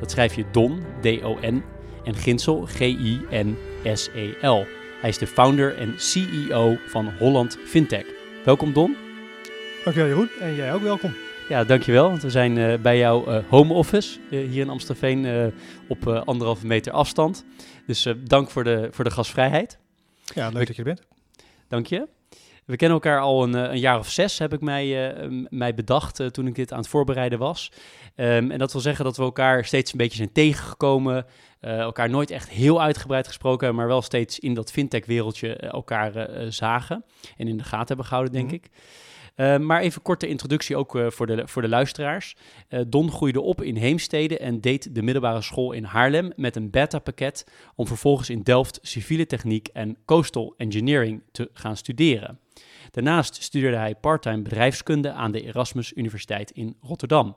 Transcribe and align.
Dat 0.00 0.10
schrijf 0.10 0.34
je 0.34 0.44
Don, 0.52 0.82
D-O-N, 1.00 1.62
en 2.04 2.14
Ginsel, 2.14 2.66
G-I-N-S-E-L. 2.66 4.66
Hij 5.00 5.08
is 5.08 5.18
de 5.18 5.26
founder 5.26 5.76
en 5.76 5.94
CEO 5.96 6.76
van 6.86 7.12
Holland 7.18 7.58
Fintech. 7.64 8.04
Welkom 8.44 8.72
Don. 8.72 8.96
Dankjewel 9.84 10.08
Jeroen 10.08 10.28
en 10.40 10.54
jij 10.54 10.74
ook 10.74 10.82
welkom. 10.82 11.14
Ja, 11.48 11.64
dankjewel. 11.64 12.08
Want 12.08 12.22
we 12.22 12.30
zijn 12.30 12.56
uh, 12.56 12.78
bij 12.78 12.98
jouw 12.98 13.28
uh, 13.28 13.38
home 13.48 13.72
office 13.72 14.18
uh, 14.30 14.50
hier 14.50 14.60
in 14.60 14.68
Amstelveen 14.68 15.52
op 15.88 16.06
anderhalve 16.06 16.66
meter 16.66 16.92
afstand. 16.92 17.44
Dus 17.86 18.06
dank 18.24 18.50
voor 18.50 18.64
de, 18.64 18.88
voor 18.90 19.04
de 19.04 19.10
gastvrijheid. 19.10 19.78
Ja, 20.34 20.48
leuk 20.48 20.58
we, 20.58 20.64
dat 20.64 20.76
je 20.76 20.82
er 20.82 20.94
bent. 20.94 21.02
Dank 21.68 21.86
je. 21.86 22.08
We 22.64 22.76
kennen 22.76 22.96
elkaar 22.96 23.20
al 23.20 23.42
een, 23.42 23.54
een, 23.54 23.78
jaar 23.78 23.98
of 23.98 24.10
zes, 24.10 24.38
heb 24.38 24.52
ik 24.52 24.60
mij, 24.60 25.14
mij 25.48 25.74
bedacht 25.74 26.32
toen 26.32 26.46
ik 26.46 26.54
dit 26.54 26.72
aan 26.72 26.78
het 26.78 26.88
voorbereiden 26.88 27.38
was. 27.38 27.70
Um, 28.16 28.50
en 28.50 28.58
dat 28.58 28.72
wil 28.72 28.80
zeggen 28.80 29.04
dat 29.04 29.16
we 29.16 29.22
elkaar 29.22 29.64
steeds 29.64 29.92
een 29.92 29.98
beetje 29.98 30.16
zijn 30.16 30.32
tegengekomen. 30.32 31.26
elkaar 31.60 32.10
nooit 32.10 32.30
echt 32.30 32.48
heel 32.48 32.82
uitgebreid 32.82 33.26
gesproken 33.26 33.74
maar 33.74 33.86
wel 33.86 34.02
steeds 34.02 34.38
in 34.38 34.54
dat 34.54 34.72
fintech-wereldje 34.72 35.56
elkaar 35.56 36.28
zagen. 36.48 37.04
En 37.36 37.48
in 37.48 37.56
de 37.56 37.64
gaten 37.64 37.86
hebben 37.86 38.06
gehouden, 38.06 38.32
denk 38.32 38.44
mm 38.44 38.50
-hmm. 38.50 38.64
ik. 38.64 38.70
Uh, 39.40 39.58
maar 39.58 39.80
even 39.80 40.02
korte 40.02 40.28
introductie 40.28 40.76
ook 40.76 40.94
uh, 40.94 41.10
voor, 41.10 41.26
de, 41.26 41.48
voor 41.48 41.62
de 41.62 41.68
luisteraars. 41.68 42.36
Uh, 42.68 42.80
Don 42.86 43.10
groeide 43.12 43.40
op 43.40 43.62
in 43.62 43.76
Heemstede 43.76 44.38
en 44.38 44.60
deed 44.60 44.94
de 44.94 45.02
middelbare 45.02 45.42
school 45.42 45.72
in 45.72 45.84
Haarlem 45.84 46.32
met 46.36 46.56
een 46.56 46.70
beta-pakket 46.70 47.46
om 47.74 47.86
vervolgens 47.86 48.30
in 48.30 48.42
Delft 48.42 48.78
civiele 48.82 49.26
techniek 49.26 49.68
en 49.68 49.96
coastal 50.04 50.54
engineering 50.56 51.22
te 51.32 51.50
gaan 51.52 51.76
studeren. 51.76 52.38
Daarnaast 52.90 53.42
studeerde 53.42 53.76
hij 53.76 53.94
parttime 53.94 54.42
bedrijfskunde 54.42 55.12
aan 55.12 55.32
de 55.32 55.42
Erasmus 55.42 55.92
Universiteit 55.92 56.50
in 56.50 56.76
Rotterdam. 56.80 57.36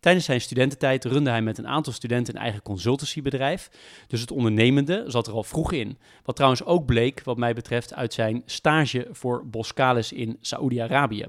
Tijdens 0.00 0.24
zijn 0.24 0.40
studententijd 0.40 1.04
runde 1.04 1.30
hij 1.30 1.42
met 1.42 1.58
een 1.58 1.68
aantal 1.68 1.92
studenten 1.92 2.34
een 2.34 2.40
eigen 2.40 2.62
consultancybedrijf. 2.62 3.70
Dus 4.06 4.20
het 4.20 4.30
ondernemende 4.30 5.04
zat 5.06 5.26
er 5.26 5.32
al 5.32 5.44
vroeg 5.44 5.72
in. 5.72 5.98
Wat 6.24 6.36
trouwens 6.36 6.64
ook 6.64 6.86
bleek, 6.86 7.22
wat 7.24 7.36
mij 7.36 7.54
betreft, 7.54 7.94
uit 7.94 8.12
zijn 8.12 8.42
stage 8.46 9.08
voor 9.10 9.46
Boskalis 9.46 10.12
in 10.12 10.36
Saoedi-Arabië. 10.40 11.26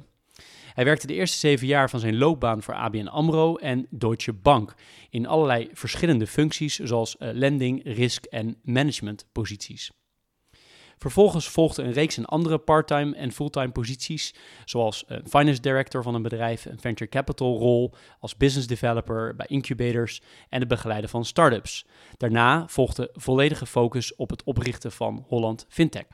Hij 0.73 0.85
werkte 0.85 1.07
de 1.07 1.13
eerste 1.13 1.37
zeven 1.37 1.67
jaar 1.67 1.89
van 1.89 1.99
zijn 1.99 2.17
loopbaan 2.17 2.63
voor 2.63 2.73
ABN 2.73 3.07
AMRO 3.07 3.55
en 3.55 3.87
Deutsche 3.89 4.33
Bank 4.33 4.73
in 5.09 5.27
allerlei 5.27 5.69
verschillende 5.73 6.27
functies, 6.27 6.79
zoals 6.79 7.15
uh, 7.19 7.29
lending, 7.33 7.81
risk 7.83 8.25
en 8.25 8.55
managementposities. 8.63 9.91
Vervolgens 10.99 11.49
volgde 11.49 11.83
een 11.83 11.91
reeks 11.91 12.17
aan 12.17 12.25
andere 12.25 12.57
parttime 12.57 13.15
en 13.15 13.31
fulltime 13.31 13.71
posities, 13.71 14.33
zoals 14.65 15.03
een 15.07 15.27
finance 15.29 15.61
director 15.61 16.03
van 16.03 16.15
een 16.15 16.21
bedrijf, 16.21 16.65
een 16.65 16.79
venture 16.79 17.09
capital 17.09 17.57
rol 17.57 17.93
als 18.19 18.37
business 18.37 18.67
developer 18.67 19.35
bij 19.35 19.45
incubators 19.49 20.21
en 20.49 20.59
het 20.59 20.67
begeleiden 20.67 21.09
van 21.09 21.25
startups. 21.25 21.85
Daarna 22.17 22.67
volgde 22.67 23.09
volledige 23.13 23.65
focus 23.65 24.15
op 24.15 24.29
het 24.29 24.43
oprichten 24.43 24.91
van 24.91 25.25
Holland 25.27 25.65
Fintech. 25.69 26.05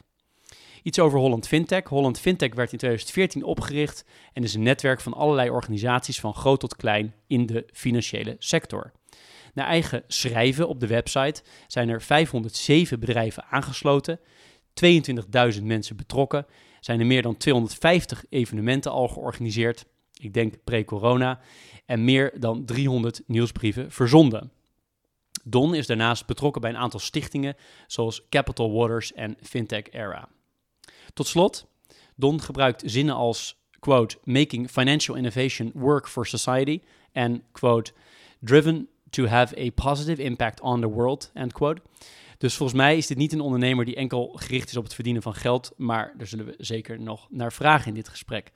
Iets 0.84 1.00
over 1.00 1.19
Holland 1.19 1.47
Fintech. 1.47 1.84
Holland 1.84 2.19
Fintech 2.19 2.53
werd 2.56 2.72
in 2.72 2.78
2014 2.78 3.44
opgericht 3.44 4.06
en 4.34 4.44
is 4.44 4.53
een 4.53 4.63
netwerk 4.63 5.01
van 5.01 5.13
allerlei 5.13 5.50
organisaties 5.50 6.19
van 6.19 6.34
groot 6.34 6.59
tot 6.59 6.75
klein 6.75 7.13
in 7.28 7.45
de 7.45 7.68
financiële 7.74 8.35
sector. 8.40 8.91
Naar 9.53 9.68
eigen 9.68 10.03
schrijven 10.07 10.68
op 10.68 10.79
de 10.79 10.88
website 10.88 11.44
zijn 11.68 11.90
er 11.90 12.01
507 12.01 13.00
bedrijven 13.00 13.45
aangesloten 13.50 14.19
22.000 15.56 15.63
mensen 15.63 15.96
betrokken. 15.96 16.46
Zijn 16.80 17.00
er 17.00 17.06
meer 17.06 17.22
dan 17.22 17.38
250 17.38 18.25
evenementen 18.30 18.91
al 18.91 19.08
georganiseerd. 19.08 19.86
Ik 20.13 20.34
denk 20.34 20.63
pre-corona. 20.63 21.40
En 21.86 22.03
meer 22.03 22.40
dan 22.40 22.66
300 22.66 23.22
nieuwsbrieven 23.25 23.91
verzonden. 23.91 24.52
Don 25.44 25.75
is 25.75 25.88
daarnaast 25.88 26.25
betrokken 26.25 26.62
bij 26.62 26.69
een 26.69 26.78
aantal 26.78 27.00
stichtingen 27.00 27.56
zoals 27.88 28.22
Capital 28.30 28.74
Waters 28.74 29.13
en 29.13 29.38
Fintech 29.41 29.91
Era. 29.91 30.30
Tot 31.13 31.28
slot, 31.28 31.68
Don 32.16 32.42
gebruikt 32.42 32.84
zinnen 32.86 33.16
als 33.16 33.57
quote 33.80 34.18
making 34.24 34.69
financial 34.69 35.18
innovation 35.18 35.72
work 35.74 36.07
for 36.07 36.25
society 36.25 36.81
en 37.12 37.44
quote 37.52 37.92
driven 38.40 38.88
to 39.09 39.25
have 39.25 39.57
a 39.57 39.69
positive 39.69 40.22
impact 40.22 40.62
on 40.62 40.81
the 40.81 40.90
world 40.90 41.31
end 41.34 41.53
quote. 41.53 41.81
Dus 42.38 42.56
volgens 42.56 42.79
mij 42.79 42.97
is 42.97 43.07
dit 43.07 43.18
niet 43.18 43.34
een 43.34 43.41
ondernemer 43.41 43.85
die 43.85 43.96
enkel 43.96 44.34
gericht 44.35 44.69
is 44.69 44.78
op 44.78 44.84
het 44.84 44.94
verdienen 44.94 45.22
van 45.22 45.34
geld, 45.34 45.73
maar 45.78 46.13
daar 46.18 46.28
zullen 46.28 46.46
we 46.46 46.53
zeker 46.57 47.00
nog 47.00 47.28
naar 47.29 47.53
vragen 47.53 47.88
in 47.88 47.94
dit 47.94 48.09
gesprek. 48.09 48.51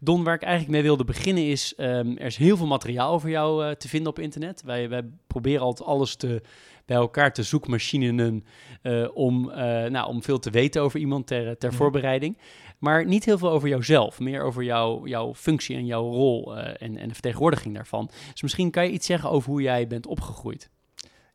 Don, 0.00 0.24
waar 0.24 0.34
ik 0.34 0.42
eigenlijk 0.42 0.72
mee 0.72 0.82
wilde 0.82 1.04
beginnen 1.04 1.46
is, 1.46 1.74
um, 1.76 2.18
er 2.18 2.26
is 2.26 2.36
heel 2.36 2.56
veel 2.56 2.66
materiaal 2.66 3.12
over 3.12 3.30
jou 3.30 3.64
uh, 3.64 3.70
te 3.70 3.88
vinden 3.88 4.10
op 4.10 4.18
internet. 4.18 4.62
Wij, 4.62 4.88
wij 4.88 5.02
proberen 5.26 5.62
altijd 5.62 5.88
alles 5.88 6.16
te, 6.16 6.42
bij 6.84 6.96
elkaar 6.96 7.32
te 7.32 7.42
zoekmachinen 7.42 8.44
uh, 8.82 9.08
om, 9.14 9.50
uh, 9.50 9.56
nou, 9.84 10.08
om 10.08 10.22
veel 10.22 10.38
te 10.38 10.50
weten 10.50 10.82
over 10.82 11.00
iemand 11.00 11.26
ter, 11.26 11.58
ter 11.58 11.72
voorbereiding. 11.72 12.38
Maar 12.78 13.06
niet 13.06 13.24
heel 13.24 13.38
veel 13.38 13.50
over 13.50 13.68
jouzelf, 13.68 14.20
meer 14.20 14.42
over 14.42 14.62
jou, 14.62 15.08
jouw 15.08 15.34
functie 15.34 15.76
en 15.76 15.86
jouw 15.86 16.10
rol 16.10 16.56
en, 16.56 16.96
en 16.96 17.08
de 17.08 17.14
vertegenwoordiging 17.14 17.74
daarvan. 17.74 18.10
Dus 18.32 18.42
misschien 18.42 18.70
kan 18.70 18.84
je 18.84 18.90
iets 18.90 19.06
zeggen 19.06 19.30
over 19.30 19.50
hoe 19.50 19.62
jij 19.62 19.86
bent 19.86 20.06
opgegroeid. 20.06 20.70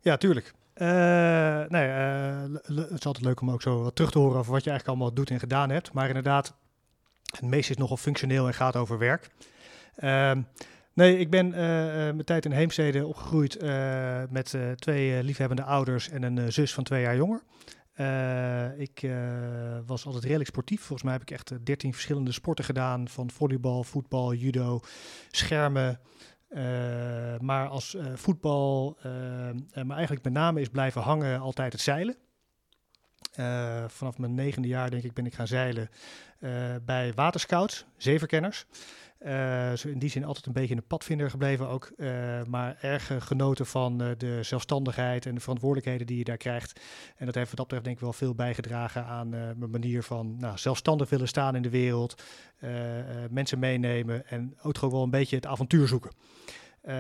Ja, 0.02 0.18
tuurlijk. 0.18 0.54
Uh, 0.82 0.88
nee, 1.68 1.88
uh, 1.88 2.42
het 2.64 3.00
is 3.00 3.06
altijd 3.06 3.22
leuk 3.22 3.42
om 3.42 3.52
ook 3.52 3.62
zo 3.62 3.82
wat 3.82 3.96
terug 3.96 4.12
te 4.12 4.20
horen 4.20 4.38
over 4.38 4.52
wat 4.52 4.64
je 4.64 4.70
eigenlijk 4.70 5.00
allemaal 5.00 5.16
doet 5.16 5.30
en 5.30 5.40
gedaan 5.40 5.70
hebt. 5.70 5.94
Maar 5.94 6.08
inderdaad, 6.08 6.54
het 7.32 7.42
meeste 7.42 7.72
is 7.72 7.78
nogal 7.78 7.98
functioneel 7.98 8.48
en 8.48 8.54
gaat 8.54 8.76
over 8.76 8.98
werk. 8.98 9.30
Uh, 9.98 10.32
nee, 10.94 11.18
ik 11.18 11.30
ben 11.30 11.48
uh, 11.48 11.54
mijn 11.54 12.24
tijd 12.24 12.46
in 12.46 12.52
Heemstede 12.52 13.06
opgegroeid 13.06 13.62
met 14.30 14.58
twee 14.76 15.24
liefhebbende 15.24 15.64
ouders 15.64 16.10
en 16.10 16.24
een 16.24 16.52
zus 16.54 16.74
van 16.74 16.84
twee 16.84 17.02
jaar 17.02 17.16
jonger. 17.16 17.44
ik 18.78 19.10
was 19.86 20.06
altijd 20.06 20.24
redelijk 20.24 20.50
sportief. 20.50 20.80
Volgens 20.80 21.04
mij 21.04 21.14
heb 21.14 21.22
ik 21.22 21.32
echt 21.32 21.66
dertien 21.66 21.94
verschillende 21.94 22.32
sporten 22.32 22.66
gedaan. 22.66 23.08
Van 23.08 23.32
volleybal, 23.32 23.84
voetbal, 23.84 24.34
judo, 24.34 24.80
schermen, 25.32 26.00
maar 27.40 27.68
als 27.68 27.94
uh, 27.94 28.06
voetbal, 28.16 28.98
uh, 28.98 29.04
maar 29.84 29.96
eigenlijk 29.96 30.24
met 30.24 30.34
name 30.34 30.62
is 30.62 30.70
blijven 30.70 31.02
hangen 31.02 31.40
altijd 31.40 31.72
het 31.72 31.82
zeilen. 31.82 32.16
vanaf 33.88 34.18
mijn 34.18 34.34
negende 34.34 34.68
jaar, 34.68 34.90
denk 34.90 35.04
ik, 35.04 35.14
ben 35.14 35.26
ik 35.26 35.34
gaan 35.34 35.48
zeilen 35.48 35.90
bij 36.86 37.14
waterscouts, 37.16 37.86
zeeverkenners. 37.98 38.66
Zo 39.78 39.88
in 39.88 40.00
die 40.00 40.10
zin 40.10 40.24
altijd 40.24 40.46
een 40.46 40.54
beetje 40.54 40.76
de 40.76 40.82
padvinder 40.82 41.30
gebleven 41.30 41.68
ook. 41.68 41.92
maar 42.48 42.78
erg 42.82 43.12
genoten 43.20 43.66
van 43.66 43.98
de 43.98 44.40
zelfstandigheid 44.42 45.26
en 45.26 45.36
de 45.36 45.42
verantwoordelijkheden 45.42 46.08
die 46.08 46.18
je 46.18 46.24
daar 46.24 46.38
krijgt. 46.38 46.80
En 47.18 47.26
dat 47.26 47.36
heeft 47.36 47.48
wat 47.48 47.58
dat 47.58 47.66
betreft 47.66 47.84
denk 47.84 47.96
ik 47.96 48.04
wel 48.04 48.14
veel 48.14 48.36
bijgedragen 48.36 49.06
aan 49.06 49.30
mijn 49.30 49.70
manier 49.72 50.04
van 50.04 50.36
nou, 50.38 50.58
zelfstandig 50.58 51.10
willen 51.10 51.28
staan 51.28 51.56
in 51.56 51.62
de 51.62 51.70
wereld. 51.70 52.24
mensen 53.30 53.60
meenemen 53.60 54.28
en 54.28 54.58
ook 54.62 54.78
gewoon 54.78 54.94
wel 54.94 55.04
een 55.04 55.10
beetje 55.10 55.36
het 55.36 55.46
avontuur 55.46 55.88
zoeken. 55.88 56.12
Uh, 56.84 56.92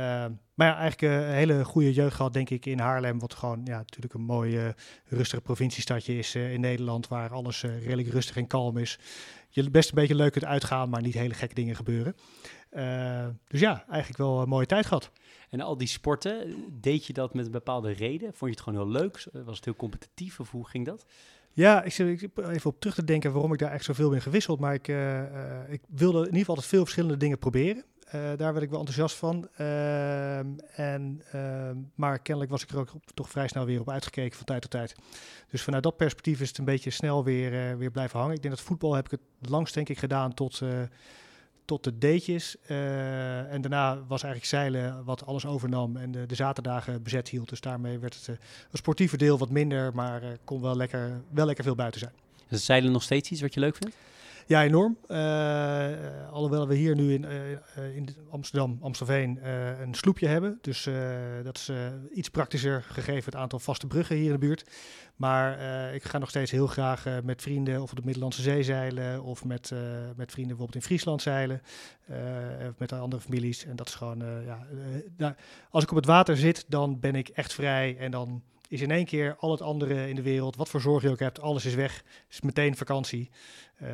maar 0.53 0.67
ja, 0.67 0.77
eigenlijk 0.77 1.01
een 1.01 1.33
hele 1.33 1.65
goede 1.65 1.93
jeugd 1.93 2.15
gehad, 2.15 2.33
denk 2.33 2.49
ik, 2.49 2.65
in 2.65 2.79
Haarlem. 2.79 3.19
Wat 3.19 3.33
gewoon 3.33 3.61
ja, 3.63 3.77
natuurlijk 3.77 4.13
een 4.13 4.21
mooi 4.21 4.65
uh, 4.65 4.69
rustige 5.05 5.41
provinciestadje 5.41 6.17
is 6.17 6.35
uh, 6.35 6.53
in 6.53 6.61
Nederland. 6.61 7.07
Waar 7.07 7.33
alles 7.33 7.61
redelijk 7.61 8.07
rustig 8.07 8.35
en 8.35 8.47
kalm 8.47 8.77
is. 8.77 8.99
Je 9.49 9.69
best 9.69 9.89
een 9.89 9.95
beetje 9.95 10.15
leuk 10.15 10.31
kunt 10.31 10.45
uitgaan, 10.45 10.89
maar 10.89 11.01
niet 11.01 11.13
hele 11.13 11.33
gekke 11.33 11.55
dingen 11.55 11.75
gebeuren. 11.75 12.15
dus 13.47 13.59
ja, 13.59 13.85
eigenlijk 13.87 14.17
wel 14.17 14.41
een 14.41 14.49
mooie 14.49 14.65
tijd 14.65 14.85
gehad. 14.85 15.11
En 15.49 15.61
al 15.61 15.77
die 15.77 15.87
sporten, 15.87 16.55
deed 16.81 17.05
je 17.05 17.13
dat 17.13 17.33
met 17.33 17.45
een 17.45 17.51
bepaalde 17.51 17.91
reden? 17.91 18.33
Vond 18.33 18.51
je 18.51 18.57
het 18.57 18.61
gewoon 18.61 18.79
heel 18.79 19.01
leuk? 19.01 19.27
Was 19.45 19.55
het 19.55 19.65
heel 19.65 19.75
competitief 19.75 20.39
of 20.39 20.51
hoe 20.51 20.67
ging 20.67 20.85
dat? 20.85 21.05
Ja, 21.51 21.83
ik 21.83 21.91
zit 21.91 22.29
even 22.37 22.69
op 22.69 22.79
terug 22.79 22.95
te 22.95 23.03
denken 23.03 23.31
waarom 23.31 23.53
ik 23.53 23.59
daar 23.59 23.71
echt 23.71 23.85
zoveel 23.85 24.09
ben 24.09 24.21
gewisseld. 24.21 24.59
Maar 24.59 24.73
ik, 24.73 24.87
ik 25.67 25.81
wilde 25.87 26.17
in 26.17 26.25
ieder 26.25 26.39
geval 26.39 26.55
altijd 26.55 26.67
veel 26.73 26.83
verschillende 26.83 27.17
dingen 27.17 27.39
proberen. 27.39 27.83
Uh, 28.15 28.21
daar 28.37 28.53
werd 28.53 28.61
ik 28.61 28.69
wel 28.69 28.79
enthousiast 28.79 29.15
van. 29.15 29.47
Uh, 29.59 30.37
en, 30.79 31.21
uh, 31.35 31.69
maar 31.95 32.19
kennelijk 32.19 32.51
was 32.51 32.63
ik 32.63 32.69
er 32.69 32.77
ook 32.77 32.89
toch 33.13 33.29
vrij 33.29 33.47
snel 33.47 33.65
weer 33.65 33.79
op 33.79 33.89
uitgekeken 33.89 34.37
van 34.37 34.45
tijd 34.45 34.61
tot 34.61 34.71
tijd. 34.71 34.95
Dus 35.49 35.61
vanuit 35.61 35.83
dat 35.83 35.97
perspectief 35.97 36.41
is 36.41 36.47
het 36.47 36.57
een 36.57 36.65
beetje 36.65 36.89
snel 36.89 37.23
weer, 37.23 37.69
eh, 37.69 37.75
weer 37.75 37.91
blijven 37.91 38.19
hangen. 38.19 38.35
Ik 38.35 38.41
denk 38.41 38.55
dat 38.55 38.63
voetbal 38.63 38.93
heb 38.93 39.05
ik 39.05 39.11
het 39.11 39.49
langst 39.49 39.73
denk 39.73 39.89
ik 39.89 39.99
gedaan 39.99 40.33
tot, 40.33 40.61
tot 41.65 41.83
de. 41.83 42.57
Uh, 42.67 43.53
en 43.53 43.61
daarna 43.61 43.95
was 43.95 44.23
eigenlijk 44.23 44.45
zeilen 44.45 45.03
wat 45.03 45.25
alles 45.25 45.45
overnam 45.45 45.97
en 45.97 46.11
de, 46.11 46.25
de 46.25 46.35
zaterdagen 46.35 47.03
bezet 47.03 47.29
hield. 47.29 47.49
Dus 47.49 47.61
daarmee 47.61 47.99
werd 47.99 48.15
het 48.15 48.27
een 48.27 48.37
sportieve 48.71 49.17
deel 49.17 49.37
wat 49.37 49.49
minder, 49.49 49.95
maar 49.95 50.21
kon 50.43 50.61
wel 50.61 50.75
lekker, 50.75 51.21
wel 51.29 51.45
lekker 51.45 51.63
veel 51.63 51.75
buiten 51.75 51.99
zijn. 51.99 52.13
Is 52.47 52.65
zeilen 52.65 52.91
nog 52.91 53.03
steeds 53.03 53.31
iets 53.31 53.41
wat 53.41 53.53
je 53.53 53.59
leuk 53.59 53.75
vindt? 53.75 53.95
Ja, 54.51 54.63
enorm. 54.63 54.97
Uh, 55.07 55.17
alhoewel 56.31 56.67
we 56.67 56.75
hier 56.75 56.95
nu 56.95 57.13
in, 57.13 57.23
uh, 57.23 57.95
in 57.95 58.09
Amsterdam, 58.29 58.77
Amstelveen, 58.81 59.39
uh, 59.43 59.79
een 59.79 59.93
sloepje 59.93 60.27
hebben. 60.27 60.57
Dus 60.61 60.89
dat 61.43 61.57
is 61.57 61.71
iets 62.13 62.29
praktischer 62.29 62.83
gegeven 62.83 63.25
het 63.25 63.35
aantal 63.35 63.59
vaste 63.59 63.87
bruggen 63.87 64.15
hier 64.15 64.25
in 64.25 64.31
de 64.31 64.37
buurt. 64.37 64.69
Maar 65.15 65.59
ik 65.93 66.03
ga 66.03 66.17
nog 66.17 66.29
steeds 66.29 66.51
heel 66.51 66.67
graag 66.67 67.05
met 67.23 67.41
vrienden 67.41 67.81
of 67.81 67.89
op 67.89 67.97
de 67.97 68.05
Middellandse 68.05 68.41
Zee 68.41 68.63
zeilen. 68.63 69.23
Of 69.23 69.45
met, 69.45 69.71
met 70.15 70.31
vrienden 70.31 70.57
bijvoorbeeld 70.57 70.75
in 70.75 70.81
Friesland 70.81 71.21
zeilen. 71.21 71.61
met 72.77 72.91
andere 72.91 73.21
families. 73.21 73.65
En 73.65 73.75
dat 73.75 73.87
is 73.87 73.95
gewoon, 73.95 74.23
ja, 75.17 75.35
als 75.69 75.83
ik 75.83 75.89
op 75.89 75.95
het 75.95 76.05
water 76.05 76.37
zit, 76.37 76.65
dan 76.67 76.99
ben 76.99 77.15
ik 77.15 77.29
echt 77.29 77.53
vrij. 77.53 77.97
En 77.97 78.11
dan 78.11 78.41
is 78.71 78.81
in 78.81 78.91
één 78.91 79.05
keer 79.05 79.35
al 79.39 79.51
het 79.51 79.61
andere 79.61 80.09
in 80.09 80.15
de 80.15 80.21
wereld, 80.21 80.55
wat 80.55 80.69
voor 80.69 80.81
zorg 80.81 81.03
je 81.03 81.09
ook 81.09 81.19
hebt, 81.19 81.41
alles 81.41 81.65
is 81.65 81.75
weg. 81.75 82.03
is 82.29 82.41
meteen 82.41 82.75
vakantie. 82.75 83.29
Uh, 83.81 83.89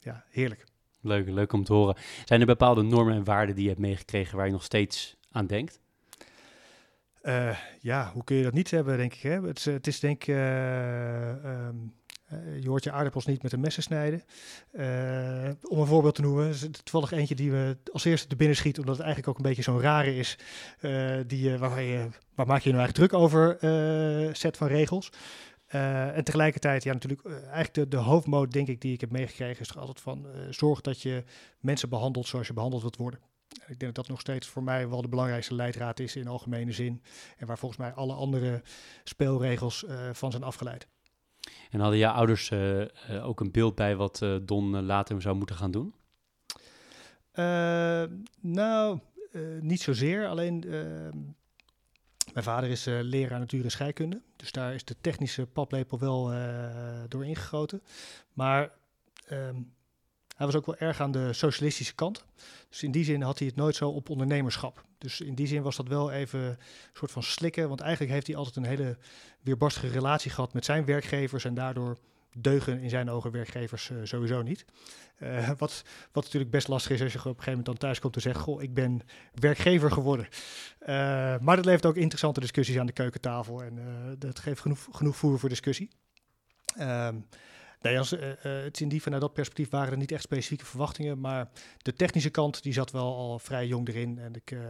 ja, 0.00 0.24
heerlijk. 0.30 0.64
Leuk, 1.00 1.28
leuk 1.28 1.52
om 1.52 1.64
te 1.64 1.72
horen. 1.72 1.96
Zijn 2.24 2.40
er 2.40 2.46
bepaalde 2.46 2.82
normen 2.82 3.14
en 3.14 3.24
waarden 3.24 3.54
die 3.54 3.64
je 3.64 3.70
hebt 3.70 3.80
meegekregen 3.80 4.36
waar 4.36 4.46
je 4.46 4.52
nog 4.52 4.62
steeds 4.62 5.16
aan 5.30 5.46
denkt? 5.46 5.80
Uh, 7.22 7.58
ja, 7.80 8.10
hoe 8.12 8.24
kun 8.24 8.36
je 8.36 8.42
dat 8.42 8.52
niet 8.52 8.70
hebben, 8.70 8.96
denk 8.96 9.14
ik. 9.14 9.20
Hè? 9.20 9.40
Het, 9.40 9.64
het 9.64 9.86
is 9.86 10.00
denk 10.00 10.22
ik... 10.22 10.28
Um, 10.28 10.34
uh, 10.34 11.68
je 12.60 12.68
hoort 12.68 12.84
je 12.84 12.92
aardappels 12.92 13.26
niet 13.26 13.42
met 13.42 13.52
een 13.52 13.60
messen 13.60 13.82
snijden. 13.82 14.22
Uh, 14.72 15.50
om 15.62 15.78
een 15.78 15.86
voorbeeld 15.86 16.14
te 16.14 16.22
noemen, 16.22 16.54
toevallig 16.82 17.12
eentje 17.12 17.34
die 17.34 17.50
we 17.50 17.76
als 17.92 18.04
eerste 18.04 18.26
te 18.26 18.36
binnen 18.36 18.56
schiet, 18.56 18.78
omdat 18.78 18.96
het 18.96 19.04
eigenlijk 19.04 19.32
ook 19.32 19.44
een 19.44 19.48
beetje 19.48 19.62
zo'n 19.62 19.80
rare 19.80 20.16
is, 20.16 20.38
uh, 20.80 21.16
die, 21.26 21.58
waar, 21.58 21.70
maak 21.70 22.62
je 22.62 22.72
nou 22.72 22.84
eigenlijk 22.84 22.92
druk 22.92 23.12
over, 23.12 23.56
set 24.36 24.56
van 24.56 24.66
regels. 24.66 25.12
en 25.66 26.24
tegelijkertijd, 26.24 26.82
ja, 26.82 26.92
natuurlijk, 26.92 27.24
eigenlijk 27.26 27.74
de, 27.74 27.88
de 27.88 27.96
hoofdmoot, 27.96 28.52
denk 28.52 28.68
ik, 28.68 28.80
die 28.80 28.92
ik 28.92 29.00
heb 29.00 29.10
meegekregen, 29.10 29.60
is 29.60 29.76
altijd 29.76 30.00
van 30.00 30.26
zorg 30.50 30.80
dat 30.80 31.02
je 31.02 31.24
mensen 31.60 31.88
behandelt 31.88 32.26
zoals 32.26 32.46
je 32.46 32.52
behandeld 32.52 32.82
wilt 32.82 32.96
worden. 32.96 33.20
Ik 33.48 33.78
denk 33.78 33.80
dat 33.80 33.94
dat 33.94 34.08
nog 34.08 34.20
steeds 34.20 34.48
voor 34.48 34.62
mij 34.62 34.88
wel 34.88 35.02
de 35.02 35.08
belangrijkste 35.08 35.54
leidraad 35.54 36.00
is 36.00 36.16
in 36.16 36.28
algemene 36.28 36.72
zin. 36.72 37.02
En 37.36 37.46
waar 37.46 37.58
volgens 37.58 37.80
mij 37.80 37.92
alle 37.92 38.14
andere 38.14 38.62
speelregels 39.04 39.84
van 40.12 40.30
zijn 40.30 40.42
afgeleid. 40.42 40.88
En 41.70 41.80
hadden 41.80 41.98
jouw 41.98 42.12
ouders 42.12 42.50
uh, 42.50 42.80
uh, 42.80 42.86
ook 43.22 43.40
een 43.40 43.50
beeld 43.50 43.74
bij 43.74 43.96
wat 43.96 44.20
uh, 44.22 44.36
Don 44.42 44.84
later 44.84 45.22
zou 45.22 45.36
moeten 45.36 45.56
gaan 45.56 45.70
doen? 45.70 45.94
nou, 48.40 48.98
niet 49.60 49.80
zozeer. 49.80 50.26
Alleen 50.26 50.64
mijn 52.32 52.44
vader 52.44 52.70
is 52.70 52.84
leraar 52.84 53.38
natuur 53.38 53.64
en 53.64 53.70
scheikunde. 53.70 54.22
Dus 54.36 54.52
daar 54.52 54.74
is 54.74 54.84
de 54.84 54.96
technische 55.00 55.46
paplepel 55.46 55.98
wel 55.98 56.32
door 57.08 57.24
ingegoten. 57.24 57.82
Maar 58.32 58.70
ehm, 59.26 59.56
hij 60.36 60.46
was 60.46 60.54
ook 60.54 60.66
wel 60.66 60.76
erg 60.76 61.00
aan 61.00 61.12
de 61.12 61.32
socialistische 61.32 61.94
kant. 61.94 62.24
Dus 62.68 62.82
in 62.82 62.90
die 62.90 63.04
zin 63.04 63.22
had 63.22 63.38
hij 63.38 63.48
het 63.48 63.56
nooit 63.56 63.76
zo 63.76 63.88
op 63.88 64.10
ondernemerschap. 64.10 64.84
Dus 65.04 65.20
in 65.20 65.34
die 65.34 65.46
zin 65.46 65.62
was 65.62 65.76
dat 65.76 65.88
wel 65.88 66.10
even 66.10 66.40
een 66.40 66.56
soort 66.92 67.10
van 67.10 67.22
slikken. 67.22 67.68
Want 67.68 67.80
eigenlijk 67.80 68.12
heeft 68.12 68.26
hij 68.26 68.36
altijd 68.36 68.56
een 68.56 68.64
hele 68.64 68.96
weerbarstige 69.40 69.88
relatie 69.88 70.30
gehad 70.30 70.52
met 70.52 70.64
zijn 70.64 70.84
werkgevers. 70.84 71.44
En 71.44 71.54
daardoor 71.54 71.98
deugen 72.36 72.80
in 72.80 72.90
zijn 72.90 73.10
ogen 73.10 73.30
werkgevers 73.30 73.90
uh, 73.90 73.98
sowieso 74.02 74.42
niet. 74.42 74.64
Uh, 75.22 75.50
wat, 75.58 75.84
wat 76.12 76.24
natuurlijk 76.24 76.50
best 76.50 76.68
lastig 76.68 76.92
is 76.92 77.02
als 77.02 77.12
je 77.12 77.18
op 77.18 77.24
een 77.24 77.30
gegeven 77.30 77.50
moment 77.50 77.66
dan 77.66 77.76
thuis 77.76 77.98
komt 77.98 78.14
en 78.14 78.20
zegt: 78.20 78.40
Goh, 78.40 78.62
ik 78.62 78.74
ben 78.74 79.00
werkgever 79.34 79.90
geworden. 79.90 80.26
Uh, 80.80 80.88
maar 81.38 81.56
dat 81.56 81.64
levert 81.64 81.86
ook 81.86 81.96
interessante 81.96 82.40
discussies 82.40 82.78
aan 82.78 82.86
de 82.86 82.92
keukentafel. 82.92 83.62
En 83.62 83.78
dat 84.18 84.38
geeft 84.38 84.60
genoeg, 84.60 84.88
genoeg 84.90 85.16
voer 85.16 85.38
voor 85.38 85.48
discussie. 85.48 85.90
Um, 86.80 87.26
Nee, 87.84 87.98
als, 87.98 88.12
uh, 88.12 88.20
het 88.42 88.80
in 88.80 88.88
die 88.88 89.02
vanuit 89.02 89.22
dat 89.22 89.32
perspectief 89.32 89.70
waren 89.70 89.92
er 89.92 89.98
niet 89.98 90.12
echt 90.12 90.22
specifieke 90.22 90.64
verwachtingen, 90.64 91.20
maar 91.20 91.48
de 91.82 91.94
technische 91.94 92.30
kant 92.30 92.62
die 92.62 92.72
zat 92.72 92.90
wel 92.90 93.16
al 93.16 93.38
vrij 93.38 93.66
jong 93.66 93.88
erin. 93.88 94.18
En 94.18 94.34
ik, 94.34 94.50
uh, 94.50 94.60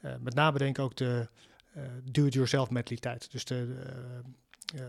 uh, 0.00 0.14
met 0.20 0.34
name 0.34 0.58
denk 0.58 0.78
ook 0.78 0.96
de 0.96 1.28
do-it-yourself 2.04 2.70
mentaliteit. 2.70 3.30
Dus 3.30 3.44
de, 3.44 3.76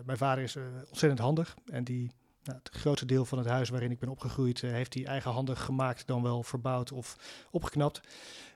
mijn 0.05 0.17
vader 0.17 0.43
is 0.43 0.57
ontzettend 0.87 1.19
handig 1.19 1.55
en 1.65 1.83
die, 1.83 2.11
nou, 2.43 2.57
het 2.63 2.69
grootste 2.73 3.05
deel 3.05 3.25
van 3.25 3.37
het 3.37 3.47
huis 3.47 3.69
waarin 3.69 3.91
ik 3.91 3.99
ben 3.99 4.09
opgegroeid, 4.09 4.61
heeft 4.61 4.93
hij 4.93 5.05
eigenhandig 5.05 5.63
gemaakt, 5.63 6.07
dan 6.07 6.23
wel 6.23 6.43
verbouwd 6.43 6.91
of 6.91 7.17
opgeknapt. 7.51 8.01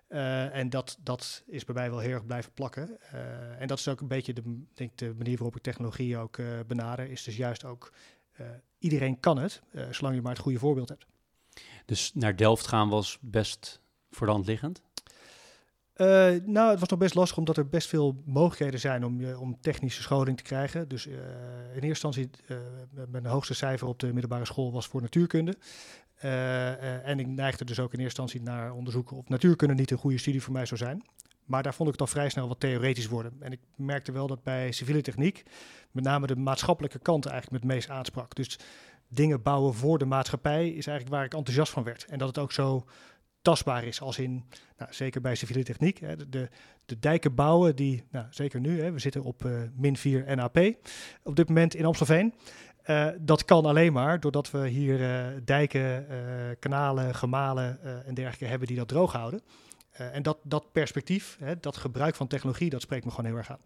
en 0.08 0.70
dat, 0.70 0.98
dat 1.04 1.44
is 1.48 1.66
bij 1.66 1.76
mij 1.76 1.90
wel 1.90 2.00
heel 2.00 2.14
erg 2.14 2.26
blijven 2.26 2.52
plakken. 2.54 3.02
en 3.60 3.68
dat 3.68 3.80
is 3.80 3.88
ook 3.88 4.02
een 4.02 4.08
beetje 4.08 4.34
de, 4.34 4.64
denk, 4.74 4.98
de 4.98 5.14
manier 5.18 5.38
waarop 5.38 5.56
ik 5.56 5.62
technologie 5.62 6.18
ook 6.18 6.38
benader, 6.68 7.10
is 7.10 7.24
dus 7.24 7.38
juist 7.38 7.66
ook 7.66 7.92
uh, 7.94 8.21
iedereen 8.82 9.20
kan 9.20 9.38
het, 9.38 9.62
uh, 9.72 9.84
zolang 9.92 10.16
je 10.16 10.22
maar 10.22 10.32
het 10.32 10.42
goede 10.42 10.60
voorbeeld 10.60 10.90
hebt. 10.90 11.06
Dus 11.86 12.12
naar 12.14 12.36
Delft 12.36 12.68
gaan 12.68 12.90
was 12.90 13.18
best 13.22 13.82
voor 14.10 14.28
de 14.28 14.34
hand 14.34 14.46
liggend? 14.46 14.82
Uh, 15.96 16.08
nou, 16.46 16.70
het 16.70 16.80
was 16.80 16.90
nog 16.90 17.00
best 17.00 17.16
lastig 17.16 17.38
omdat 17.38 17.58
er 17.58 17.70
best 17.70 17.88
veel 17.88 18.22
mogelijkheden 18.26 18.80
zijn 18.80 19.06
om, 19.06 19.20
je, 19.20 19.40
om 19.40 19.58
technische 19.62 20.02
scholing 20.02 20.38
te 20.38 20.44
krijgen. 20.44 20.88
Dus 20.88 21.06
in 21.06 21.14
eerste 21.74 21.88
instantie, 21.88 22.30
mijn 23.10 23.26
hoogste 23.26 23.54
cijfer 23.54 23.88
op 23.88 24.00
de 24.00 24.14
middelbare 24.14 24.46
school 24.46 24.72
was 24.72 24.88
voor 24.88 25.02
natuurkunde. 25.02 25.58
en 27.04 27.20
ik 27.20 27.28
neigde 27.28 27.66
dus 27.66 27.80
ook 27.80 27.94
in 27.94 28.00
eerste 28.00 28.22
instantie 28.22 28.42
naar 28.42 28.74
onderzoeken 28.74 29.18
of 29.18 29.30
natuurkunde 29.30 29.74
niet 29.74 29.92
een 29.92 29.98
goede 29.98 30.18
studie 30.18 30.42
voor 30.42 30.54
mij 30.54 30.66
zou 30.66 30.80
zijn. 30.80 31.04
Maar 31.52 31.64
daar 31.64 31.74
vond 31.74 31.88
ik 31.88 31.94
het 31.94 32.02
al 32.02 32.14
vrij 32.14 32.30
snel 32.30 32.48
wat 32.48 32.60
theoretisch 32.60 33.08
worden. 33.08 33.34
En 33.40 33.52
ik 33.52 33.60
merkte 33.76 34.12
wel 34.12 34.28
dat 34.28 34.44
bij 34.44 34.72
civiele 34.72 35.02
techniek 35.02 35.44
met 35.92 36.04
name 36.04 36.28
de 36.28 36.36
maatschappelijke 36.36 37.00
kant 37.00 37.26
eigenlijk 37.26 37.64
het 37.64 37.74
meest 37.74 37.90
aansprak. 37.90 38.36
Dus 38.36 38.60
dingen 39.08 39.42
bouwen 39.42 39.74
voor 39.74 39.98
de 39.98 40.06
maatschappij 40.06 40.70
is 40.70 40.88
eigenlijk 40.88 41.16
waar 41.16 41.26
ik 41.26 41.34
enthousiast 41.34 41.72
van 41.72 41.84
werd. 41.84 42.06
En 42.06 42.18
dat 42.18 42.28
het 42.28 42.38
ook 42.38 42.52
zo 42.52 42.86
tastbaar 43.42 43.84
is, 43.84 44.02
als 44.02 44.20
in, 44.20 44.44
nou, 44.78 44.94
zeker 44.94 45.22
bij 45.22 45.36
civiele 45.36 45.64
techniek, 45.64 46.00
hè, 46.00 46.30
de, 46.30 46.50
de 46.86 47.00
dijken 47.00 47.36
bouwen 47.36 47.76
die, 47.76 48.04
nou, 48.12 48.26
zeker 48.30 48.60
nu, 48.60 48.82
hè, 48.82 48.92
we 48.92 49.00
zitten 49.00 49.24
op 49.24 49.44
uh, 49.46 49.62
min 49.76 49.98
4 49.98 50.36
NAP 50.36 50.58
op 51.24 51.36
dit 51.36 51.48
moment 51.48 51.76
in 51.76 51.86
Amstelveen. 51.86 52.34
Uh, 52.86 53.08
dat 53.20 53.46
kan 53.46 53.66
alleen 53.66 53.94
maar 53.94 54.20
doordat 54.20 54.52
we 54.52 54.68
hier 54.68 55.00
uh, 55.00 55.26
dijken, 55.46 56.08
kanalen, 56.60 57.16
gemalen 57.16 57.80
en 58.06 58.14
dergelijke 58.14 58.46
hebben 58.46 58.68
die 58.68 58.78
dat 58.78 58.88
droog 58.88 59.12
houden. 59.14 59.42
En 59.92 60.24
dat, 60.24 60.38
dat 60.44 60.72
perspectief, 60.72 61.38
hè, 61.40 61.60
dat 61.60 61.78
gebruik 61.78 62.16
van 62.16 62.28
technologie, 62.28 62.70
dat 62.70 62.82
spreekt 62.82 63.06
me 63.06 63.12
gewoon 63.12 63.26
heel 63.26 63.38
erg 63.38 63.52
aan. 63.52 63.60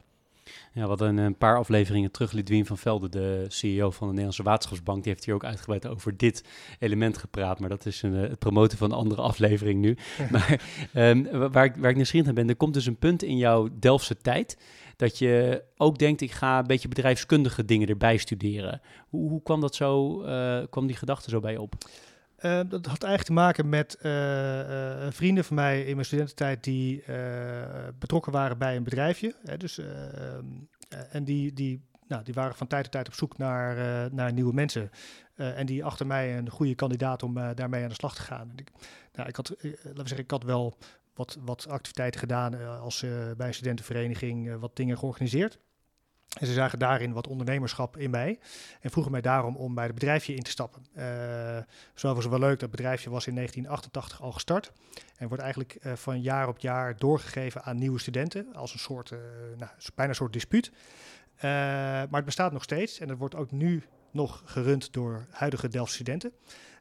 Ja, 0.73 0.87
wat 0.87 1.01
een, 1.01 1.17
een, 1.17 1.37
paar 1.37 1.57
afleveringen 1.57 2.11
terug, 2.11 2.31
Lidwien 2.31 2.65
van 2.65 2.77
Velde, 2.77 3.09
de 3.09 3.45
CEO 3.47 3.91
van 3.91 4.01
de 4.01 4.07
Nederlandse 4.07 4.43
Waterschapsbank, 4.43 5.03
die 5.03 5.11
heeft 5.11 5.25
hier 5.25 5.33
ook 5.33 5.43
uitgebreid 5.43 5.87
over 5.87 6.17
dit 6.17 6.43
element 6.79 7.17
gepraat. 7.17 7.59
Maar 7.59 7.69
dat 7.69 7.85
is 7.85 8.01
een, 8.01 8.15
eh, 8.15 8.29
het 8.29 8.39
promoten 8.39 8.77
van 8.77 8.91
een 8.91 8.97
andere 8.97 9.21
aflevering 9.21 9.81
nu. 9.81 9.97
maar 10.31 10.61
um, 10.93 11.51
waar, 11.51 11.65
ik, 11.65 11.75
waar 11.75 11.89
ik 11.89 11.95
nieuwsgierig 11.95 12.25
naar 12.25 12.35
ben, 12.35 12.49
er 12.49 12.55
komt 12.55 12.73
dus 12.73 12.85
een 12.85 12.97
punt 12.97 13.23
in 13.23 13.37
jouw 13.37 13.69
Delftse 13.79 14.17
tijd 14.17 14.57
dat 14.95 15.17
je 15.17 15.63
ook 15.77 15.97
denkt, 15.97 16.21
ik 16.21 16.31
ga 16.31 16.59
een 16.59 16.67
beetje 16.67 16.87
bedrijfskundige 16.87 17.65
dingen 17.65 17.87
erbij 17.87 18.17
studeren. 18.17 18.81
Hoe, 19.09 19.29
hoe 19.29 19.41
kwam 19.41 19.61
dat 19.61 19.75
zo, 19.75 20.21
uh, 20.23 20.63
kwam 20.69 20.87
die 20.87 20.95
gedachte 20.95 21.29
zo 21.29 21.39
bij 21.39 21.51
je 21.51 21.61
op? 21.61 21.75
Uh, 22.45 22.59
dat 22.67 22.85
had 22.85 23.03
eigenlijk 23.03 23.23
te 23.23 23.33
maken 23.33 23.69
met 23.69 23.97
uh, 24.01 24.59
uh, 24.59 25.07
vrienden 25.09 25.43
van 25.43 25.55
mij 25.55 25.83
in 25.83 25.93
mijn 25.93 26.05
studententijd 26.05 26.63
die 26.63 27.03
betrokken 27.99 28.31
waren 28.31 28.57
bij 28.57 28.75
een 28.75 28.83
bedrijfje. 28.83 29.35
Hè, 29.43 29.57
dus, 29.57 29.81
en 31.09 31.23
die, 31.23 31.53
die, 31.53 31.81
nou, 32.07 32.23
die 32.23 32.33
waren 32.33 32.55
van 32.55 32.67
tijd 32.67 32.83
tot 32.83 32.91
tijd 32.91 33.07
op 33.07 33.13
zoek 33.13 33.37
naar, 33.37 33.75
naar 34.13 34.33
nieuwe 34.33 34.53
mensen. 34.53 34.89
en 35.35 35.65
die 35.65 35.85
achter 35.85 36.07
mij 36.07 36.37
een 36.37 36.49
goede 36.49 36.75
kandidaat 36.75 37.23
om 37.23 37.33
daarmee 37.33 37.83
aan 37.83 37.89
de 37.89 37.95
slag 37.95 38.15
te 38.15 38.21
gaan. 38.21 38.51
Ik, 38.55 38.71
nou, 39.13 39.29
ik 39.29 39.35
had, 39.35 39.49
laten 39.61 39.79
we 39.81 39.93
zeggen, 39.95 40.17
ik 40.17 40.31
had 40.31 40.43
wel 40.43 40.77
wat, 41.13 41.37
wat 41.41 41.67
activiteiten 41.67 42.19
gedaan 42.19 42.79
als 42.79 43.05
bij 43.37 43.47
een 43.47 43.53
studentenvereniging, 43.53 44.59
wat 44.59 44.75
dingen 44.75 44.97
georganiseerd. 44.97 45.59
En 46.39 46.47
ze 46.47 46.53
zagen 46.53 46.79
daarin 46.79 47.13
wat 47.13 47.27
ondernemerschap 47.27 47.97
in 47.97 48.09
mij 48.09 48.39
en 48.81 48.89
vroegen 48.89 49.11
mij 49.11 49.21
daarom 49.21 49.55
om 49.55 49.75
bij 49.75 49.85
het 49.85 49.93
bedrijfje 49.93 50.35
in 50.35 50.43
te 50.43 50.49
stappen. 50.49 50.85
Uh, 50.97 51.03
zo 51.93 52.13
was 52.13 52.23
het 52.23 52.33
wel 52.33 52.39
leuk, 52.39 52.59
dat 52.59 52.71
bedrijfje 52.71 53.09
was 53.09 53.27
in 53.27 53.35
1988 53.35 54.21
al 54.21 54.31
gestart 54.31 54.71
en 55.17 55.27
wordt 55.27 55.43
eigenlijk 55.43 55.77
uh, 55.81 55.93
van 55.93 56.21
jaar 56.21 56.47
op 56.47 56.57
jaar 56.57 56.97
doorgegeven 56.97 57.63
aan 57.63 57.77
nieuwe 57.77 57.99
studenten 57.99 58.53
als 58.53 58.73
een 58.73 58.79
soort, 58.79 59.11
uh, 59.11 59.19
nou, 59.57 59.71
bijna 59.95 60.11
een 60.11 60.17
soort 60.17 60.33
dispuut. 60.33 60.71
maar 61.41 62.07
het 62.09 62.25
bestaat 62.25 62.51
nog 62.51 62.63
steeds 62.63 62.99
en 62.99 63.09
het 63.09 63.17
wordt 63.17 63.35
ook 63.35 63.51
nu 63.51 63.83
nog 64.11 64.41
gerund 64.45 64.93
door 64.93 65.25
huidige 65.29 65.67
Delft 65.67 65.93
studenten. 65.93 66.31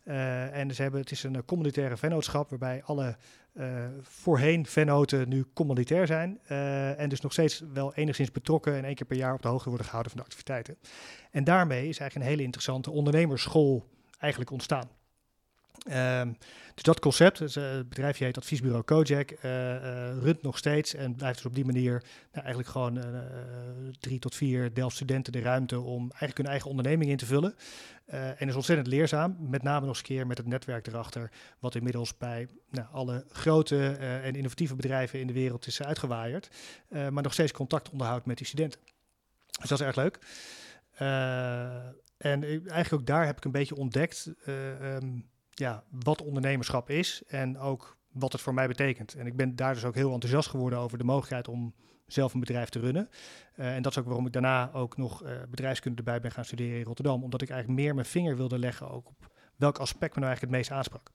en 0.05 0.75
ze 0.75 0.83
hebben, 0.83 1.01
het 1.01 1.11
is 1.11 1.23
een 1.23 1.45
communitaire 1.45 1.97
vennootschap 1.97 2.51
waarbij 2.51 2.83
alle 2.85 3.17
uh, 3.55 3.85
voorheen 4.01 4.67
vennoten 4.67 5.29
nu 5.29 5.45
commanditair 5.55 6.07
zijn 6.07 6.41
uh, 6.51 7.01
en 7.01 7.09
dus 7.09 7.21
nog 7.21 7.33
steeds 7.33 7.63
wel 7.73 7.95
enigszins 7.95 8.31
betrokken 8.31 8.75
en 8.75 8.85
één 8.85 8.95
keer 8.95 9.07
per 9.07 9.17
jaar 9.17 9.35
op 9.35 9.43
de 9.43 9.49
hoogte 9.49 9.69
worden 9.69 9.87
gehouden 9.87 10.13
van 10.13 10.21
de 10.21 10.27
activiteiten. 10.27 10.77
En 11.31 11.45
daarmee 11.45 11.89
is 11.89 11.99
eigenlijk 11.99 12.15
een 12.15 12.33
hele 12.33 12.43
interessante 12.43 12.91
ondernemersschool 12.91 13.89
eigenlijk 14.19 14.51
ontstaan. 14.51 14.89
Ehm, 15.83 16.33
dus 16.75 16.83
dat 16.83 17.01
concept, 17.01 17.39
dus, 17.39 17.57
uh, 17.57 17.71
het 17.71 17.89
bedrijfje 17.89 18.25
heet 18.25 18.37
Adviesbureau 18.37 18.83
Kojak, 18.83 19.31
uh, 19.31 19.39
runt 20.19 20.43
nog 20.43 20.59
steeds 20.59 20.95
en 20.95 21.15
blijft 21.15 21.37
dus 21.37 21.47
op 21.47 21.55
die 21.55 21.65
manier 21.65 22.03
nou, 22.33 22.45
eigenlijk 22.45 22.69
gewoon 22.69 23.05
drie 24.01 24.19
tot 24.19 24.35
vier 24.35 24.75
Delft-studenten 24.75 25.33
de 25.33 25.41
ruimte 25.41 25.81
om 25.81 26.01
eigenlijk 26.01 26.37
hun 26.37 26.47
eigen 26.47 26.71
onderneming 26.71 27.11
in 27.11 27.17
te 27.17 27.27
vullen. 27.27 27.55
en 28.07 28.49
is 28.49 28.55
ontzettend 28.55 28.89
leerzaam, 28.89 29.37
met 29.41 29.63
name 29.63 29.81
nog 29.81 29.89
eens 29.89 29.99
een 29.99 30.05
keer 30.05 30.27
met 30.27 30.39
het 30.39 30.47
netwerk 30.47 30.87
erachter, 30.87 31.31
wat 31.59 31.75
inmiddels 31.75 32.17
bij 32.17 32.49
nou, 32.71 32.87
alle 32.93 33.25
grote 33.29 33.87
en 33.99 34.35
innovatieve 34.35 34.75
bedrijven 34.75 35.21
in 35.21 35.27
de 35.27 35.33
wereld 35.33 35.67
is 35.67 35.83
uitgewaaierd, 35.83 36.49
maar 36.89 37.23
nog 37.23 37.33
steeds 37.33 37.53
contact 37.53 37.91
onderhoudt 37.91 38.27
met 38.27 38.37
die 38.37 38.47
studenten. 38.47 38.81
Dus 39.61 39.69
dat 39.69 39.81
is 39.81 39.87
erg 39.87 39.97
leuk. 39.97 40.19
en 42.17 42.43
eigenlijk 42.45 42.93
ook 42.93 43.07
daar 43.07 43.27
heb 43.27 43.37
ik 43.37 43.45
een 43.45 43.51
beetje 43.51 43.77
ontdekt. 43.77 44.33
Um, 44.47 45.33
ja, 45.55 45.85
wat 45.91 46.23
ondernemerschap 46.23 46.91
is 46.91 47.23
en 47.27 47.59
ook 47.59 47.97
wat 48.13 48.33
het 48.33 48.41
voor 48.41 48.55
mij 48.55 48.69
betekent. 48.69 49.15
En 49.15 49.27
ik 49.27 49.37
ben 49.37 49.57
daar 49.57 49.75
dus 49.75 49.85
ook 49.85 49.95
heel 49.95 50.13
enthousiast 50.13 50.49
geworden 50.49 50.79
over 50.79 50.99
de 50.99 51.05
mogelijkheid 51.05 51.49
om 51.49 51.75
zelf 52.07 52.35
een 52.35 52.41
bedrijf 52.41 52.69
te 52.69 52.81
runnen. 52.81 53.09
Uh, 53.57 53.75
en 53.75 53.83
dat 53.83 53.93
is 53.93 53.99
ook 53.99 54.07
waarom 54.07 54.27
ik 54.27 54.33
daarna 54.33 54.73
ook 54.73 54.97
nog 54.97 55.23
uh, 55.23 55.31
bedrijfskunde 55.49 55.99
erbij 55.99 56.21
ben 56.21 56.31
gaan 56.31 56.45
studeren 56.45 56.79
in 56.79 56.85
Rotterdam. 56.85 57.23
Omdat 57.23 57.43
ik 57.43 57.51
eigenlijk 57.51 57.81
meer 57.81 57.95
mijn 57.95 58.07
vinger 58.07 58.37
wilde 58.37 58.59
leggen 58.59 58.91
ook 58.91 59.09
op 59.09 59.33
welk 59.57 59.79
aspect 59.79 60.15
me 60.15 60.21
nou 60.21 60.27
eigenlijk 60.27 60.53
het 60.53 60.61
meest 60.61 60.71
aansprak. 60.71 61.11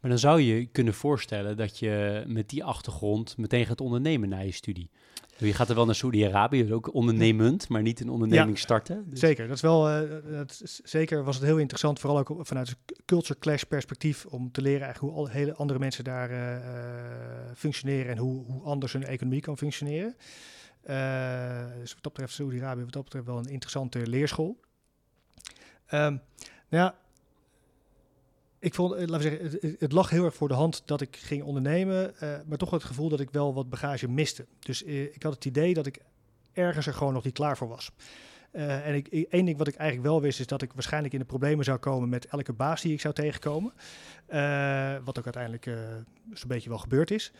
Maar 0.00 0.10
dan 0.10 0.18
zou 0.18 0.40
je 0.40 0.66
kunnen 0.66 0.94
voorstellen 0.94 1.56
dat 1.56 1.78
je 1.78 2.24
met 2.26 2.48
die 2.48 2.64
achtergrond 2.64 3.36
meteen 3.36 3.66
gaat 3.66 3.80
ondernemen 3.80 4.28
na 4.28 4.38
je 4.38 4.52
studie. 4.52 4.90
Je 5.38 5.52
gaat 5.52 5.68
er 5.68 5.74
wel 5.74 5.84
naar 5.84 5.94
Saudi-Arabië, 5.94 6.72
ook 6.72 6.94
ondernemend, 6.94 7.68
maar 7.68 7.82
niet 7.82 8.00
een 8.00 8.08
onderneming 8.08 8.58
starten. 8.58 9.10
Dus. 9.10 9.20
Zeker, 9.20 9.46
dat 9.46 9.56
is 9.56 9.62
wel, 9.62 10.02
uh, 10.02 10.10
dat 10.30 10.60
zeker 10.84 11.24
was 11.24 11.36
het 11.36 11.44
heel 11.44 11.58
interessant, 11.58 12.00
vooral 12.00 12.18
ook 12.18 12.36
vanuit 12.40 12.68
een 12.68 12.96
culture 13.04 13.38
clash 13.38 13.62
perspectief, 13.62 14.26
om 14.26 14.52
te 14.52 14.62
leren 14.62 14.82
eigenlijk 14.82 15.14
hoe 15.14 15.24
al, 15.24 15.30
hele 15.30 15.54
andere 15.54 15.78
mensen 15.78 16.04
daar 16.04 16.30
uh, 16.30 17.52
functioneren 17.54 18.10
en 18.10 18.18
hoe, 18.18 18.44
hoe 18.44 18.62
anders 18.62 18.92
hun 18.92 19.04
economie 19.04 19.40
kan 19.40 19.58
functioneren. 19.58 20.16
dus 21.80 21.92
wat 21.94 22.02
dat 22.02 22.12
betreft 22.12 22.32
Saudi-Arabië, 22.32 22.82
wat 22.82 22.92
dat 22.92 23.04
betreft 23.04 23.26
wel 23.26 23.38
een 23.38 23.50
interessante 23.50 24.06
leerschool. 24.06 24.60
Um, 25.92 26.20
nou 26.68 26.84
ja, 26.84 26.94
ik 28.58 28.74
vond, 28.74 28.92
eh, 28.92 29.06
laten 29.06 29.30
we 29.30 29.48
zeggen, 29.48 29.76
het, 29.78 29.92
lag 29.92 30.10
heel 30.10 30.24
erg 30.24 30.34
voor 30.34 30.48
de 30.48 30.54
hand 30.54 30.82
dat 30.84 31.00
ik 31.00 31.16
ging 31.16 31.42
ondernemen, 31.42 32.14
uh, 32.22 32.34
maar 32.46 32.58
toch 32.58 32.70
het 32.70 32.84
gevoel 32.84 33.08
dat 33.08 33.20
ik 33.20 33.30
wel 33.30 33.54
wat 33.54 33.70
bagage 33.70 34.08
miste. 34.08 34.46
Dus 34.58 34.82
uh, 34.82 35.02
ik 35.02 35.22
had 35.22 35.34
het 35.34 35.44
idee 35.44 35.74
dat 35.74 35.86
ik 35.86 35.98
ergens 36.52 36.86
er 36.86 36.94
gewoon 36.94 37.12
nog 37.12 37.24
niet 37.24 37.34
klaar 37.34 37.56
voor 37.56 37.68
was. 37.68 37.90
En 38.50 38.94
ik, 38.94 39.08
één 39.08 39.44
ding 39.44 39.58
wat 39.58 39.68
ik 39.68 39.74
eigenlijk 39.74 40.08
wel 40.08 40.20
wist, 40.20 40.40
is 40.40 40.46
dat 40.46 40.62
ik 40.62 40.72
waarschijnlijk 40.72 41.12
in 41.12 41.20
de 41.20 41.26
problemen 41.26 41.64
zou 41.64 41.78
komen 41.78 42.08
met 42.08 42.26
elke 42.26 42.52
baas 42.52 42.82
die 42.82 42.92
ik 42.92 43.00
zou 43.00 43.14
tegenkomen. 43.14 43.72
wat 45.04 45.18
ook 45.18 45.24
uiteindelijk 45.24 45.64
zo'n 46.32 46.48
beetje 46.48 46.68
wel 46.68 46.78
gebeurd 46.78 47.10
is. 47.10 47.32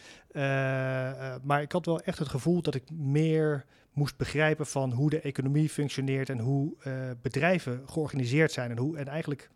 maar 1.43 1.63
ik 1.63 1.73
had 1.73 1.87
wel 1.87 2.01
echt 2.01 2.19
het 2.19 2.29
gevoel 2.29 2.63
dat 2.63 2.75
ik 2.75 2.91
meer 2.91 3.65
moest 3.93 4.17
begrijpen 4.17 4.67
van 4.67 4.93
hoe 4.93 5.11
de 5.11 5.21
economie 5.21 5.69
functioneert 5.69 6.29
en 6.29 6.39
hoe 6.39 6.77
bedrijven 7.23 7.83
georganiseerd 7.87 8.53
zijn 8.53 8.71
en 8.71 8.79
hoe 8.79 8.97
en 8.97 9.09
eigenlijk 9.09 9.51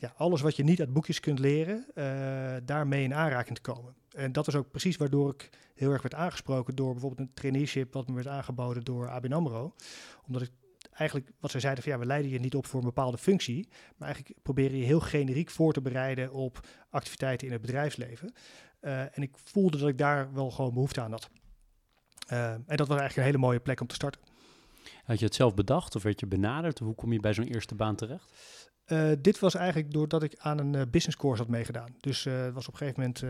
ja, 0.00 0.12
alles 0.16 0.40
wat 0.40 0.56
je 0.56 0.62
niet 0.62 0.80
uit 0.80 0.92
boekjes 0.92 1.20
kunt 1.20 1.38
leren, 1.38 1.86
uh, 1.94 2.56
daarmee 2.64 3.04
in 3.04 3.14
aanraking 3.14 3.56
te 3.56 3.62
komen. 3.72 3.94
En 4.10 4.32
dat 4.32 4.46
is 4.46 4.54
ook 4.54 4.70
precies 4.70 4.96
waardoor 4.96 5.30
ik 5.30 5.50
heel 5.74 5.90
erg 5.90 6.02
werd 6.02 6.14
aangesproken 6.14 6.74
door 6.74 6.92
bijvoorbeeld 6.92 7.28
een 7.28 7.34
traineeship 7.34 7.92
wat 7.92 8.08
me 8.08 8.14
werd 8.14 8.26
aangeboden 8.26 8.84
door 8.84 9.08
ABN 9.08 9.32
AMRO. 9.32 9.74
Omdat 10.26 10.42
ik 10.42 10.50
eigenlijk, 10.92 11.30
wat 11.40 11.50
ze 11.50 11.60
zeiden 11.60 11.82
van 11.82 11.92
ja, 11.92 11.98
we 11.98 12.06
leiden 12.06 12.30
je 12.30 12.38
niet 12.38 12.54
op 12.54 12.66
voor 12.66 12.80
een 12.80 12.86
bepaalde 12.86 13.18
functie, 13.18 13.68
maar 13.96 14.08
eigenlijk 14.08 14.42
proberen 14.42 14.76
je 14.76 14.84
heel 14.84 15.00
generiek 15.00 15.50
voor 15.50 15.72
te 15.72 15.80
bereiden 15.80 16.32
op 16.32 16.66
activiteiten 16.90 17.46
in 17.46 17.52
het 17.52 17.62
bedrijfsleven. 17.62 18.32
Uh, 18.80 19.00
en 19.00 19.22
ik 19.22 19.30
voelde 19.44 19.78
dat 19.78 19.88
ik 19.88 19.98
daar 19.98 20.32
wel 20.32 20.50
gewoon 20.50 20.74
behoefte 20.74 21.00
aan 21.00 21.10
had. 21.10 21.30
Uh, 22.32 22.52
en 22.52 22.76
dat 22.76 22.88
was 22.88 22.98
eigenlijk 22.98 23.16
een 23.16 23.32
hele 23.32 23.46
mooie 23.46 23.60
plek 23.60 23.80
om 23.80 23.86
te 23.86 23.94
starten. 23.94 24.29
Had 25.04 25.18
je 25.18 25.24
het 25.24 25.34
zelf 25.34 25.54
bedacht 25.54 25.96
of 25.96 26.02
werd 26.02 26.20
je 26.20 26.26
benaderd? 26.26 26.78
Hoe 26.78 26.94
kom 26.94 27.12
je 27.12 27.20
bij 27.20 27.34
zo'n 27.34 27.44
eerste 27.44 27.74
baan 27.74 27.96
terecht? 27.96 28.58
Uh, 28.86 29.10
dit 29.18 29.38
was 29.38 29.54
eigenlijk 29.54 29.92
doordat 29.92 30.22
ik 30.22 30.34
aan 30.38 30.58
een 30.58 30.74
uh, 30.74 30.82
business 30.90 31.16
course 31.16 31.42
had 31.42 31.50
meegedaan. 31.50 31.94
Dus 32.00 32.24
uh, 32.24 32.42
het 32.42 32.54
was 32.54 32.66
op 32.68 32.72
een 32.72 32.78
gegeven 32.78 33.00
moment 33.00 33.22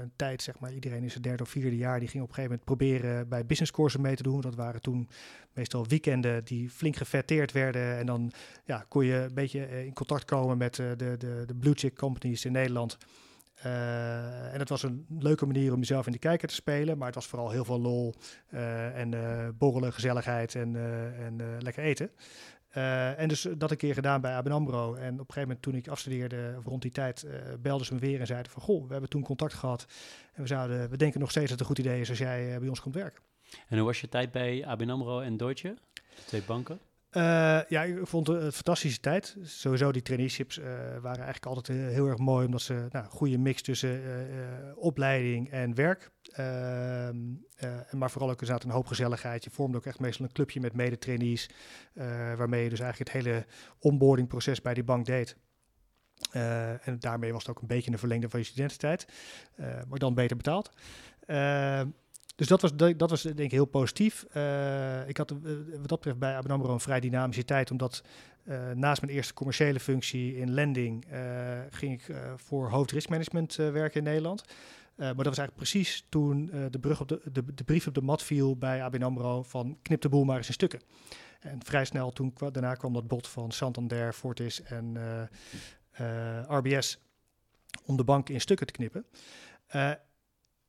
een 0.00 0.12
tijd, 0.16 0.42
zeg 0.42 0.58
maar, 0.58 0.72
iedereen 0.72 1.02
is 1.02 1.14
het 1.14 1.22
derde 1.22 1.42
of 1.42 1.48
vierde 1.48 1.76
jaar, 1.76 1.98
die 1.98 2.08
ging 2.08 2.22
op 2.22 2.28
een 2.28 2.34
gegeven 2.34 2.58
moment 2.58 2.78
proberen 2.78 3.28
bij 3.28 3.46
business 3.46 3.72
courses 3.72 4.00
mee 4.00 4.16
te 4.16 4.22
doen. 4.22 4.40
Dat 4.40 4.54
waren 4.54 4.80
toen 4.80 5.08
meestal 5.52 5.86
weekenden 5.86 6.44
die 6.44 6.70
flink 6.70 6.96
gefetteerd 6.96 7.52
werden. 7.52 7.96
En 7.96 8.06
dan 8.06 8.32
ja, 8.64 8.84
kon 8.88 9.04
je 9.04 9.14
een 9.14 9.34
beetje 9.34 9.84
in 9.84 9.92
contact 9.92 10.24
komen 10.24 10.58
met 10.58 10.74
de, 10.74 10.94
de, 10.96 11.44
de 11.46 11.54
blue 11.54 11.74
chip 11.74 11.96
companies 11.96 12.44
in 12.44 12.52
Nederland. 12.52 12.98
En 13.62 14.58
het 14.58 14.68
was 14.68 14.82
een 14.82 15.06
leuke 15.18 15.46
manier 15.46 15.72
om 15.72 15.78
jezelf 15.78 16.06
in 16.06 16.12
de 16.12 16.18
kijker 16.18 16.48
te 16.48 16.54
spelen, 16.54 16.98
maar 16.98 17.06
het 17.06 17.14
was 17.14 17.26
vooral 17.26 17.50
heel 17.50 17.64
veel 17.64 17.80
lol 17.80 18.14
en 18.94 19.14
borrelen, 19.58 19.92
gezelligheid 19.92 20.54
en, 20.54 20.76
en 21.18 21.62
lekker 21.62 21.82
eten. 21.82 22.10
Uh, 22.76 23.18
en 23.18 23.28
dus 23.28 23.46
dat 23.56 23.70
een 23.70 23.76
keer 23.76 23.94
gedaan 23.94 24.20
bij 24.20 24.34
ABN 24.34 24.50
AMRO. 24.50 24.94
En 24.94 25.12
op 25.12 25.18
een 25.18 25.18
gegeven 25.18 25.40
moment 25.40 25.62
toen 25.62 25.74
ik 25.74 25.88
afstudeerde, 25.88 26.54
rond 26.64 26.82
die 26.82 26.90
tijd, 26.90 27.24
uh, 27.24 27.32
belden 27.60 27.86
ze 27.86 27.94
me 27.94 28.00
weer 28.00 28.20
en 28.20 28.26
zeiden 28.26 28.52
van... 28.52 28.62
Goh, 28.62 28.86
we 28.86 28.92
hebben 28.92 29.10
toen 29.10 29.22
contact 29.22 29.54
gehad 29.54 29.86
en 30.32 30.42
we, 30.42 30.48
zouden, 30.48 30.90
we 30.90 30.96
denken 30.96 31.20
nog 31.20 31.30
steeds 31.30 31.50
dat 31.50 31.58
het 31.58 31.68
een 31.68 31.74
goed 31.74 31.84
idee 31.84 32.00
is 32.00 32.08
als 32.08 32.18
jij 32.18 32.52
uh, 32.52 32.58
bij 32.58 32.68
ons 32.68 32.80
komt 32.80 32.94
werken. 32.94 33.22
En 33.68 33.76
hoe 33.76 33.86
was 33.86 34.00
je 34.00 34.08
tijd 34.08 34.32
bij 34.32 34.66
ABN 34.66 34.90
AMRO 34.90 35.20
en 35.20 35.36
Deutsche, 35.36 35.76
twee 36.26 36.42
banken? 36.42 36.80
Ja, 37.68 37.82
ik 37.82 38.06
vond 38.06 38.26
het 38.26 38.42
een 38.42 38.52
fantastische 38.52 39.00
tijd. 39.00 39.36
Sowieso 39.42 39.92
die 39.92 40.02
traineeships 40.02 40.56
waren 41.00 41.24
eigenlijk 41.24 41.46
altijd 41.46 41.68
heel 41.68 42.06
erg 42.06 42.18
mooi, 42.18 42.46
omdat 42.46 42.62
ze 42.62 42.86
nou, 42.90 43.04
een 43.04 43.10
goede 43.10 43.38
mix 43.38 43.62
tussen 43.62 44.00
opleiding 44.76 45.50
en 45.50 45.74
werk 45.74 46.10
Ehm, 46.36 47.16
eh, 47.56 47.92
maar 47.92 48.10
vooral 48.10 48.30
ook 48.30 48.40
er 48.40 48.46
zat 48.46 48.64
een 48.64 48.70
hoop 48.70 48.86
gezelligheid. 48.86 49.44
Je 49.44 49.50
vormde 49.50 49.76
ook 49.76 49.86
echt 49.86 50.00
meestal 50.00 50.24
een 50.24 50.32
clubje 50.32 50.60
met 50.60 50.72
mede-trainees, 50.72 51.50
uh, 51.94 52.04
waarmee 52.34 52.62
je 52.62 52.70
dus 52.70 52.80
eigenlijk 52.80 53.12
het 53.12 53.22
hele 53.22 53.46
onboardingproces 53.78 54.62
bij 54.62 54.74
die 54.74 54.84
bank 54.84 55.06
deed. 55.06 55.36
Uh, 56.32 56.88
en 56.88 56.98
daarmee 56.98 57.32
was 57.32 57.46
het 57.46 57.56
ook 57.56 57.60
een 57.60 57.68
beetje 57.68 57.92
een 57.92 57.98
verlengde 57.98 58.28
van 58.28 58.40
je 58.40 58.46
studententijd, 58.46 59.06
maar 59.88 59.98
dan 59.98 60.14
beter 60.14 60.36
betaald. 60.36 60.72
Ehm, 61.26 61.88
dus 62.36 62.46
dat 62.46 62.62
was, 62.62 62.76
dat 62.76 63.10
was 63.10 63.22
denk 63.22 63.38
ik 63.38 63.50
heel 63.50 63.64
positief. 63.64 64.22
ik 65.06 65.16
had 65.16 65.30
wat 65.30 65.88
dat 65.88 65.98
betreft 65.98 66.18
bij 66.18 66.36
ABN 66.36 66.50
AMRO 66.50 66.72
een 66.72 66.80
vrij 66.80 67.00
dynamische 67.00 67.44
tijd, 67.44 67.70
omdat 67.70 68.02
naast 68.74 69.00
mijn 69.00 69.12
eerste 69.12 69.34
commerciële 69.34 69.80
functie 69.80 70.36
in 70.36 70.50
lending 70.50 71.06
ging 71.70 71.92
ik 71.92 72.16
voor 72.36 72.70
hoofdriskmanagement 72.70 73.54
werken 73.54 73.98
in 73.98 74.04
Nederland. 74.04 74.44
Maar 74.96 75.14
dat 75.14 75.26
was 75.26 75.38
eigenlijk 75.38 75.56
precies 75.56 76.06
toen 76.08 76.50
de, 76.70 76.78
brug 76.78 77.00
op 77.00 77.08
de, 77.08 77.20
de, 77.32 77.54
de, 77.54 77.64
brief 77.64 77.86
op 77.86 77.94
de 77.94 78.02
mat 78.02 78.22
viel 78.22 78.56
bij 78.56 78.82
ABN 78.82 79.02
AMRO 79.02 79.42
van 79.42 79.78
knip 79.82 80.00
de 80.00 80.08
boel 80.08 80.24
maar 80.24 80.36
eens 80.36 80.46
in 80.46 80.52
stukken. 80.52 80.80
En 81.40 81.60
vrij 81.64 81.84
snel 81.84 82.12
toen 82.12 82.32
daarna 82.52 82.74
kwam 82.74 82.92
dat 82.92 83.08
bod 83.08 83.28
van 83.28 83.50
Santander, 83.50 84.12
Fortis 84.12 84.62
en 84.62 84.96
RBS 86.48 86.98
om 87.84 87.96
de 87.96 88.04
bank 88.04 88.28
in 88.28 88.40
stukken 88.40 88.66
te 88.66 88.72
knippen. 88.72 89.06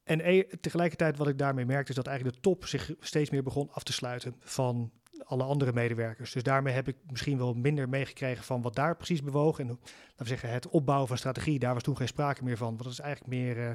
En 0.08 0.20
e 0.30 0.44
tegelijkertijd 0.62 1.18
wat 1.18 1.28
ik 1.28 1.38
daarmee 1.38 1.66
merkte 1.66 1.90
is 1.90 1.96
dat 1.96 2.08
eigenlijk 2.08 2.36
de 2.36 2.42
top 2.42 2.66
zich 2.66 2.92
steeds 3.00 3.30
meer 3.30 3.44
begon 3.44 3.70
af 3.72 3.84
te 3.84 3.94
sluiten 3.94 4.36
van 4.40 4.92
alle 5.24 5.44
andere 5.44 5.74
medewerkers. 5.74 6.32
Dus 6.32 6.44
daarmee 6.44 6.74
heb 6.74 6.88
ik 6.88 6.96
misschien 7.10 7.38
wel 7.38 7.54
minder 7.54 7.90
meegekregen 7.90 8.44
van 8.44 8.62
wat 8.62 8.76
daar 8.76 8.96
precies 8.96 9.24
bewoog. 9.24 9.60
En 9.60 9.68
laten 9.68 9.86
we 10.18 10.26
zeggen, 10.26 10.50
het 10.50 10.68
opbouwen 10.68 11.08
van 11.08 11.18
strategie, 11.18 11.60
daar 11.60 11.74
was 11.74 11.84
toen 11.84 11.98
geen 11.98 12.08
sprake 12.08 12.44
meer 12.44 12.58
van. 12.58 12.68
Want 12.68 12.84
dat 12.84 12.92
is 12.92 13.00
eigenlijk 13.00 13.34
meer, 13.34 13.58
uh, 13.58 13.72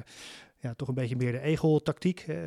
ja, 0.57 0.73
toch 0.73 0.87
een 0.87 0.93
beetje 0.93 1.15
meer 1.15 1.31
de 1.31 1.39
ego-tactiek. 1.39 2.27
Uh, 2.27 2.37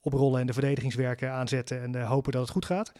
oprollen 0.00 0.40
en 0.40 0.46
de 0.46 0.52
verdedigingswerken 0.52 1.30
aanzetten 1.30 1.82
en 1.82 1.96
uh, 1.96 2.08
hopen 2.08 2.32
dat 2.32 2.42
het 2.42 2.50
goed 2.50 2.64
gaat. 2.64 2.92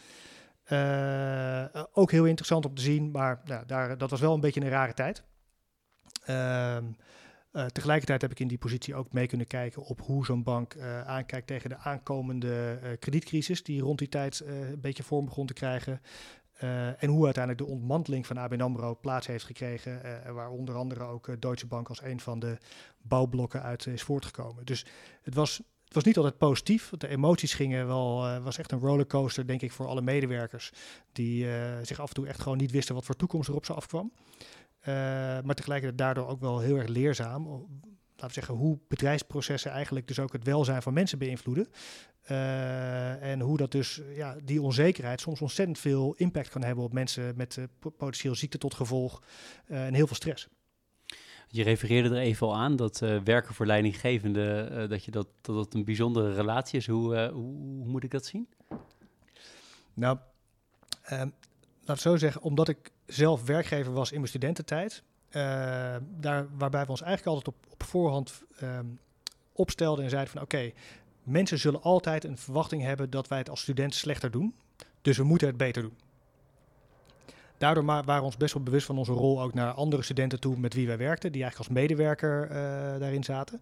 ook 1.92 2.10
heel 2.10 2.24
interessant 2.24 2.66
om 2.66 2.74
te 2.74 2.82
zien, 2.82 3.10
maar 3.10 3.40
nou, 3.44 3.66
daar, 3.66 3.98
dat 3.98 4.10
was 4.10 4.20
wel 4.20 4.34
een 4.34 4.40
beetje 4.40 4.60
een 4.60 4.68
rare 4.68 4.94
tijd. 4.94 5.22
Ehm, 6.24 6.84
uh, 7.52 7.66
tegelijkertijd 7.66 8.22
heb 8.22 8.30
ik 8.30 8.40
in 8.40 8.48
die 8.48 8.58
positie 8.58 8.94
ook 8.94 9.12
mee 9.12 9.26
kunnen 9.26 9.46
kijken 9.46 9.82
op 9.82 10.00
hoe 10.00 10.24
zo'n 10.24 10.42
bank 10.42 10.74
uh, 10.74 11.00
aankijkt 11.00 11.46
tegen 11.46 11.70
de 11.70 11.76
aankomende 11.76 12.80
uh, 12.82 12.90
kredietcrisis, 12.98 13.62
die 13.62 13.80
rond 13.80 13.98
die 13.98 14.08
tijd 14.08 14.42
een 14.44 14.80
beetje 14.80 15.02
vorm 15.02 15.24
begon 15.24 15.46
te 15.46 15.52
krijgen. 15.52 16.00
en 16.98 17.08
hoe 17.08 17.24
uiteindelijk 17.24 17.64
de 17.64 17.72
ontmanteling 17.72 18.26
van 18.26 18.36
ABN 18.36 18.60
AMRO 18.60 18.98
plaats 19.00 19.26
heeft 19.26 19.44
gekregen, 19.44 20.00
waar 20.34 20.50
onder 20.50 20.74
andere 20.74 21.04
ook 21.04 21.40
Deutsche 21.40 21.66
Bank 21.66 21.88
als 21.88 22.02
een 22.02 22.20
van 22.20 22.38
de 22.38 22.58
bouwblokken 23.02 23.62
uit 23.62 23.86
is 23.86 24.02
voortgekomen. 24.02 24.64
Dus 24.64 24.86
het 25.22 25.34
was, 25.34 25.56
het 25.84 25.94
was 25.94 26.04
niet 26.04 26.16
altijd 26.16 26.38
positief, 26.38 26.90
want 26.90 27.02
de 27.02 27.08
emoties 27.08 27.54
gingen 27.54 27.86
wel, 27.86 28.40
was 28.40 28.58
echt 28.58 28.72
een 28.72 28.78
rollercoaster, 28.78 29.46
denk 29.46 29.62
ik, 29.62 29.72
voor 29.72 29.86
alle 29.86 30.02
medewerkers, 30.02 30.72
die 31.12 31.46
zich 31.82 32.00
af 32.00 32.08
en 32.08 32.14
toe 32.14 32.26
echt 32.26 32.40
gewoon 32.40 32.58
niet 32.58 32.70
wisten 32.70 32.94
wat 32.94 33.04
voor 33.04 33.16
toekomst 33.16 33.48
erop 33.48 33.64
ze 33.64 33.72
afkwam. 33.72 34.12
Uh, 34.80 34.86
maar 35.44 35.54
tegelijkertijd 35.54 35.98
daardoor 35.98 36.26
ook 36.26 36.40
wel 36.40 36.58
heel 36.58 36.76
erg 36.76 36.88
leerzaam. 36.88 37.46
Laten 37.48 38.26
we 38.26 38.32
zeggen, 38.32 38.54
hoe 38.54 38.78
bedrijfsprocessen 38.88 39.70
eigenlijk 39.70 40.08
dus 40.08 40.18
ook 40.18 40.32
het 40.32 40.44
welzijn 40.44 40.82
van 40.82 40.92
mensen 40.92 41.18
beïnvloeden. 41.18 41.68
Uh, 42.30 43.22
en 43.22 43.40
hoe 43.40 43.56
dat 43.56 43.72
dus, 43.72 44.00
ja, 44.14 44.36
die 44.44 44.62
onzekerheid 44.62 45.20
soms 45.20 45.40
ontzettend 45.40 45.78
veel 45.78 46.14
impact 46.14 46.48
kan 46.48 46.62
hebben 46.62 46.84
op 46.84 46.92
mensen 46.92 47.36
met 47.36 47.56
uh, 47.56 47.64
potentieel 47.80 48.34
ziekte 48.34 48.58
tot 48.58 48.74
gevolg 48.74 49.22
en 49.66 49.94
heel 49.94 50.06
veel 50.06 50.16
stress. 50.16 50.48
Je 51.48 51.62
refereerde 51.62 52.08
er 52.08 52.22
even 52.22 52.46
al 52.46 52.56
aan 52.56 52.76
dat 52.76 52.98
werken 53.24 53.54
voor 53.54 53.66
leidinggevende, 53.66 54.86
dat, 54.88 55.04
je 55.04 55.10
dat, 55.10 55.28
dat 55.40 55.56
dat 55.56 55.74
een 55.74 55.84
bijzondere 55.84 56.34
relatie 56.34 56.78
is. 56.78 56.86
Hoe, 56.86 57.18
hoe, 57.18 57.56
hoe, 57.56 57.86
moet 57.86 58.04
ik 58.04 58.10
dat 58.10 58.26
zien? 58.26 58.48
Nou, 59.94 60.18
ehm, 61.02 61.28
laat 61.84 61.96
ik 61.96 62.02
zo 62.02 62.16
zeggen, 62.16 62.42
omdat 62.42 62.68
ik 62.68 62.92
zelf 63.08 63.44
werkgever 63.44 63.92
was 63.92 64.10
in 64.10 64.16
mijn 64.16 64.28
studententijd, 64.28 65.02
daar, 66.20 66.46
waarbij 66.58 66.84
we 66.84 66.90
ons 66.90 67.02
eigenlijk 67.02 67.36
altijd 67.36 67.56
op, 67.56 67.72
op 67.72 67.82
voorhand 67.82 68.42
um, 68.62 68.98
opstelden 69.52 70.04
en 70.04 70.10
zeiden 70.10 70.32
van 70.32 70.42
oké, 70.42 70.72
mensen 71.22 71.58
zullen 71.58 71.82
altijd 71.82 72.24
een 72.24 72.38
verwachting 72.38 72.82
hebben 72.82 73.10
dat 73.10 73.28
wij 73.28 73.38
het 73.38 73.50
als 73.50 73.60
student 73.60 73.94
slechter 73.94 74.30
doen. 74.30 74.54
Dus 75.02 75.16
we 75.16 75.24
moeten 75.24 75.48
het 75.48 75.56
beter 75.56 75.82
doen. 75.82 75.96
Daardoor 77.58 77.84
waren 77.84 78.16
we 78.16 78.22
ons 78.22 78.36
best 78.36 78.54
wel 78.54 78.62
bewust 78.62 78.86
van 78.86 78.98
onze 78.98 79.12
rol 79.12 79.42
ook 79.42 79.54
naar 79.54 79.72
andere 79.72 80.02
studenten 80.02 80.40
toe 80.40 80.58
met 80.58 80.74
wie 80.74 80.86
wij 80.86 80.98
werkten, 80.98 81.32
die 81.32 81.42
eigenlijk 81.42 81.70
als 81.70 81.80
medewerker 81.80 82.42
uh, 82.42 82.56
daarin 83.00 83.24
zaten. 83.24 83.60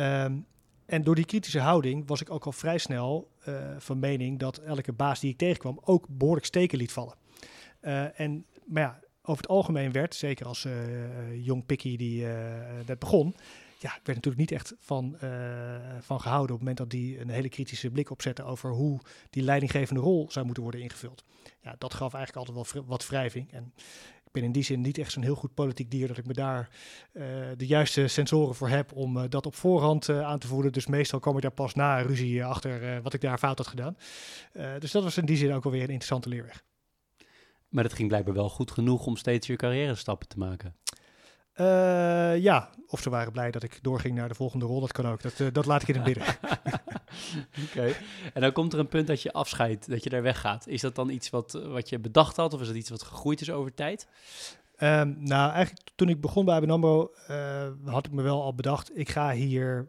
Um, 0.00 0.46
en 0.86 1.02
door 1.02 1.14
die 1.14 1.24
kritische 1.24 1.60
houding 1.60 2.06
was 2.06 2.20
ik 2.20 2.30
ook 2.30 2.44
al 2.44 2.52
vrij 2.52 2.78
snel 2.78 3.30
uh, 3.48 3.54
van 3.78 3.98
mening 3.98 4.38
dat 4.38 4.58
elke 4.58 4.92
baas 4.92 5.20
die 5.20 5.30
ik 5.30 5.38
tegenkwam 5.38 5.80
ook 5.84 6.06
behoorlijk 6.08 6.46
steken 6.46 6.78
liet 6.78 6.92
vallen. 6.92 7.14
Uh, 7.80 8.20
en, 8.20 8.44
maar 8.68 8.82
ja, 8.82 9.00
over 9.22 9.42
het 9.42 9.50
algemeen 9.50 9.92
werd, 9.92 10.14
zeker 10.14 10.46
als 10.46 10.66
jong 11.32 11.66
pikkie 11.66 11.98
die 11.98 12.26
net 12.86 12.98
begon, 12.98 13.34
ja, 13.78 13.88
ik 13.88 14.06
werd 14.06 14.24
natuurlijk 14.24 14.36
niet 14.36 14.52
echt 14.52 14.74
van, 14.78 15.16
uh, 15.24 15.30
van 16.00 16.20
gehouden 16.20 16.54
op 16.54 16.60
het 16.60 16.68
moment 16.68 16.76
dat 16.76 16.90
die 16.90 17.20
een 17.20 17.28
hele 17.28 17.48
kritische 17.48 17.90
blik 17.90 18.10
opzette 18.10 18.44
over 18.44 18.70
hoe 18.70 19.00
die 19.30 19.42
leidinggevende 19.42 20.00
rol 20.00 20.26
zou 20.30 20.44
moeten 20.44 20.62
worden 20.62 20.80
ingevuld. 20.80 21.24
Ja, 21.60 21.74
dat 21.78 21.94
gaf 21.94 22.14
eigenlijk 22.14 22.48
altijd 22.48 22.72
wel 22.74 22.84
wat 22.84 23.06
wrijving. 23.06 23.52
En 23.52 23.72
ik 24.24 24.32
ben 24.32 24.42
in 24.42 24.52
die 24.52 24.62
zin 24.62 24.80
niet 24.80 24.98
echt 24.98 25.12
zo'n 25.12 25.22
heel 25.22 25.34
goed 25.34 25.54
politiek 25.54 25.90
dier 25.90 26.08
dat 26.08 26.18
ik 26.18 26.26
me 26.26 26.32
daar 26.32 26.70
de 27.56 27.66
juiste 27.66 28.08
sensoren 28.08 28.54
voor 28.54 28.68
heb 28.68 28.92
om 28.92 29.28
dat 29.28 29.46
op 29.46 29.54
voorhand 29.54 30.08
aan 30.08 30.38
te 30.38 30.46
voelen. 30.46 30.72
Dus 30.72 30.86
meestal 30.86 31.20
kom 31.20 31.36
ik 31.36 31.42
daar 31.42 31.50
pas 31.50 31.74
na 31.74 32.00
ruzie 32.00 32.44
achter 32.44 33.02
wat 33.02 33.14
ik 33.14 33.20
daar 33.20 33.38
fout 33.38 33.58
had 33.58 33.66
gedaan. 33.66 33.96
dus 34.78 34.90
dat 34.90 35.02
was 35.02 35.16
in 35.16 35.26
die 35.26 35.36
zin 35.36 35.52
ook 35.52 35.64
alweer 35.64 35.82
een 35.82 35.88
interessante 35.88 36.28
leerweg. 36.28 36.64
Maar 37.68 37.84
het 37.84 37.92
ging 37.92 38.08
blijkbaar 38.08 38.34
wel 38.34 38.48
goed 38.48 38.70
genoeg 38.70 39.06
om 39.06 39.16
steeds 39.16 39.46
je 39.46 39.56
carrière 39.56 39.94
stappen 39.94 40.28
te 40.28 40.38
maken. 40.38 40.76
Uh, 41.60 42.38
ja, 42.38 42.70
of 42.86 43.00
ze 43.00 43.10
waren 43.10 43.32
blij 43.32 43.50
dat 43.50 43.62
ik 43.62 43.78
doorging 43.82 44.14
naar 44.14 44.28
de 44.28 44.34
volgende 44.34 44.66
rol. 44.66 44.80
Dat 44.80 44.92
kan 44.92 45.06
ook. 45.06 45.22
Dat, 45.22 45.38
uh, 45.38 45.48
dat 45.52 45.66
laat 45.66 45.82
ik 45.82 45.88
in 45.88 45.94
het 45.94 46.04
midden. 46.04 46.24
Oké. 47.68 47.94
En 48.32 48.40
dan 48.40 48.52
komt 48.52 48.72
er 48.72 48.78
een 48.78 48.88
punt 48.88 49.06
dat 49.06 49.22
je 49.22 49.32
afscheidt, 49.32 49.90
dat 49.90 50.04
je 50.04 50.10
daar 50.10 50.22
weggaat. 50.22 50.66
Is 50.66 50.80
dat 50.80 50.94
dan 50.94 51.10
iets 51.10 51.30
wat, 51.30 51.52
wat 51.52 51.88
je 51.88 51.98
bedacht 51.98 52.36
had, 52.36 52.54
of 52.54 52.60
is 52.60 52.66
dat 52.66 52.76
iets 52.76 52.90
wat 52.90 53.02
gegroeid 53.02 53.40
is 53.40 53.50
over 53.50 53.74
tijd? 53.74 54.08
Um, 54.82 55.16
nou, 55.18 55.52
eigenlijk 55.52 55.88
toen 55.94 56.08
ik 56.08 56.20
begon 56.20 56.44
bij 56.44 56.54
ABN 56.54 56.70
uh, 57.30 57.68
had 57.84 58.06
ik 58.06 58.12
me 58.12 58.22
wel 58.22 58.42
al 58.42 58.54
bedacht, 58.54 58.98
ik 58.98 59.08
ga 59.08 59.32
hier 59.32 59.88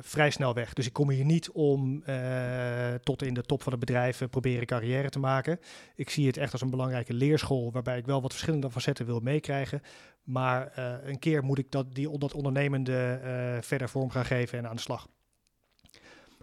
vrij 0.00 0.30
snel 0.30 0.54
weg. 0.54 0.72
Dus 0.72 0.86
ik 0.86 0.92
kom 0.92 1.10
hier 1.10 1.24
niet 1.24 1.50
om 1.50 2.02
uh, 2.06 2.94
tot 2.94 3.22
in 3.22 3.34
de 3.34 3.42
top 3.42 3.62
van 3.62 3.72
het 3.72 3.80
bedrijf 3.80 4.22
proberen 4.30 4.66
carrière 4.66 5.08
te 5.08 5.18
maken. 5.18 5.58
Ik 5.94 6.10
zie 6.10 6.26
het 6.26 6.36
echt 6.36 6.52
als 6.52 6.60
een 6.60 6.70
belangrijke 6.70 7.12
leerschool 7.14 7.72
waarbij 7.72 7.98
ik 7.98 8.06
wel 8.06 8.22
wat 8.22 8.32
verschillende 8.32 8.70
facetten 8.70 9.06
wil 9.06 9.20
meekrijgen. 9.20 9.82
Maar 10.22 10.78
een 11.04 11.18
keer 11.18 11.44
moet 11.44 11.58
ik 11.58 11.70
dat, 11.70 11.94
die, 11.94 12.10
ondernemende 12.10 13.18
verder 13.62 13.88
vorm 13.88 14.10
gaan 14.10 14.24
geven 14.24 14.58
en 14.58 14.68
aan 14.68 14.76
de 14.76 14.82
slag. 14.82 15.08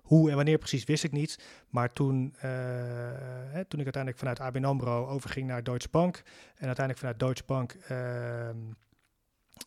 Hoe 0.01 0.29
en 0.29 0.35
wanneer 0.35 0.57
precies 0.57 0.83
wist 0.83 1.03
ik 1.03 1.11
niet. 1.11 1.39
Maar 1.69 1.93
toen, 1.93 2.33
hè, 2.37 3.65
toen 3.65 3.79
ik 3.79 3.95
uiteindelijk 3.95 4.17
vanuit 4.17 4.39
ABN 4.39 4.63
AMRO 4.63 5.07
overging 5.07 5.47
naar 5.47 5.63
Deutsche 5.63 5.89
Bank. 5.91 6.21
En 6.55 6.65
uiteindelijk 6.65 6.97
vanuit 6.97 7.19
Deutsche 7.19 7.45
Bank 7.45 7.73
ehm, 7.73 8.57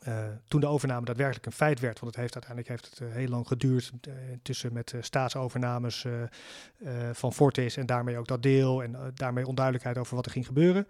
uh, 0.09 0.25
toen 0.49 0.61
de 0.61 0.67
overname 0.67 1.05
daadwerkelijk 1.05 1.47
een 1.47 1.53
feit 1.53 1.81
werd, 1.81 2.01
want 2.01 2.13
het 2.13 2.21
heeft 2.21 2.35
uiteindelijk 2.35 2.69
heeft 2.69 2.91
het, 2.91 3.09
uh, 3.09 3.15
heel 3.15 3.29
lang 3.29 3.47
geduurd 3.47 3.93
uh, 4.09 4.15
tussen 4.43 4.73
met 4.73 4.95
staatsovernames 5.01 6.07
van 7.13 7.33
Fortis 7.33 7.77
en 7.77 7.87
daarmee 7.87 8.19
ook 8.19 8.27
dat 8.27 8.43
deel 8.43 8.83
en 8.83 9.13
daarmee 9.15 9.47
onduidelijkheid 9.47 9.99
over 9.99 10.17
wat 10.17 10.27
er 10.27 10.33
ging 10.33 10.47
gebeuren. 10.47 10.89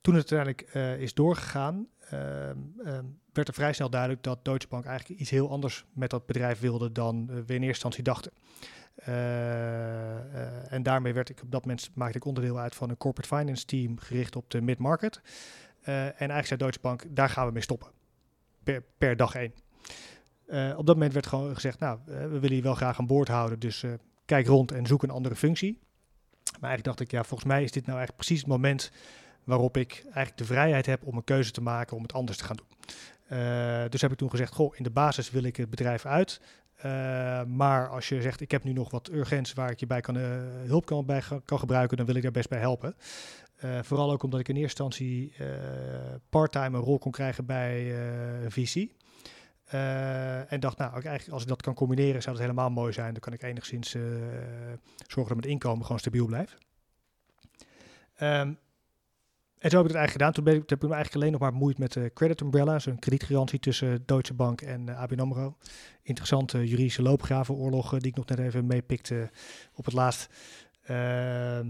Toen 0.00 0.14
het 0.14 0.32
uiteindelijk 0.32 1.00
is 1.00 1.14
doorgegaan, 1.14 1.86
ehm, 2.10 2.56
ehm, 2.84 3.04
werd 3.32 3.48
er 3.48 3.54
vrij 3.54 3.72
snel 3.72 3.90
duidelijk 3.90 4.22
dat 4.22 4.44
Deutsche 4.44 4.68
Bank 4.68 4.84
eigenlijk 4.84 5.20
iets 5.20 5.30
heel 5.30 5.50
anders 5.50 5.84
met 5.92 6.10
dat 6.10 6.26
bedrijf 6.26 6.60
wilde 6.60 6.92
dan 6.92 7.26
we 7.26 7.54
in 7.54 7.62
eerste 7.62 7.66
instantie 7.66 8.02
dachten. 8.02 8.32
en 10.68 10.82
daarmee 10.82 11.14
werd 11.14 11.28
ik 11.28 11.42
op 11.42 11.50
dat 11.50 11.64
moment 11.64 11.90
maakte 11.94 12.16
ik 12.16 12.24
onderdeel 12.24 12.58
uit 12.58 12.74
van 12.74 12.90
een 12.90 12.96
corporate 12.96 13.36
finance 13.36 13.64
team 13.64 13.98
gericht 13.98 14.36
op 14.36 14.50
de 14.50 14.60
mid-market. 14.60 15.20
en 15.82 16.14
eigenlijk 16.14 16.46
zei 16.46 16.60
Deutsche 16.60 16.80
Bank, 16.80 17.04
daar 17.08 17.28
gaan 17.28 17.46
we 17.46 17.52
mee 17.52 17.62
stoppen 17.62 17.88
per, 18.64 18.82
per 18.98 19.16
dag 19.16 19.34
één. 19.34 19.52
Uh, 20.46 20.74
op 20.76 20.86
dat 20.86 20.94
moment 20.94 21.12
werd 21.12 21.26
gewoon 21.26 21.54
gezegd, 21.54 21.78
nou, 21.78 21.98
uh, 22.08 22.16
we 22.16 22.38
willen 22.38 22.56
je 22.56 22.62
wel 22.62 22.74
graag 22.74 22.98
aan 22.98 23.06
boord 23.06 23.28
houden, 23.28 23.58
dus 23.58 23.82
uh, 23.82 23.92
kijk 24.24 24.46
rond 24.46 24.72
en 24.72 24.86
zoek 24.86 25.02
een 25.02 25.10
andere 25.10 25.36
functie. 25.36 25.78
Maar 26.44 26.70
eigenlijk 26.70 26.84
dacht 26.84 27.00
ik, 27.00 27.10
ja, 27.10 27.24
volgens 27.24 27.48
mij 27.48 27.62
is 27.62 27.70
dit 27.70 27.86
nou 27.86 27.98
eigenlijk 27.98 28.26
precies 28.26 28.38
het 28.38 28.50
moment 28.50 28.90
waarop 29.44 29.76
ik 29.76 30.02
eigenlijk 30.04 30.36
de 30.36 30.44
vrijheid 30.44 30.86
heb 30.86 31.06
om 31.06 31.16
een 31.16 31.24
keuze 31.24 31.50
te 31.50 31.60
maken 31.60 31.96
om 31.96 32.02
het 32.02 32.12
anders 32.12 32.38
te 32.38 32.44
gaan 32.44 32.56
doen. 32.56 33.90
dus 33.90 34.00
heb 34.00 34.12
ik 34.12 34.16
toen 34.16 34.30
gezegd, 34.30 34.54
goh, 34.54 34.76
in 34.76 34.82
de 34.82 34.90
basis 34.90 35.30
wil 35.30 35.42
ik 35.42 35.56
het 35.56 35.70
bedrijf 35.70 36.06
uit. 36.06 36.40
maar 37.46 37.88
als 37.88 38.08
je 38.08 38.22
zegt, 38.22 38.40
ik 38.40 38.50
heb 38.50 38.64
nu 38.64 38.72
nog 38.72 38.90
wat 38.90 39.10
urgents 39.10 39.52
waar 39.52 39.70
ik 39.70 39.80
je 39.80 39.86
bij 39.86 40.00
kan, 40.00 40.16
hulp 40.66 40.86
kan, 40.86 41.06
bij 41.06 41.22
kan 41.44 41.58
gebruiken, 41.58 41.96
dan 41.96 42.06
wil 42.06 42.14
ik 42.14 42.22
daar 42.22 42.30
best 42.30 42.48
bij 42.48 42.58
helpen. 42.58 42.96
Uh, 43.64 43.82
vooral 43.82 44.12
ook 44.12 44.22
omdat 44.22 44.40
ik 44.40 44.48
in 44.48 44.56
eerste 44.56 44.82
instantie 44.82 45.34
uh, 45.40 45.46
parttime 46.28 46.76
een 46.76 46.84
rol 46.84 46.98
kon 46.98 47.12
krijgen 47.12 47.46
bij 47.46 47.84
uh, 47.84 48.44
en 50.52 50.60
dacht, 50.60 50.78
nou, 50.78 50.92
eigenlijk 50.92 51.28
als 51.28 51.42
ik 51.42 51.48
dat 51.48 51.62
kan 51.62 51.74
combineren, 51.74 52.22
zou 52.22 52.34
het 52.34 52.44
helemaal 52.44 52.70
mooi 52.70 52.92
zijn. 52.92 53.12
Dan 53.12 53.20
kan 53.20 53.32
ik 53.32 53.42
enigszins 53.42 53.90
zorgen 55.06 55.34
dat 55.34 55.36
mijn 55.36 55.52
inkomen 55.52 55.84
gewoon 55.84 55.98
stabiel 55.98 56.26
blijft. 56.26 56.56
Um, 58.20 58.58
en 59.58 59.70
zo 59.70 59.76
heb 59.76 59.86
ik 59.86 59.92
het 59.92 60.00
eigenlijk 60.00 60.10
gedaan. 60.10 60.32
Toen 60.32 60.44
ben 60.44 60.54
ik, 60.54 60.70
heb 60.70 60.82
ik 60.82 60.88
me 60.88 60.94
eigenlijk 60.94 61.14
alleen 61.14 61.32
nog 61.32 61.40
maar 61.40 61.52
bemoeid 61.52 61.78
met 61.78 61.92
de 61.92 62.10
credit 62.14 62.40
umbrella, 62.40 62.78
zo'n 62.78 62.98
kredietgarantie 62.98 63.58
tussen 63.58 64.02
Deutsche 64.06 64.34
Bank 64.34 64.60
en 64.60 64.88
ABN 64.88 65.20
AMRO. 65.20 65.56
Interessante 66.02 66.68
juridische 66.68 67.02
loopgravenoorlog 67.02 67.90
die 67.90 68.10
ik 68.10 68.16
nog 68.16 68.26
net 68.26 68.38
even 68.38 68.66
meepikte 68.66 69.30
op 69.74 69.84
het 69.84 69.94
laatst. 69.94 70.28
Uh, 70.82 71.60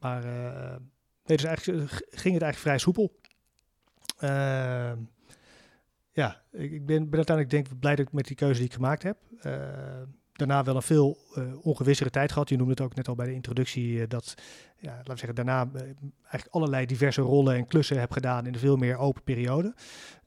maar 0.00 0.24
Dus 1.26 1.44
eigenlijk 1.44 1.80
eh, 1.80 1.96
ging 1.96 2.34
het 2.34 2.42
eigenlijk 2.42 2.56
vrij 2.56 2.78
soepel. 2.78 3.20
Uh, 4.20 4.92
ja, 6.12 6.42
ik, 6.52 6.86
ben, 6.86 6.98
uiteindelijk 6.98 7.50
denk 7.50 7.68
ik 7.68 7.78
blij 7.78 7.96
dat 7.96 8.06
ik 8.06 8.12
met 8.12 8.26
die 8.26 8.36
keuze 8.36 8.58
die 8.58 8.68
ik 8.68 8.74
gemaakt 8.74 9.02
heb. 9.02 9.16
Uh, 9.42 9.52
daarna 10.32 10.64
wel 10.64 10.76
een 10.76 10.82
veel 10.82 11.18
uh, 11.34 11.66
ongewissere 11.66 12.10
tijd 12.10 12.32
gehad. 12.32 12.48
Je 12.48 12.56
noemde 12.56 12.70
het 12.70 12.80
ook 12.80 12.94
net 12.94 13.08
al 13.08 13.14
bij 13.14 13.26
de 13.26 13.32
introductie 13.32 14.06
dat, 14.06 14.34
ja, 14.78 14.90
laten 14.90 15.12
we 15.12 15.18
zeggen, 15.18 15.34
daarna 15.34 15.68
eigenlijk 16.20 16.46
allerlei 16.50 16.86
diverse 16.86 17.20
rollen 17.20 17.54
en 17.54 17.66
klussen 17.66 18.00
heb 18.00 18.10
gedaan 18.12 18.46
in 18.46 18.54
een 18.54 18.60
veel 18.60 18.76
meer 18.76 18.96
open 18.96 19.22
periode. 19.22 19.74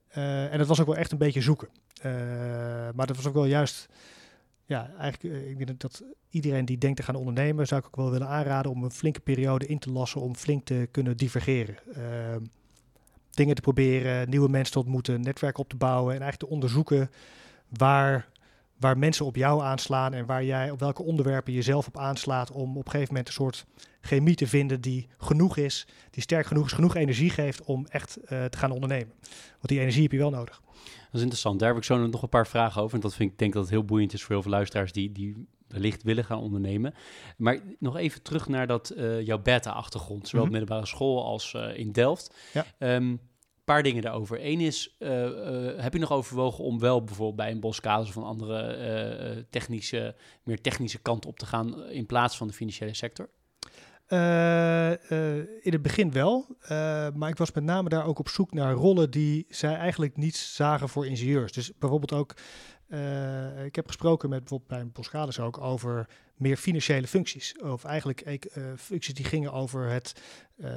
en 0.09 0.57
dat 0.57 0.67
was 0.67 0.79
ook 0.79 0.87
wel 0.87 0.95
echt 0.95 1.11
een 1.11 1.17
beetje 1.17 1.41
zoeken. 1.41 1.69
maar 2.95 3.07
dat 3.07 3.15
was 3.15 3.27
ook 3.27 3.33
wel 3.33 3.45
juist 3.45 3.89
ja, 4.69 4.91
eigenlijk, 4.97 5.35
uh, 5.35 5.49
ik 5.49 5.65
denk 5.65 5.79
dat 5.79 6.03
iedereen 6.29 6.65
die 6.65 6.77
denkt 6.77 6.97
te 6.97 7.03
gaan 7.03 7.15
ondernemen, 7.15 7.67
zou 7.67 7.81
ik 7.81 7.87
ook 7.87 7.95
wel 7.95 8.11
willen 8.11 8.27
aanraden 8.27 8.71
om 8.71 8.83
een 8.83 8.91
flinke 8.91 9.19
periode 9.19 9.65
in 9.65 9.79
te 9.79 9.91
lassen 9.91 10.21
om 10.21 10.35
flink 10.35 10.65
te 10.65 10.87
kunnen 10.91 11.17
divergeren. 11.17 11.75
Uh, 11.97 12.35
dingen 13.29 13.55
te 13.55 13.61
proberen, 13.61 14.29
nieuwe 14.29 14.49
mensen 14.49 14.73
te 14.73 14.79
ontmoeten, 14.79 15.21
netwerk 15.21 15.57
op 15.57 15.69
te 15.69 15.75
bouwen 15.75 16.15
en 16.15 16.21
eigenlijk 16.21 16.49
te 16.49 16.55
onderzoeken 16.55 17.09
waar, 17.77 18.29
waar 18.79 18.97
mensen 18.97 19.25
op 19.25 19.35
jou 19.35 19.61
aanslaan 19.61 20.13
en 20.13 20.25
waar 20.25 20.43
jij 20.43 20.71
op 20.71 20.79
welke 20.79 21.03
onderwerpen 21.03 21.53
je 21.53 21.61
zelf 21.61 21.87
op 21.87 21.97
aanslaat 21.97 22.51
om 22.51 22.77
op 22.77 22.85
een 22.85 22.91
gegeven 22.91 23.13
moment 23.13 23.27
een 23.27 23.33
soort 23.33 23.65
chemie 24.01 24.35
te 24.35 24.47
vinden 24.47 24.81
die 24.81 25.07
genoeg 25.17 25.57
is, 25.57 25.87
die 26.11 26.21
sterk 26.21 26.45
genoeg 26.45 26.65
is, 26.65 26.71
genoeg 26.71 26.95
energie 26.95 27.29
geeft 27.29 27.63
om 27.63 27.85
echt 27.85 28.17
uh, 28.23 28.45
te 28.45 28.57
gaan 28.57 28.71
ondernemen. 28.71 29.13
Want 29.49 29.67
die 29.67 29.79
energie 29.79 30.03
heb 30.03 30.11
je 30.11 30.17
wel 30.17 30.29
nodig. 30.29 30.61
Dat 31.11 31.17
is 31.17 31.21
interessant. 31.21 31.59
Daar 31.59 31.69
heb 31.69 31.77
ik 31.77 31.83
zo 31.83 32.07
nog 32.07 32.21
een 32.21 32.29
paar 32.29 32.47
vragen 32.47 32.81
over. 32.81 32.95
En 32.95 33.01
dat 33.01 33.13
vind 33.13 33.31
ik 33.31 33.37
denk 33.37 33.53
dat 33.53 33.61
het 33.61 33.71
heel 33.71 33.83
boeiend 33.85 34.13
is 34.13 34.23
voor 34.23 34.31
heel 34.31 34.41
veel 34.41 34.51
luisteraars 34.51 34.91
die, 34.91 35.11
die 35.11 35.47
wellicht 35.67 36.03
willen 36.03 36.25
gaan 36.25 36.39
ondernemen. 36.39 36.93
Maar 37.37 37.59
nog 37.79 37.97
even 37.97 38.21
terug 38.21 38.47
naar 38.47 38.67
dat, 38.67 38.93
uh, 38.95 39.21
jouw 39.25 39.39
beta-achtergrond, 39.39 40.27
zowel 40.27 40.45
mm 40.45 40.51
-hmm. 40.51 40.59
middelbare 40.59 40.87
school 40.87 41.25
als 41.25 41.53
uh, 41.53 41.77
in 41.77 41.91
Delft. 41.91 42.35
Ja. 42.53 42.95
Um, 42.95 43.19
paar 43.63 43.83
dingen 43.83 44.01
daarover. 44.01 44.45
Eén 44.45 44.59
is, 44.59 44.95
uh, 44.99 45.23
uh, 45.25 45.81
heb 45.81 45.93
je 45.93 45.99
nog 45.99 46.11
overwogen 46.11 46.63
om 46.63 46.79
wel 46.79 47.03
bijvoorbeeld 47.03 47.35
bij 47.35 47.51
een 47.51 47.59
Boskalis 47.59 48.07
of 48.07 48.15
een 48.15 48.23
andere 48.23 49.45
technische, 49.49 50.15
meer 50.43 50.61
technische 50.61 50.99
kant 50.99 51.25
op 51.25 51.39
te 51.39 51.45
gaan 51.45 51.89
in 51.89 52.05
plaats 52.05 52.37
van 52.37 52.47
de 52.47 52.53
financiële 52.53 52.93
sector? 52.93 53.29
Uh, 54.09 54.89
uh, 54.89 55.35
in 55.37 55.71
het 55.71 55.81
begin 55.81 56.11
wel, 56.11 56.45
uh, 56.63 56.69
maar 57.13 57.29
ik 57.29 57.37
was 57.37 57.51
met 57.51 57.63
name 57.63 57.89
daar 57.89 58.05
ook 58.05 58.19
op 58.19 58.29
zoek 58.29 58.53
naar 58.53 58.73
rollen 58.73 59.11
die 59.11 59.45
zij 59.49 59.75
eigenlijk 59.75 60.17
niet 60.17 60.35
zagen 60.35 60.89
voor 60.89 61.07
ingenieurs. 61.07 61.51
Dus 61.51 61.71
bijvoorbeeld 61.79 62.13
ook 62.13 62.33
ik 63.65 63.75
heb 63.75 63.87
gesproken 63.87 64.29
met 64.29 64.39
bijvoorbeeld 64.39 64.69
bij 64.69 64.87
Boskalis 64.87 65.39
ook 65.39 65.61
over 65.61 66.07
meer 66.39 66.57
financiële 66.57 67.07
functies. 67.07 67.55
Of 67.57 67.83
eigenlijk 67.83 68.25
uh, 68.25 68.63
functies 68.77 69.13
die 69.13 69.25
gingen 69.25 69.53
over 69.53 69.89
het, 69.89 70.21
uh, 70.57 70.67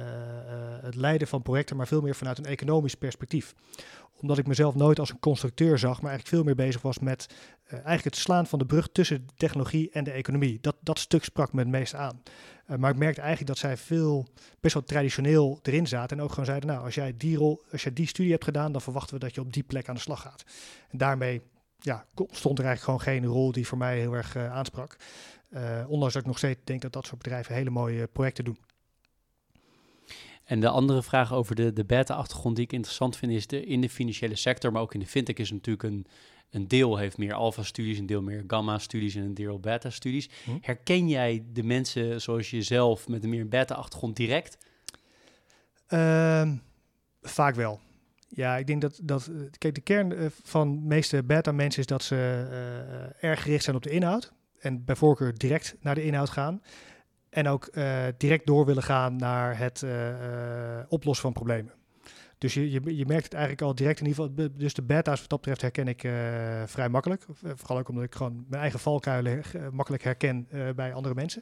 het 0.81 0.95
leiden 0.95 1.27
van 1.27 1.41
projecten, 1.41 1.75
maar 1.75 1.87
veel 1.87 2.01
meer 2.01 2.15
vanuit 2.15 2.37
een 2.37 2.45
economisch 2.45 2.95
perspectief. 2.95 3.55
Omdat 4.21 4.37
ik 4.37 4.47
mezelf 4.47 4.75
nooit 4.75 4.99
als 4.99 5.09
een 5.09 5.19
constructeur 5.19 5.77
zag, 5.77 6.01
maar 6.01 6.11
eigenlijk 6.11 6.35
veel 6.35 6.43
meer 6.43 6.65
bezig 6.65 6.81
was 6.81 6.99
met 6.99 7.27
eigenlijk 7.67 8.03
het 8.03 8.15
slaan 8.15 8.47
van 8.47 8.59
de 8.59 8.65
brug 8.65 8.89
tussen 8.91 9.27
de 9.27 9.33
technologie 9.37 9.89
en 9.91 10.03
de 10.03 10.11
economie. 10.11 10.57
Dat, 10.61 10.75
dat 10.79 10.99
stuk 10.99 11.23
sprak 11.23 11.53
me 11.53 11.59
het 11.59 11.69
meest 11.69 11.95
aan. 11.95 12.23
maar 12.77 12.91
ik 12.91 12.97
merkte 12.97 13.21
eigenlijk 13.21 13.49
dat 13.49 13.57
zij 13.57 13.77
veel, 13.77 14.27
best 14.59 14.73
wel 14.73 14.83
traditioneel 14.83 15.59
erin 15.61 15.87
zaten. 15.87 16.17
En 16.17 16.23
ook 16.23 16.29
gewoon 16.29 16.45
zeiden, 16.45 16.69
nou, 16.69 16.83
als 16.83 16.95
jij 16.95 17.13
die 17.17 17.37
rol, 17.37 17.63
als 17.71 17.83
jij 17.83 17.93
die 17.93 18.07
studie 18.07 18.31
hebt 18.31 18.43
gedaan, 18.43 18.71
dan 18.71 18.81
verwachten 18.81 19.13
we 19.13 19.19
dat 19.19 19.35
je 19.35 19.41
op 19.41 19.53
die 19.53 19.63
plek 19.63 19.89
aan 19.89 19.95
de 19.95 20.01
slag 20.01 20.21
gaat. 20.21 20.43
En 20.89 20.97
daarmee 20.97 21.41
ja, 21.79 22.05
stond 22.15 22.59
er 22.59 22.65
eigenlijk 22.65 22.83
gewoon 23.03 23.15
geen 23.15 23.31
rol 23.31 23.51
die 23.51 23.67
voor 23.67 23.77
mij 23.77 23.99
heel 23.99 24.13
erg 24.13 24.37
aansprak. 24.37 24.97
Uh, 25.55 25.83
ondanks 25.87 26.13
dat 26.13 26.21
ik 26.21 26.27
nog 26.27 26.37
steeds 26.37 26.59
denk 26.63 26.81
dat 26.81 26.93
dat 26.93 27.05
soort 27.05 27.21
bedrijven 27.21 27.55
hele 27.55 27.69
mooie 27.69 28.07
projecten 28.07 28.43
doen. 28.43 28.57
En 30.43 30.59
de 30.59 30.69
andere 30.69 31.03
vraag 31.03 31.33
over 31.33 31.55
de, 31.55 31.73
de 31.73 31.85
beta-achtergrond 31.85 32.55
die 32.55 32.65
ik 32.65 32.73
interessant 32.73 33.17
vind, 33.17 33.31
is 33.31 33.47
de, 33.47 33.65
in 33.65 33.81
de 33.81 33.89
financiële 33.89 34.35
sector, 34.35 34.71
maar 34.71 34.81
ook 34.81 34.93
in 34.93 34.99
de 34.99 35.05
fintech 35.05 35.35
is 35.35 35.51
natuurlijk 35.51 35.83
een, 35.83 36.05
een 36.49 36.67
deel 36.67 36.97
heeft 36.97 37.17
meer 37.17 37.33
alpha-studies, 37.33 37.97
een 37.97 38.05
deel 38.05 38.21
meer 38.21 38.43
gamma-studies 38.47 39.15
en 39.15 39.23
een 39.23 39.33
deel 39.33 39.59
beta-studies. 39.59 40.29
Hm? 40.43 40.51
Herken 40.61 41.07
jij 41.07 41.43
de 41.53 41.63
mensen 41.63 42.21
zoals 42.21 42.49
jezelf 42.49 43.07
met 43.07 43.23
een 43.23 43.29
meer 43.29 43.47
beta-achtergrond 43.47 44.15
direct? 44.15 44.57
Uh, 45.89 46.51
vaak 47.21 47.55
wel. 47.55 47.79
Ja, 48.27 48.57
ik 48.57 48.67
denk 48.67 48.81
dat, 48.81 48.99
dat 49.03 49.31
kijk, 49.57 49.75
de 49.75 49.81
kern 49.81 50.13
eh, 50.13 50.25
van 50.43 50.71
de 50.71 50.87
meeste 50.87 51.23
beta-mensen 51.23 51.79
is 51.79 51.87
dat 51.87 52.03
ze 52.03 52.15
uh, 52.15 53.29
erg 53.29 53.41
gericht 53.41 53.63
zijn 53.63 53.75
op 53.75 53.83
de 53.83 53.89
inhoud. 53.89 54.33
En 54.63 54.85
bij 54.85 54.95
voorkeur 54.95 55.37
direct 55.37 55.75
naar 55.81 55.95
de 55.95 56.03
inhoud 56.03 56.29
gaan. 56.29 56.61
En 57.29 57.47
ook 57.47 57.69
uh, 57.73 58.03
direct 58.17 58.45
door 58.45 58.65
willen 58.65 58.83
gaan 58.83 59.15
naar 59.15 59.57
het 59.57 59.85
oplossen 60.87 61.23
van 61.23 61.33
problemen. 61.33 61.73
Dus 62.37 62.53
je, 62.53 62.71
je, 62.71 62.97
je, 62.97 63.05
merkt 63.05 63.23
het 63.23 63.33
eigenlijk 63.33 63.63
al 63.63 63.75
direct 63.75 63.99
in 63.99 64.07
ieder 64.07 64.23
geval. 64.23 64.49
Dus 64.57 64.73
de 64.73 64.81
beta's 64.81 65.19
wat 65.19 65.29
dat 65.29 65.39
betreft 65.39 65.61
herken 65.61 65.87
ik 65.87 65.99
vrij 66.69 66.89
makkelijk. 66.89 67.25
Vooral 67.41 67.77
ook 67.77 67.89
omdat 67.89 68.03
ik 68.03 68.15
gewoon 68.15 68.45
mijn 68.47 68.61
eigen 68.61 68.79
valkuilen 68.79 69.43
makkelijk 69.71 70.03
herken 70.03 70.47
bij 70.75 70.93
andere 70.93 71.15
mensen. 71.15 71.41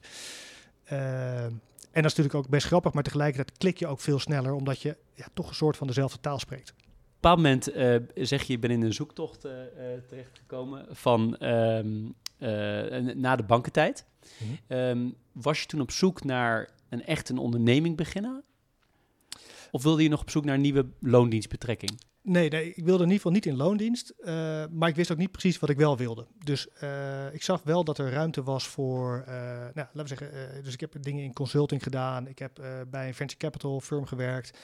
En 1.91 2.01
dat 2.01 2.12
is 2.12 2.17
natuurlijk 2.17 2.36
ook 2.36 2.49
best 2.49 2.67
grappig, 2.67 2.93
maar 2.93 3.03
tegelijkertijd 3.03 3.57
klik 3.57 3.77
je 3.77 3.88
ook 3.88 3.99
veel 3.99 4.19
sneller, 4.19 4.53
omdat 4.53 4.81
je 4.81 4.97
ja, 5.13 5.25
toch 5.34 5.49
een 5.49 5.55
soort 5.55 5.77
van 5.77 5.88
dezelfde 5.88 6.19
taal 6.19 6.39
spreekt. 6.39 6.69
Op 6.69 6.77
een 6.77 6.84
bepaald 7.13 7.38
moment 7.38 7.63
zeg 8.27 8.43
je, 8.43 8.53
je 8.53 8.60
bent 8.60 8.73
in 8.73 8.81
een 8.81 8.93
zoektocht 8.93 9.45
uh, 9.45 9.51
terechtgekomen 10.07 10.86
van 10.89 11.45
um, 11.45 12.15
na 13.15 13.36
de 13.36 13.43
bankentijd. 13.43 14.06
Mm 14.38 14.77
um, 14.77 15.15
was 15.32 15.60
je 15.60 15.65
toen 15.65 15.82
op 15.82 15.91
zoek 15.91 16.23
naar 16.23 16.69
een 16.89 17.06
echt 17.06 17.30
een 17.30 17.38
onderneming 17.38 17.97
beginnen? 17.97 18.43
Of 19.71 19.84
wilde 19.84 20.04
je 20.04 20.10
nog 20.10 20.21
op 20.21 20.30
zoek 20.30 20.45
naar 20.45 20.56
een 20.56 20.62
nieuwe 20.62 20.86
loondienstbetrekking? 20.99 21.91
Nee, 22.23 22.49
nee, 22.49 22.73
ik 22.73 22.84
wilde 22.84 23.04
in 23.04 23.10
ieder 23.10 23.15
geval 23.15 23.32
niet 23.32 23.45
in 23.45 23.56
loondienst, 23.56 24.13
uh, 24.19 24.25
maar 24.71 24.89
ik 24.89 24.95
wist 24.95 25.12
ook 25.12 25.17
niet 25.17 25.32
precies 25.32 25.60
wat 25.60 25.69
ik 25.69 25.77
wel 25.77 25.97
wilde. 25.97 26.27
Dus 26.43 26.67
uh, 26.84 27.34
ik 27.34 27.43
zag 27.43 27.63
wel 27.63 27.84
dat 27.84 27.97
er 27.97 28.12
ruimte 28.12 28.43
was 28.43 28.67
voor, 28.67 29.23
uh, 29.27 29.34
nou, 29.34 29.71
laten 29.73 30.01
we 30.01 30.08
zeggen, 30.08 30.30
dus 30.63 30.73
ik 30.73 30.80
heb 30.80 30.95
dingen 30.99 31.23
in 31.23 31.34
consulting 31.34 31.84
gedaan, 31.84 32.27
ik 32.27 32.39
heb 32.39 32.62
bij 32.88 33.08
een 33.08 33.13
venture 33.13 33.39
capital 33.39 33.80
firm 33.80 34.06
gewerkt 34.06 34.58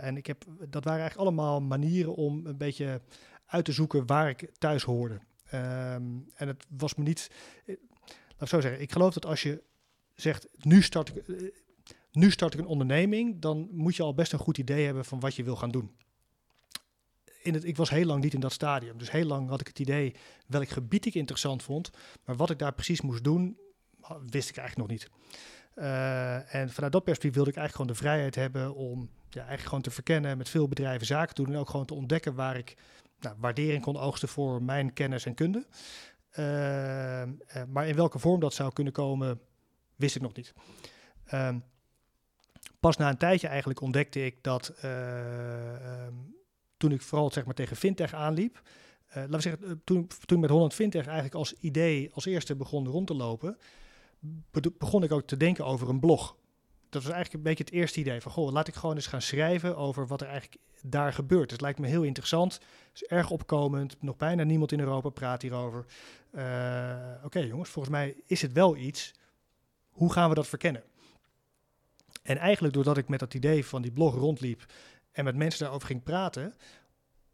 en 0.00 0.16
ik 0.16 0.26
heb, 0.26 0.44
dat 0.68 0.84
waren 0.84 1.00
eigenlijk 1.00 1.28
allemaal 1.28 1.60
manieren 1.60 2.14
om 2.14 2.46
een 2.46 2.56
beetje 2.56 3.00
uit 3.46 3.64
te 3.64 3.72
zoeken 3.72 4.06
waar 4.06 4.28
ik 4.28 4.50
thuis 4.58 4.82
hoorde. 4.82 5.20
Um, 5.54 6.30
en 6.34 6.48
het 6.48 6.66
was 6.68 6.94
me 6.94 7.02
niet, 7.04 7.30
laat 7.66 8.40
ik 8.40 8.48
zo 8.48 8.60
zeggen, 8.60 8.80
ik 8.80 8.92
geloof 8.92 9.14
dat 9.14 9.26
als 9.26 9.42
je 9.42 9.62
zegt, 10.14 10.48
nu 10.58 10.82
start 10.82 11.08
ik, 11.08 11.52
nu 12.12 12.30
start 12.30 12.54
ik 12.54 12.60
een 12.60 12.66
onderneming, 12.66 13.40
dan 13.40 13.68
moet 13.70 13.96
je 13.96 14.02
al 14.02 14.14
best 14.14 14.32
een 14.32 14.38
goed 14.38 14.58
idee 14.58 14.84
hebben 14.84 15.04
van 15.04 15.20
wat 15.20 15.34
je 15.34 15.44
wil 15.44 15.56
gaan 15.56 15.70
doen 15.70 15.90
in 17.46 17.54
het, 17.54 17.64
ik 17.64 17.76
was 17.76 17.90
heel 17.90 18.06
lang 18.06 18.22
niet 18.22 18.34
in 18.34 18.40
dat 18.40 18.52
stadium. 18.52 18.98
Dus 18.98 19.10
heel 19.10 19.26
lang 19.26 19.48
had 19.48 19.60
ik 19.60 19.66
het 19.66 19.78
idee 19.78 20.14
welk 20.46 20.68
gebied 20.68 21.06
ik 21.06 21.14
interessant 21.14 21.62
vond. 21.62 21.90
Maar 22.24 22.36
wat 22.36 22.50
ik 22.50 22.58
daar 22.58 22.74
precies 22.74 23.00
moest 23.00 23.24
doen, 23.24 23.58
wist 24.26 24.48
ik 24.48 24.56
eigenlijk 24.56 24.76
nog 24.76 24.98
niet. 24.98 25.10
Uh, 25.76 26.54
en 26.54 26.70
vanuit 26.70 26.92
dat 26.92 27.04
perspectief 27.04 27.34
wilde 27.34 27.50
ik 27.50 27.56
eigenlijk 27.56 27.72
gewoon 27.72 27.86
de 27.86 27.94
vrijheid 27.94 28.34
hebben 28.34 28.74
om 28.74 29.10
ja, 29.28 29.38
eigenlijk 29.38 29.68
gewoon 29.68 29.82
te 29.82 29.90
verkennen, 29.90 30.38
met 30.38 30.48
veel 30.48 30.68
bedrijven 30.68 31.06
zaken 31.06 31.34
te 31.34 31.42
doen. 31.42 31.52
En 31.52 31.58
ook 31.58 31.70
gewoon 31.70 31.86
te 31.86 31.94
ontdekken 31.94 32.34
waar 32.34 32.56
ik 32.56 32.76
nou, 33.20 33.36
waardering 33.38 33.82
kon 33.82 33.96
oogsten 33.96 34.28
voor 34.28 34.62
mijn 34.62 34.92
kennis 34.92 35.26
en 35.26 35.34
kunde. 35.34 35.66
Uh, 36.38 37.22
uh, 37.22 37.28
maar 37.68 37.88
in 37.88 37.96
welke 37.96 38.18
vorm 38.18 38.40
dat 38.40 38.54
zou 38.54 38.72
kunnen 38.72 38.92
komen, 38.92 39.40
wist 39.96 40.16
ik 40.16 40.22
nog 40.22 40.34
niet. 40.34 40.54
Ehm, 41.24 41.58
pas 42.80 42.96
na 42.96 43.08
een 43.08 43.16
tijdje 43.16 43.48
eigenlijk 43.48 43.80
ontdekte 43.80 44.24
ik 44.24 44.42
dat 44.42 44.68
ehm, 44.68 46.12
toen 46.76 46.92
ik 46.92 47.02
vooral 47.02 47.30
zeg 47.30 47.44
maar, 47.44 47.54
tegen 47.54 47.76
fintech 47.76 48.14
aanliep. 48.14 48.62
Uh, 49.08 49.14
laten 49.14 49.30
we 49.30 49.40
zeggen, 49.40 49.64
eh, 49.64 49.72
toen, 49.84 50.08
toen 50.24 50.40
met 50.40 50.50
Holland 50.50 50.74
Fintech 50.74 51.04
eigenlijk 51.04 51.34
als 51.34 51.52
idee 51.52 52.10
als 52.12 52.24
eerste 52.24 52.56
begon 52.56 52.88
rond 52.88 53.06
te 53.06 53.14
lopen, 53.14 53.58
begon 54.78 55.02
ik 55.02 55.12
ook 55.12 55.26
te 55.26 55.36
denken 55.36 55.64
over 55.64 55.88
een 55.88 56.00
blog. 56.00 56.36
Dat 56.96 57.04
was 57.04 57.14
eigenlijk 57.14 57.44
een 57.44 57.50
beetje 57.50 57.64
het 57.64 57.82
eerste 57.82 58.00
idee 58.00 58.20
van, 58.20 58.32
goh, 58.32 58.52
laat 58.52 58.68
ik 58.68 58.74
gewoon 58.74 58.94
eens 58.94 59.06
gaan 59.06 59.22
schrijven 59.22 59.76
over 59.76 60.06
wat 60.06 60.20
er 60.20 60.26
eigenlijk 60.26 60.62
daar 60.82 61.12
gebeurt. 61.12 61.50
Het 61.50 61.60
lijkt 61.60 61.78
me 61.78 61.86
heel 61.86 62.02
interessant, 62.02 62.54
het 62.54 62.62
is 62.94 63.04
erg 63.04 63.30
opkomend, 63.30 63.96
nog 64.02 64.16
bijna 64.16 64.42
niemand 64.42 64.72
in 64.72 64.80
Europa 64.80 65.08
praat 65.08 65.42
hierover. 65.42 65.84
Uh, 66.30 67.24
Oké 67.24 67.38
jongens, 67.38 67.70
volgens 67.70 67.94
mij 67.94 68.16
is 68.26 68.42
het 68.42 68.52
wel 68.52 68.76
iets, 68.76 69.14
hoe 69.88 70.12
gaan 70.12 70.28
we 70.28 70.34
dat 70.34 70.46
verkennen? 70.46 70.82
En 72.22 72.36
eigenlijk 72.36 72.74
doordat 72.74 72.96
ik 72.96 73.08
met 73.08 73.20
dat 73.20 73.34
idee 73.34 73.66
van 73.66 73.82
die 73.82 73.92
blog 73.92 74.14
rondliep 74.14 74.66
en 75.12 75.24
met 75.24 75.36
mensen 75.36 75.60
daarover 75.60 75.86
ging 75.86 76.02
praten, 76.02 76.54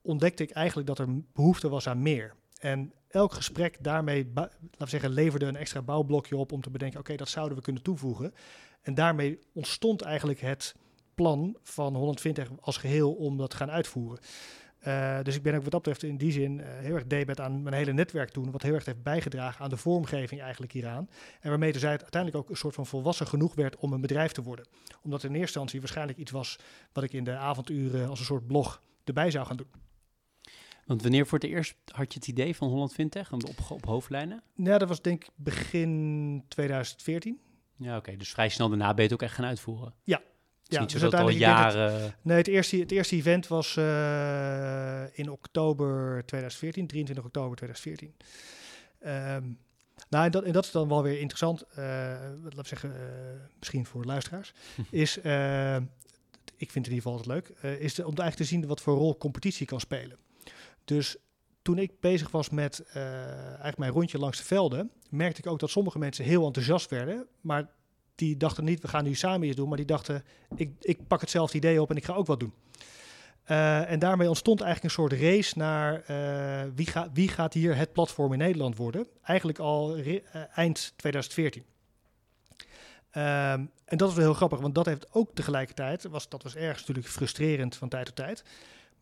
ontdekte 0.01 0.42
ik 0.42 0.51
eigenlijk 0.51 0.88
dat 0.88 0.98
er 0.98 1.22
behoefte 1.33 1.68
was 1.68 1.87
aan 1.87 2.03
meer. 2.03 2.35
En 2.59 2.92
elk 3.09 3.33
gesprek 3.33 3.77
daarmee, 3.81 4.31
laten 4.35 4.59
we 4.79 4.87
zeggen, 4.87 5.11
leverde 5.11 5.46
een 5.46 5.57
extra 5.57 5.83
bouwblokje 5.83 6.37
op 6.37 6.53
om 6.53 6.61
te 6.61 6.70
bedenken, 6.70 7.01
oké, 7.01 7.16
dat 7.16 7.29
zouden 7.29 7.57
we 7.57 7.62
kunnen 7.62 7.83
toevoegen. 7.83 8.35
En 8.83 8.95
daarmee 8.95 9.38
ontstond 9.53 10.03
eigenlijk 10.03 10.40
het 10.40 10.75
plan 11.14 11.57
van 11.62 11.95
120 11.95 12.49
als 12.61 12.77
geheel 12.77 13.12
om 13.12 13.37
dat 13.38 13.51
te 13.51 13.57
gaan 13.57 13.71
uitvoeren. 13.71 14.21
Uh, 14.87 15.18
dus 15.23 15.37
ik 15.37 15.42
ben 15.42 15.55
ook 15.55 15.62
wat 15.62 15.71
dat 15.71 15.83
betreft 15.83 16.03
in 16.03 16.16
die 16.16 16.33
zin 16.33 16.59
uh, 16.59 16.66
heel 16.66 16.95
erg 16.95 17.07
debet 17.07 17.40
aan 17.40 17.62
mijn 17.62 17.75
hele 17.75 17.92
netwerk 17.92 18.31
toen, 18.31 18.51
wat 18.51 18.62
heel 18.62 18.75
erg 18.75 18.85
heeft 18.85 19.03
bijgedragen 19.03 19.64
aan 19.64 19.71
de 19.71 19.77
vormgeving 19.77 20.40
eigenlijk 20.40 20.73
hieraan. 20.73 21.09
En 21.40 21.49
waarmee 21.49 21.73
dus 21.73 21.85
uiteindelijk 21.85 22.37
ook 22.37 22.51
een 22.51 22.57
soort 22.57 22.75
van 22.75 22.87
volwassen 22.87 23.27
genoeg 23.27 23.55
werd 23.55 23.77
om 23.77 23.92
een 23.92 24.01
bedrijf 24.01 24.33
te 24.33 24.42
worden. 24.42 24.66
Omdat 25.03 25.23
in 25.23 25.29
eerste 25.29 25.42
instantie 25.42 25.81
waarschijnlijk 25.81 26.18
iets 26.18 26.31
was 26.31 26.59
wat 26.92 27.05
ik 27.05 27.12
in 27.12 27.25
de 27.25 27.37
avonduren 27.37 28.09
als 28.09 28.18
een 28.18 28.25
soort 28.25 28.47
blog 28.47 28.83
erbij 29.05 29.31
zou 29.31 29.47
gaan 29.47 29.57
doen. 29.57 29.71
Want 30.87 31.03
wanneer 31.03 31.27
voor 31.27 31.38
het 31.38 31.49
eerst 31.49 31.75
had 31.85 32.12
je 32.12 32.18
het 32.18 32.29
idee 32.29 32.57
van 32.57 32.68
Holland 32.68 32.92
Fintech 32.92 33.33
op, 33.33 33.71
op 33.71 33.85
hoofdlijnen? 33.85 34.42
Ja, 34.55 34.79
dat 34.79 34.88
was 34.88 35.03
denk 35.03 35.25
ik 35.25 35.31
begin 35.35 36.45
2014. 36.49 37.40
Ja, 37.83 37.97
oké. 37.97 38.16
Dus 38.16 38.31
vrij 38.31 38.49
snel 38.49 38.68
daarna 38.68 38.87
ben 38.87 38.97
je 38.97 39.03
het 39.03 39.12
ook 39.12 39.23
echt 39.23 39.35
gaan 39.35 39.45
uitvoeren? 39.45 39.95
Ja, 40.03 40.21
ja, 40.73 40.81
niet 40.81 40.90
dus 40.90 41.01
zo 41.01 41.11
dat 41.11 41.21
al 41.21 41.29
jaren... 41.29 42.14
nee, 42.23 42.37
het 42.37 42.49
eerste, 42.49 42.77
het 42.77 42.90
eerste 42.90 43.16
event 43.16 43.47
was 43.47 43.77
uh, 43.77 45.18
in 45.18 45.31
oktober 45.31 46.23
2014, 46.27 46.87
23 46.87 47.25
oktober 47.25 47.57
2014. 47.57 48.14
Um, 49.01 49.59
nou, 50.09 50.25
en 50.25 50.31
dat, 50.31 50.45
en 50.45 50.53
dat 50.53 50.64
is 50.64 50.71
dan 50.71 50.88
wel 50.88 51.03
weer 51.03 51.18
interessant, 51.18 51.64
uh, 51.71 51.77
laten 52.42 52.57
we 52.57 52.66
zeggen, 52.66 52.90
uh, 52.90 52.97
misschien 53.59 53.87
voor 53.87 54.05
luisteraars, 54.05 54.53
is, 54.90 55.16
ik 56.57 56.71
vind 56.71 56.87
het 56.87 56.95
in 56.95 56.95
ieder 56.95 56.95
geval 56.95 57.12
altijd 57.12 57.29
leuk, 57.29 57.79
is 57.79 57.95
de, 57.95 58.03
om 58.03 58.09
eigenlijk 58.09 58.37
te 58.37 58.45
zien 58.45 58.66
wat 58.66 58.81
voor 58.81 58.97
rol 58.97 59.18
competitie 59.18 59.66
kan 59.66 59.81
spelen. 59.81 60.16
Dus 60.85 61.16
toen 61.62 61.79
ik 61.79 62.01
bezig 62.01 62.31
was 62.31 62.51
met 62.51 62.85
eigenlijk 62.92 63.79
mijn 63.79 63.92
rondje 63.92 64.18
langs 64.18 64.38
de 64.38 64.44
velden, 64.44 64.90
merkte 65.11 65.40
ik 65.40 65.46
ook 65.46 65.59
dat 65.59 65.70
sommige 65.70 65.98
mensen 65.98 66.25
heel 66.25 66.46
enthousiast 66.46 66.90
werden, 66.90 67.27
maar 67.40 67.70
die 68.14 68.37
dachten 68.37 68.64
niet, 68.64 68.81
we 68.81 68.88
gaan 68.88 69.05
nu 69.05 69.14
samen 69.14 69.46
iets 69.46 69.57
doen, 69.57 69.68
maar 69.68 69.77
die 69.77 69.87
dachten, 69.87 70.25
ik, 70.55 70.70
ik 70.81 71.07
pak 71.07 71.20
hetzelfde 71.20 71.57
idee 71.57 71.83
op 71.83 71.90
en 71.90 71.96
ik 71.96 72.05
ga 72.05 72.14
ook 72.14 72.27
wat 72.27 72.40
doen. 72.40 72.53
Uh, 73.51 73.90
en 73.90 73.98
daarmee 73.98 74.29
ontstond 74.29 74.61
eigenlijk 74.61 74.94
een 74.94 75.03
soort 75.03 75.20
race 75.20 75.59
naar 75.59 76.05
uh, 76.11 76.70
wie, 76.75 76.88
wie 77.12 77.29
gaat 77.29 77.55
hier 77.55 77.77
het 77.77 77.92
platform 77.92 78.33
in 78.33 78.38
Nederland 78.38 78.77
worden. 78.77 79.07
Eigenlijk 79.22 79.59
al 79.59 79.96
eind 80.55 80.92
2014. 80.96 81.62
Um, 83.14 83.70
en 83.85 83.98
dat 83.98 84.01
was 84.01 84.14
wel 84.14 84.25
heel 84.25 84.35
grappig, 84.35 84.61
want 84.61 84.75
dat 84.75 84.87
heeft 84.87 85.07
ook 85.14 85.35
tegelijkertijd, 85.35 86.03
was, 86.03 86.29
dat 86.29 86.42
was 86.42 86.57
ergens 86.57 86.81
natuurlijk 86.81 87.07
frustrerend 87.07 87.77
van 87.77 87.88
tijd 87.88 88.07
tot 88.07 88.16
tijd. 88.16 88.44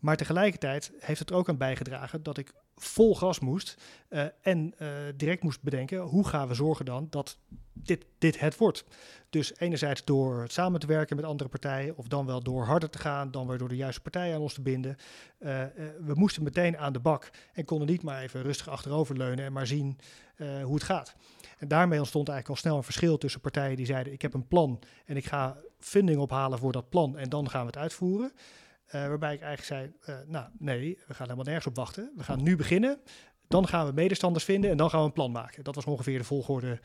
Maar 0.00 0.16
tegelijkertijd 0.16 0.92
heeft 0.98 1.18
het 1.18 1.30
er 1.30 1.36
ook 1.36 1.48
aan 1.48 1.56
bijgedragen 1.56 2.22
dat 2.22 2.38
ik 2.38 2.52
vol 2.76 3.16
gas 3.16 3.40
moest 3.40 3.82
uh, 4.10 4.24
en 4.40 4.74
uh, 4.78 4.88
direct 5.16 5.42
moest 5.42 5.62
bedenken 5.62 5.98
hoe 5.98 6.26
gaan 6.26 6.48
we 6.48 6.54
zorgen 6.54 6.84
dan 6.84 7.06
dat 7.10 7.38
dit, 7.72 8.06
dit 8.18 8.40
het 8.40 8.56
wordt. 8.56 8.84
Dus 9.30 9.58
enerzijds 9.58 10.04
door 10.04 10.44
samen 10.48 10.80
te 10.80 10.86
werken 10.86 11.16
met 11.16 11.24
andere 11.24 11.48
partijen 11.48 11.96
of 11.96 12.08
dan 12.08 12.26
wel 12.26 12.42
door 12.42 12.64
harder 12.64 12.90
te 12.90 12.98
gaan, 12.98 13.30
dan 13.30 13.46
weer 13.46 13.58
door 13.58 13.68
de 13.68 13.76
juiste 13.76 14.00
partijen 14.00 14.34
aan 14.34 14.40
ons 14.40 14.54
te 14.54 14.62
binden. 14.62 14.96
Uh, 15.38 15.48
we 16.00 16.14
moesten 16.14 16.42
meteen 16.42 16.78
aan 16.78 16.92
de 16.92 17.00
bak 17.00 17.30
en 17.52 17.64
konden 17.64 17.88
niet 17.88 18.02
maar 18.02 18.22
even 18.22 18.42
rustig 18.42 18.68
achteroverleunen 18.68 19.44
en 19.44 19.52
maar 19.52 19.66
zien 19.66 19.98
hoe 20.62 20.74
het 20.74 20.82
gaat. 20.82 21.14
En 21.58 21.68
daarmee 21.68 21.98
ontstond 21.98 22.28
eigenlijk 22.28 22.58
al 22.58 22.64
snel 22.64 22.76
een 22.76 22.84
verschil 22.84 23.18
tussen 23.18 23.40
partijen 23.40 23.76
die 23.76 23.86
zeiden 23.86 24.12
ik 24.12 24.22
heb 24.22 24.34
een 24.34 24.48
plan 24.48 24.82
en 25.04 25.16
ik 25.16 25.26
ga 25.26 25.56
funding 25.78 26.18
ophalen 26.18 26.58
voor 26.58 26.72
dat 26.72 26.88
plan 26.88 27.18
en 27.18 27.28
dan 27.28 27.50
gaan 27.50 27.60
we 27.60 27.66
het 27.66 27.76
uitvoeren. 27.76 28.32
Uh, 28.94 29.06
waarbij 29.06 29.34
ik 29.34 29.40
eigenlijk 29.40 29.94
zei, 30.06 30.16
uh, 30.18 30.26
nou 30.26 30.46
nee, 30.58 30.98
we 31.06 31.14
gaan 31.14 31.24
helemaal 31.24 31.44
nergens 31.44 31.66
op 31.66 31.76
wachten. 31.76 32.12
We 32.16 32.24
gaan 32.24 32.42
nu 32.42 32.56
beginnen. 32.56 33.00
Dan 33.50 33.68
gaan 33.68 33.86
we 33.86 33.92
medestanders 33.92 34.44
vinden 34.44 34.70
en 34.70 34.76
dan 34.76 34.90
gaan 34.90 35.00
we 35.00 35.06
een 35.06 35.12
plan 35.12 35.30
maken. 35.30 35.64
Dat 35.64 35.74
was 35.74 35.84
ongeveer 35.84 36.18
de 36.18 36.24
volgorde 36.24 36.78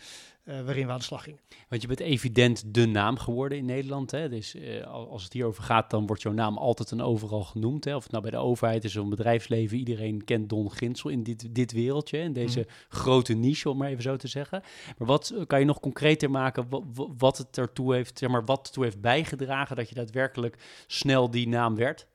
uh, 0.43 0.61
waarin 0.61 0.85
we 0.85 0.91
aan 0.91 0.97
de 0.97 1.03
slag 1.03 1.23
gingen. 1.23 1.39
Want 1.69 1.81
je 1.81 1.87
bent 1.87 1.99
evident 1.99 2.73
de 2.73 2.85
naam 2.85 3.17
geworden 3.17 3.57
in 3.57 3.65
Nederland. 3.65 4.11
Hè? 4.11 4.29
Dus 4.29 4.55
uh, 4.55 4.83
als 4.83 5.23
het 5.23 5.33
hierover 5.33 5.63
gaat, 5.63 5.89
dan 5.89 6.05
wordt 6.05 6.21
jouw 6.21 6.31
naam 6.31 6.57
altijd 6.57 6.91
en 6.91 7.01
overal 7.01 7.43
genoemd. 7.43 7.85
Hè? 7.85 7.95
Of 7.95 8.03
het 8.03 8.11
nou 8.11 8.23
bij 8.23 8.31
de 8.31 8.37
overheid 8.37 8.83
is 8.83 8.95
of 8.95 9.03
een 9.03 9.09
bedrijfsleven. 9.09 9.77
Iedereen 9.77 10.23
kent 10.23 10.49
Don 10.49 10.71
Ginsel 10.71 11.09
in 11.09 11.23
dit, 11.23 11.55
dit 11.55 11.71
wereldje, 11.71 12.17
in 12.17 12.33
deze 12.33 12.59
mm. 12.59 12.65
grote 12.89 13.33
niche, 13.33 13.69
om 13.69 13.77
maar 13.77 13.89
even 13.89 14.03
zo 14.03 14.15
te 14.15 14.27
zeggen. 14.27 14.61
Maar 14.97 15.07
wat 15.07 15.33
kan 15.47 15.59
je 15.59 15.65
nog 15.65 15.79
concreter 15.79 16.31
maken 16.31 16.69
wat, 16.69 16.83
wat 17.17 17.37
het 17.37 17.57
ertoe 17.57 17.93
heeft, 17.93 18.19
zeg 18.19 18.29
maar, 18.29 18.45
wat 18.45 18.67
ertoe 18.67 18.83
heeft 18.83 19.01
bijgedragen 19.01 19.75
dat 19.75 19.89
je 19.89 19.95
daadwerkelijk 19.95 20.57
snel 20.87 21.29
die 21.29 21.47
naam 21.47 21.75
werd? 21.75 22.07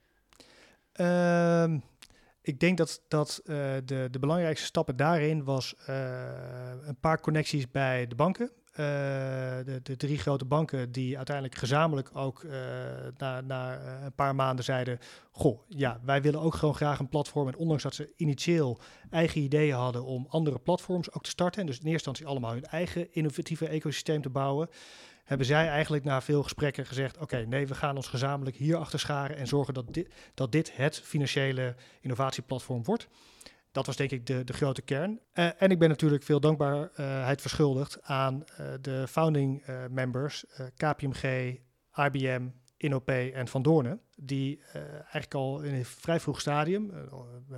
Uh, 1.01 1.75
ik 2.43 2.61
denk 2.61 2.79
dat, 2.79 3.03
dat 3.09 3.41
uh, 3.45 3.57
de, 3.85 4.09
de 4.11 4.19
belangrijkste 4.19 4.67
stappen 4.67 4.97
daarin 4.97 5.45
was 5.45 5.75
uh, 5.89 5.97
een 6.83 7.01
paar 7.01 7.21
connecties 7.21 7.71
bij 7.71 8.07
de 8.07 8.15
banken. 8.15 8.51
Uh, 8.71 8.77
de, 8.77 9.81
de, 9.83 9.97
drie 9.97 10.19
grote 10.19 10.45
banken 10.45 10.93
die 10.93 11.17
uiteindelijk 11.17 11.57
gezamenlijk 11.57 12.11
ook 12.13 12.45
na, 13.19 13.41
na 13.41 13.81
een 14.05 14.15
paar 14.15 14.35
maanden 14.35 14.65
zeiden: 14.65 14.99
Goh, 15.31 15.61
ja, 15.69 16.01
wij 16.05 16.23
willen 16.23 16.41
ook 16.41 16.55
gewoon 16.55 16.75
graag 16.75 16.99
een 16.99 17.09
platform. 17.09 17.49
En 17.49 17.57
ondanks 17.57 17.83
dat 17.83 17.95
ze 17.95 18.13
initieel 18.17 18.81
eigen 19.11 19.41
ideeën 19.41 19.75
hadden 19.75 20.05
om 20.05 20.27
andere 20.29 20.59
platforms 20.59 21.13
ook 21.13 21.23
te 21.23 21.31
starten, 21.31 21.61
en 21.61 21.67
dus 21.67 21.79
in 21.79 21.87
eerste 21.87 22.09
instantie 22.09 22.27
allemaal 22.27 22.53
hun 22.53 22.65
eigen 22.65 23.13
innovatieve 23.13 23.69
ecosysteem 23.69 24.23
te 24.23 24.31
bouwen, 24.31 24.69
hebben 25.31 25.47
zij 25.47 25.69
eigenlijk 25.69 26.05
na 26.05 26.21
veel 26.21 26.43
gesprekken 26.43 26.87
gezegd: 26.87 27.19
Oké, 27.19 27.37
nee, 27.47 27.67
we 27.67 27.75
gaan 27.75 27.97
ons 27.97 28.09
gezamenlijk 28.09 28.57
hier 28.57 28.77
achter 28.77 28.99
scharen 28.99 29.37
en 29.37 29.47
zorgen 29.47 29.75
dat 29.75 29.95
dit, 29.95 30.15
dat 30.35 30.53
dit 30.53 30.77
het 30.77 31.01
financiële 31.01 31.75
innovatieplatform 32.01 32.85
wordt. 32.85 33.09
Dat 33.73 33.87
was 33.87 33.97
denk 33.97 34.11
ik 34.11 34.27
de, 34.27 34.45
de 34.45 34.53
grote 34.53 34.83
kern. 34.83 35.21
Uh, 35.35 35.63
en 35.63 35.71
ik 35.71 35.79
ben 35.79 35.89
natuurlijk 35.89 36.23
veel 36.23 36.41
dankbaarheid 36.41 37.41
verschuldigd 37.41 38.03
aan 38.03 38.35
uh, 38.35 38.67
de 38.81 39.09
founding 39.09 39.69
uh, 39.69 39.85
members, 39.91 40.45
KPMG, 40.77 41.57
IBM, 41.95 42.49
Inop 42.77 43.09
en 43.09 43.49
Van 43.49 43.63
Doornen, 43.63 44.01
die 44.17 44.63
eigenlijk 44.93 45.35
al 45.35 45.61
in 45.61 45.75
een 45.75 45.85
vrij 45.85 46.21
vroeg 46.21 46.41
stadium, 46.41 46.93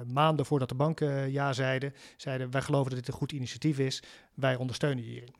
maanden 0.06 0.46
voordat 0.46 0.68
de 0.68 0.74
banken 0.74 1.32
ja 1.32 1.52
zeiden, 1.52 1.94
zeiden 2.16 2.50
wij 2.50 2.62
geloven 2.62 2.90
dat 2.90 2.98
dit 2.98 3.08
een 3.08 3.20
goed 3.20 3.32
initiatief 3.32 3.78
is, 3.78 4.02
wij 4.34 4.56
ondersteunen 4.56 5.04
hierin. 5.04 5.34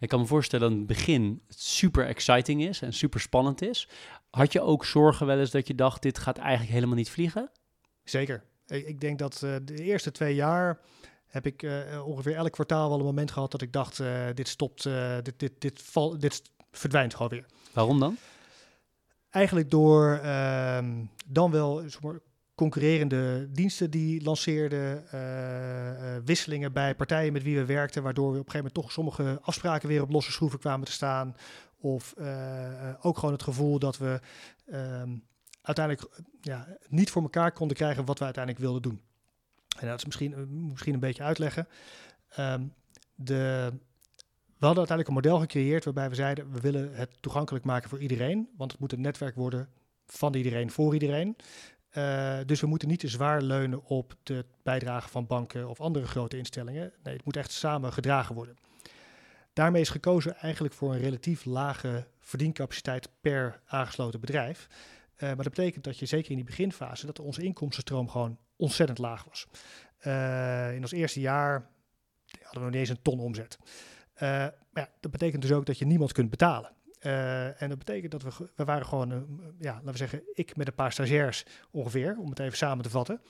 Ik 0.00 0.08
kan 0.08 0.20
me 0.20 0.26
voorstellen 0.26 0.64
dat 0.64 0.74
in 0.78 0.86
het 0.86 0.96
begin 0.96 1.42
super 1.48 2.06
exciting 2.06 2.62
is 2.62 2.82
en 2.82 2.92
super 2.92 3.20
spannend 3.20 3.62
is. 3.62 3.88
Had 4.30 4.52
je 4.52 4.60
ook 4.60 4.84
zorgen 4.84 5.26
wel 5.26 5.38
eens 5.38 5.50
dat 5.50 5.66
je 5.66 5.74
dacht, 5.74 6.02
dit 6.02 6.18
gaat 6.18 6.38
eigenlijk 6.38 6.70
helemaal 6.70 6.96
niet 6.96 7.10
vliegen? 7.10 7.50
Zeker. 8.04 8.44
Ik 8.66 9.00
denk 9.00 9.18
dat 9.18 9.42
uh, 9.44 9.56
de 9.64 9.82
eerste 9.82 10.10
twee 10.10 10.34
jaar 10.34 10.80
heb 11.26 11.46
ik 11.46 11.62
uh, 11.62 12.06
ongeveer 12.06 12.34
elk 12.34 12.52
kwartaal 12.52 12.88
wel 12.88 12.98
een 12.98 13.04
moment 13.04 13.30
gehad 13.30 13.50
dat 13.50 13.62
ik 13.62 13.72
dacht, 13.72 13.98
uh, 13.98 14.26
dit 14.34 14.48
stopt, 14.48 14.82
dit, 15.22 15.38
dit, 15.38 15.52
dit, 15.58 15.82
val, 15.82 16.18
dit 16.18 16.42
verdwijnt 16.72 17.14
gewoon 17.14 17.28
weer. 17.28 17.46
Waarom 17.72 18.00
dan? 18.00 18.16
Eigenlijk 19.30 19.70
door 19.70 20.18
ehm, 20.22 21.04
dan 21.26 21.50
wel 21.50 21.82
concurrerende 22.58 23.48
diensten 23.52 23.90
die 23.90 24.22
lanceerden, 24.22 25.04
uh, 25.14 25.20
uh, 25.20 26.16
wisselingen 26.24 26.72
bij 26.72 26.94
partijen 26.94 27.32
met 27.32 27.42
wie 27.42 27.56
we 27.56 27.64
werkten, 27.64 28.02
waardoor 28.02 28.32
we 28.32 28.38
op 28.38 28.46
een 28.46 28.50
gegeven 28.50 28.72
moment 28.74 28.74
toch 28.74 28.92
sommige 28.92 29.38
afspraken 29.42 29.88
weer 29.88 30.02
op 30.02 30.10
losse 30.10 30.32
schroeven 30.32 30.58
kwamen 30.58 30.86
te 30.86 30.92
staan. 30.92 31.36
Of 31.80 32.14
uh, 32.18 32.94
ook 33.00 33.18
gewoon 33.18 33.34
het 33.34 33.42
gevoel 33.42 33.78
dat 33.78 33.98
we 33.98 34.20
um, 34.72 35.24
uiteindelijk 35.62 36.22
ja, 36.40 36.76
niet 36.88 37.10
voor 37.10 37.22
elkaar 37.22 37.52
konden 37.52 37.76
krijgen 37.76 38.04
wat 38.04 38.18
we 38.18 38.24
uiteindelijk 38.24 38.64
wilden 38.64 38.82
doen. 38.82 39.00
En 39.78 39.86
dat 39.86 39.98
is 39.98 40.04
misschien, 40.04 40.66
misschien 40.70 40.94
een 40.94 41.00
beetje 41.00 41.22
uitleggen. 41.22 41.68
Um, 42.38 42.74
de, 43.14 43.72
we 44.58 44.66
hadden 44.66 44.86
uiteindelijk 44.86 45.08
een 45.08 45.14
model 45.14 45.38
gecreëerd 45.38 45.84
waarbij 45.84 46.08
we 46.08 46.14
zeiden, 46.14 46.52
we 46.52 46.60
willen 46.60 46.94
het 46.94 47.10
toegankelijk 47.20 47.64
maken 47.64 47.88
voor 47.88 48.00
iedereen, 48.00 48.48
want 48.56 48.70
het 48.70 48.80
moet 48.80 48.92
een 48.92 49.00
netwerk 49.00 49.34
worden 49.34 49.68
van 50.06 50.34
iedereen 50.34 50.70
voor 50.70 50.92
iedereen. 50.92 51.36
Uh, 51.96 52.38
dus 52.46 52.60
we 52.60 52.66
moeten 52.66 52.88
niet 52.88 53.00
te 53.00 53.08
zwaar 53.08 53.42
leunen 53.42 53.84
op 53.84 54.14
de 54.22 54.44
bijdrage 54.62 55.08
van 55.08 55.26
banken 55.26 55.68
of 55.68 55.80
andere 55.80 56.06
grote 56.06 56.36
instellingen. 56.36 56.92
Nee, 57.02 57.14
het 57.14 57.24
moet 57.24 57.36
echt 57.36 57.50
samen 57.50 57.92
gedragen 57.92 58.34
worden. 58.34 58.56
Daarmee 59.52 59.80
is 59.80 59.88
gekozen 59.88 60.36
eigenlijk 60.36 60.74
voor 60.74 60.92
een 60.92 61.00
relatief 61.00 61.44
lage 61.44 62.06
verdiencapaciteit 62.18 63.08
per 63.20 63.60
aangesloten 63.66 64.20
bedrijf. 64.20 64.66
Uh, 65.14 65.20
maar 65.20 65.44
dat 65.44 65.54
betekent 65.54 65.84
dat 65.84 65.98
je 65.98 66.06
zeker 66.06 66.30
in 66.30 66.36
die 66.36 66.44
beginfase, 66.44 67.06
dat 67.06 67.18
onze 67.18 67.42
inkomstenstroom 67.42 68.08
gewoon 68.08 68.38
ontzettend 68.56 68.98
laag 68.98 69.24
was. 69.24 69.46
Uh, 70.06 70.74
in 70.74 70.80
ons 70.80 70.92
eerste 70.92 71.20
jaar 71.20 71.70
hadden 72.30 72.52
we 72.52 72.58
nog 72.60 72.70
niet 72.70 72.80
eens 72.80 72.88
een 72.88 73.02
ton 73.02 73.20
omzet. 73.20 73.58
maar 74.18 74.54
ja, 74.72 74.88
dat 75.00 75.10
betekent 75.10 75.42
dus 75.42 75.52
ook 75.52 75.66
dat 75.66 75.78
je 75.78 75.86
niemand 75.86 76.12
kunt 76.12 76.30
betalen. 76.30 76.76
Uh, 77.02 77.62
en 77.62 77.68
dat 77.68 77.78
betekent 77.78 78.10
dat 78.10 78.22
we, 78.22 78.48
we 78.54 78.64
waren 78.64 78.86
gewoon, 78.86 79.12
uh, 79.12 79.18
ja, 79.58 79.72
laten 79.72 79.90
we 79.90 79.96
zeggen, 79.96 80.22
ik 80.32 80.56
met 80.56 80.66
een 80.66 80.74
paar 80.74 80.92
stagiairs 80.92 81.44
ongeveer, 81.70 82.16
om 82.18 82.30
het 82.30 82.38
even 82.38 82.56
samen 82.56 82.84
te 82.84 82.90
vatten. 82.90 83.20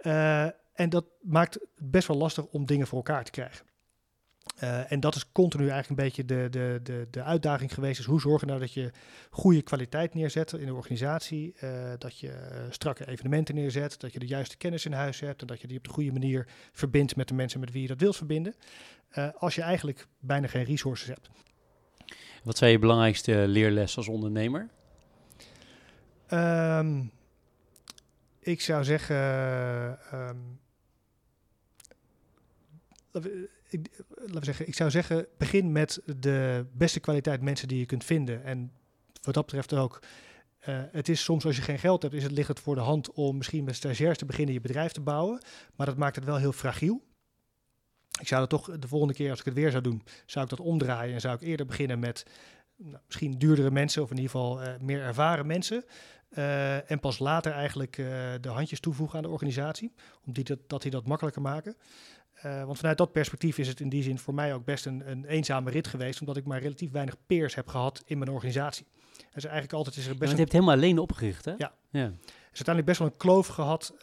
Uh, 0.00 0.44
en 0.72 0.88
dat 0.88 1.04
maakt 1.20 1.54
het 1.54 1.90
best 1.90 2.08
wel 2.08 2.16
lastig 2.16 2.44
om 2.44 2.66
dingen 2.66 2.86
voor 2.86 2.98
elkaar 2.98 3.24
te 3.24 3.30
krijgen. 3.30 3.66
en 4.88 5.00
dat 5.00 5.14
is 5.14 5.32
continu 5.32 5.68
eigenlijk 5.68 5.88
een 5.88 6.06
beetje 6.06 6.24
de, 6.24 6.48
de, 6.50 6.80
de, 6.82 7.06
de 7.10 7.22
uitdaging 7.22 7.74
geweest. 7.74 7.96
Dus 7.96 8.06
hoe 8.06 8.20
zorgen 8.20 8.46
nou 8.46 8.60
dat 8.60 8.72
je 8.72 8.90
goede 9.30 9.62
kwaliteit 9.62 10.14
neerzet 10.14 10.52
in 10.52 10.66
de 10.66 10.74
organisatie. 10.74 11.56
dat 11.98 12.18
je 12.18 12.66
strakke 12.70 13.06
evenementen 13.06 13.54
neerzet. 13.54 14.00
Dat 14.00 14.12
je 14.12 14.18
de 14.18 14.26
juiste 14.26 14.56
kennis 14.56 14.84
in 14.84 14.92
huis 14.92 15.20
hebt. 15.20 15.40
En 15.40 15.46
dat 15.46 15.60
je 15.60 15.66
die 15.66 15.78
op 15.78 15.84
de 15.84 15.90
goede 15.90 16.12
manier 16.12 16.48
verbindt 16.72 17.16
met 17.16 17.28
de 17.28 17.34
mensen 17.34 17.60
met 17.60 17.72
wie 17.72 17.82
je 17.82 17.88
dat 17.88 18.00
wilt 18.00 18.16
verbinden. 18.16 18.54
als 19.38 19.54
je 19.54 19.62
eigenlijk 19.62 20.06
bijna 20.18 20.46
geen 20.46 20.64
resources 20.64 21.08
hebt. 21.08 21.28
Wat 22.42 22.58
zijn 22.58 22.70
je 22.70 22.78
belangrijkste 22.78 23.44
leerles 23.48 23.96
als 23.96 24.08
ondernemer? 24.08 24.68
Um, 26.32 27.10
ik 28.40 28.60
zou 28.60 28.84
zeggen. 28.84 29.16
Um, 30.12 30.60
ik, 33.68 33.90
laten 34.08 34.38
we 34.38 34.44
zeggen, 34.44 34.66
ik 34.66 34.74
zou 34.74 34.90
zeggen, 34.90 35.26
begin 35.36 35.72
met 35.72 36.02
de 36.16 36.66
beste 36.72 37.00
kwaliteit 37.00 37.42
mensen 37.42 37.68
die 37.68 37.78
je 37.78 37.86
kunt 37.86 38.04
vinden. 38.04 38.44
En 38.44 38.72
wat 39.22 39.34
dat 39.34 39.46
betreft 39.46 39.74
ook, 39.74 40.02
uh, 40.68 40.82
het 40.92 41.08
is 41.08 41.24
soms 41.24 41.44
als 41.46 41.56
je 41.56 41.62
geen 41.62 41.78
geld 41.78 42.02
hebt, 42.02 42.14
is 42.14 42.22
het, 42.22 42.32
ligt 42.32 42.48
het 42.48 42.60
voor 42.60 42.74
de 42.74 42.80
hand 42.80 43.12
om 43.12 43.36
misschien 43.36 43.64
met 43.64 43.76
stagiairs 43.76 44.18
te 44.18 44.24
beginnen 44.26 44.54
je 44.54 44.60
bedrijf 44.60 44.92
te 44.92 45.00
bouwen. 45.00 45.42
Maar 45.76 45.86
dat 45.86 45.96
maakt 45.96 46.16
het 46.16 46.24
wel 46.24 46.36
heel 46.36 46.52
fragiel. 46.52 47.06
Ik 48.18 48.28
zou 48.28 48.40
dat 48.40 48.50
toch 48.50 48.78
de 48.78 48.88
volgende 48.88 49.14
keer, 49.14 49.30
als 49.30 49.38
ik 49.38 49.44
het 49.44 49.54
weer 49.54 49.70
zou 49.70 49.82
doen, 49.82 50.02
zou 50.26 50.44
ik 50.44 50.50
dat 50.50 50.60
omdraaien 50.60 51.14
en 51.14 51.20
zou 51.20 51.34
ik 51.34 51.40
eerder 51.40 51.66
beginnen 51.66 51.98
met 51.98 52.24
nou, 52.78 53.02
misschien 53.06 53.38
duurdere 53.38 53.70
mensen 53.70 54.02
of 54.02 54.10
in 54.10 54.16
ieder 54.16 54.30
geval 54.30 54.62
uh, 54.62 54.68
meer 54.80 55.02
ervaren 55.02 55.46
mensen. 55.46 55.84
Uh, 56.30 56.90
en 56.90 57.00
pas 57.00 57.18
later 57.18 57.52
eigenlijk 57.52 57.98
uh, 57.98 58.06
de 58.40 58.48
handjes 58.48 58.80
toevoegen 58.80 59.16
aan 59.16 59.22
de 59.22 59.28
organisatie, 59.28 59.92
om 60.26 60.32
die 60.32 60.44
dat, 60.44 60.58
dat 60.66 60.82
die 60.82 60.90
dat 60.90 61.06
makkelijker 61.06 61.42
maken. 61.42 61.76
want 62.42 62.76
vanuit 62.76 62.98
dat 62.98 63.12
perspectief 63.12 63.58
is 63.58 63.68
het 63.68 63.80
in 63.80 63.88
die 63.88 64.02
zin 64.02 64.18
voor 64.18 64.34
mij 64.34 64.54
ook 64.54 64.64
best 64.64 64.86
een, 64.86 65.10
een 65.10 65.24
eenzame 65.24 65.70
rit 65.70 65.86
geweest, 65.86 66.20
omdat 66.20 66.36
ik 66.36 66.44
maar 66.44 66.60
relatief 66.60 66.90
weinig 66.90 67.16
peers 67.26 67.54
heb 67.54 67.68
gehad 67.68 68.02
in 68.06 68.18
mijn 68.18 68.30
organisatie. 68.30 68.86
Dus 69.32 69.44
eigenlijk 69.44 69.72
altijd 69.72 69.96
is 69.96 70.06
er 70.06 70.16
best. 70.16 70.30
Ja, 70.30 70.36
je 70.36 70.42
hebt 70.42 70.52
helemaal 70.52 70.74
alleen 70.74 70.98
opgericht, 70.98 71.44
hè? 71.44 71.52
Ja. 71.56 71.72
ja. 71.90 72.12
is 72.52 72.66
uiteindelijk 72.66 72.86
best 72.86 72.98
wel 72.98 73.08
een 73.08 73.16
kloof 73.16 73.46
gehad, 73.46 73.94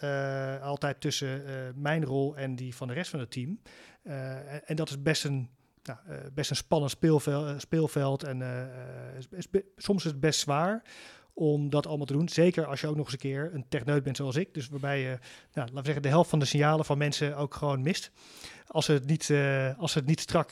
altijd 0.61 1.01
tussen 1.01 1.43
mijn 1.75 2.05
rol 2.05 2.37
en 2.37 2.55
die 2.55 2.75
van 2.75 2.87
de 2.87 2.93
rest 2.93 3.09
van 3.09 3.19
het 3.19 3.31
team. 3.31 3.59
En, 4.05 4.67
en, 4.67 4.75
dat 4.75 4.89
is 4.89 5.01
best 5.01 5.23
een 5.23 5.49
nou, 5.83 5.99
uh, 6.09 6.17
best 6.33 6.49
een 6.49 6.55
spannend 6.55 6.91
speelveld. 6.91 7.47
Uh, 7.47 7.59
speelveld 7.59 8.23
en 8.23 8.41
is, 9.37 9.47
soms 9.75 10.05
is 10.05 10.11
het 10.11 10.19
best 10.19 10.39
zwaar 10.39 10.83
om 11.33 11.69
dat 11.69 11.87
allemaal 11.87 12.05
te 12.05 12.13
doen. 12.13 12.29
Zeker 12.29 12.65
als 12.65 12.81
je 12.81 12.87
ook 12.87 12.95
nog 12.95 13.05
eens 13.05 13.13
een 13.13 13.19
keer 13.19 13.49
een 13.53 13.67
techneut 13.69 14.03
bent 14.03 14.17
zoals 14.17 14.35
ik. 14.35 14.53
Dus 14.53 14.69
waarbij 14.69 14.99
je, 14.99 15.07
nou, 15.07 15.19
laten 15.53 15.75
we 15.75 15.83
zeggen, 15.83 16.01
de 16.01 16.07
helft 16.09 16.29
van 16.29 16.39
de 16.39 16.45
signalen 16.45 16.85
van 16.85 16.97
mensen 16.97 17.37
ook 17.37 17.53
gewoon 17.53 17.81
mist. 17.81 18.11
Als 18.67 18.85
ze 18.85 18.91
het 18.91 19.05
niet, 19.05 19.33
als 19.77 19.93
het 19.93 20.05
niet 20.05 20.19
strak 20.19 20.51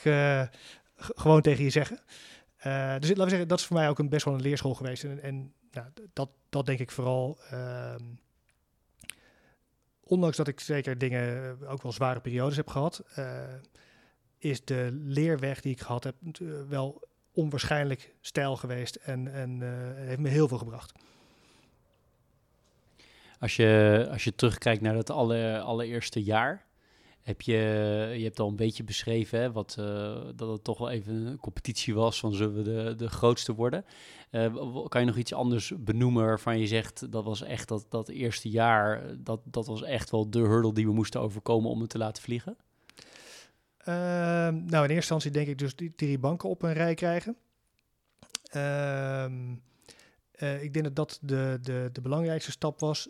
gewoon 0.96 1.40
tegen 1.40 1.64
je 1.64 1.70
zeggen. 1.70 1.96
dus 2.56 3.08
laten 3.08 3.24
we 3.24 3.28
zeggen, 3.28 3.48
dat 3.48 3.58
is 3.58 3.64
voor 3.64 3.76
mij 3.76 3.88
ook 3.88 3.98
een 3.98 4.08
best 4.08 4.24
wel 4.24 4.34
een 4.34 4.42
leerschool 4.42 4.74
geweest. 4.74 5.04
En, 5.04 5.22
en 5.22 5.52
nou, 5.70 5.86
dat, 6.12 6.30
dat 6.48 6.66
denk 6.66 6.78
ik 6.78 6.90
vooral... 6.90 7.38
Ehm, 7.50 8.02
ondanks 10.04 10.36
dat 10.36 10.48
ik 10.48 10.60
zeker 10.60 10.98
dingen, 10.98 11.56
ook 11.68 11.82
wel 11.82 11.92
zware 11.92 12.20
periodes 12.20 12.56
heb 12.56 12.68
gehad, 12.68 13.04
is 14.38 14.64
de 14.64 14.88
leerweg 14.92 15.60
die 15.60 15.72
ik 15.72 15.80
gehad 15.80 16.04
heb 16.04 16.14
wel 16.68 17.08
onwaarschijnlijk 17.32 18.14
stijl 18.20 18.56
geweest 18.56 18.94
en, 18.94 19.32
en 19.34 19.60
heeft 19.96 20.20
me 20.20 20.28
heel 20.28 20.48
veel 20.48 20.58
gebracht. 20.58 20.92
Als 23.38 23.56
je, 23.56 24.06
als 24.10 24.24
je 24.24 24.34
terugkijkt 24.34 24.82
naar 24.82 25.02
alle, 25.02 25.60
allereerste 25.60 26.22
jaar, 26.22 26.64
heb 27.24 27.40
je, 27.42 27.54
je 28.16 28.24
hebt 28.24 28.40
al 28.40 28.48
een 28.48 28.56
beetje 28.56 28.84
beschreven 28.84 29.40
hè, 29.40 29.52
wat, 29.52 29.76
uh, 29.78 30.20
dat 30.36 30.48
het 30.48 30.64
toch 30.64 30.78
wel 30.78 30.90
even 30.90 31.14
een 31.14 31.38
competitie 31.38 31.94
was 31.94 32.20
van 32.20 32.32
zullen 32.32 32.54
we 32.54 32.62
de, 32.62 32.94
de 32.96 33.08
grootste 33.08 33.54
worden. 33.54 33.84
Uh, 34.30 34.86
kan 34.88 35.00
je 35.00 35.06
nog 35.06 35.16
iets 35.16 35.32
anders 35.32 35.72
benoemen 35.78 36.24
waarvan 36.24 36.58
je 36.58 36.66
zegt 36.66 37.12
dat 37.12 37.24
was 37.24 37.42
echt 37.42 37.68
dat, 37.68 37.86
dat 37.88 38.08
eerste 38.08 38.50
jaar, 38.50 39.02
dat, 39.18 39.40
dat 39.44 39.66
was 39.66 39.82
echt 39.82 40.10
wel 40.10 40.30
de 40.30 40.38
hurdle 40.38 40.72
die 40.72 40.86
we 40.86 40.92
moesten 40.92 41.20
overkomen 41.20 41.70
om 41.70 41.80
het 41.80 41.90
te 41.90 41.98
laten 41.98 42.22
vliegen? 42.22 42.56
Uh, 43.80 43.86
nou, 43.86 44.54
in 44.68 44.72
eerste 44.72 44.94
instantie 44.94 45.30
denk 45.30 45.46
ik 45.46 45.58
dus 45.58 45.76
die 45.76 45.92
drie 45.96 46.18
banken 46.18 46.48
op 46.48 46.62
een 46.62 46.72
rij 46.72 46.94
krijgen. 46.94 47.36
Ehm, 48.50 49.54
eh, 50.30 50.62
ik 50.62 50.72
denk 50.72 50.84
dat 50.84 50.96
dat 50.96 51.18
de, 51.22 51.58
de, 51.62 51.88
de 51.92 52.00
belangrijkste 52.00 52.50
stap 52.50 52.80
was. 52.80 53.08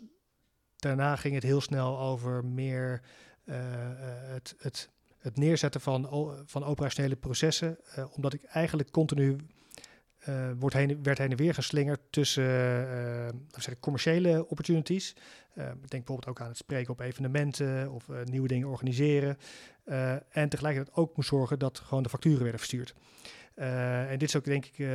Daarna 0.75 1.15
ging 1.15 1.33
het 1.33 1.43
heel 1.43 1.61
snel 1.61 1.99
over 1.99 2.45
meer 2.45 3.01
het, 3.45 4.55
het, 4.57 4.89
het 5.25 5.37
neerzetten 5.37 5.81
van, 5.81 6.09
van 6.45 6.63
operationele 6.63 7.15
processen. 7.15 7.77
Uh, 7.97 8.05
omdat 8.15 8.33
ik 8.33 8.43
eigenlijk 8.43 8.91
continu 8.91 9.35
uh, 10.29 10.49
wordt 10.59 10.75
heen, 10.75 11.03
werd 11.03 11.17
heen 11.17 11.31
en 11.31 11.37
weer 11.37 11.53
geslingerd 11.53 11.99
tussen 12.09 12.43
zeggen, 13.51 13.79
commerciële 13.79 14.47
opportunities. 14.47 15.09
ik 15.55 15.63
denk 15.65 15.89
bijvoorbeeld 15.89 16.27
ook 16.27 16.41
aan 16.41 16.47
het 16.47 16.57
spreken 16.57 16.91
op 16.91 16.99
evenementen 16.99 17.91
of 17.91 18.07
nieuwe 18.23 18.47
dingen 18.47 18.67
organiseren. 18.67 19.37
en 20.29 20.49
tegelijkertijd 20.49 20.97
ook 20.97 21.15
moest 21.15 21.29
zorgen 21.29 21.59
dat 21.59 21.79
gewoon 21.79 22.03
de 22.03 22.09
facturen 22.09 22.41
werden 22.41 22.59
verstuurd. 22.59 22.95
en 23.55 24.17
dit 24.17 24.27
is 24.27 24.35
ook 24.35 24.43
denk 24.43 24.65
ik 24.65 24.87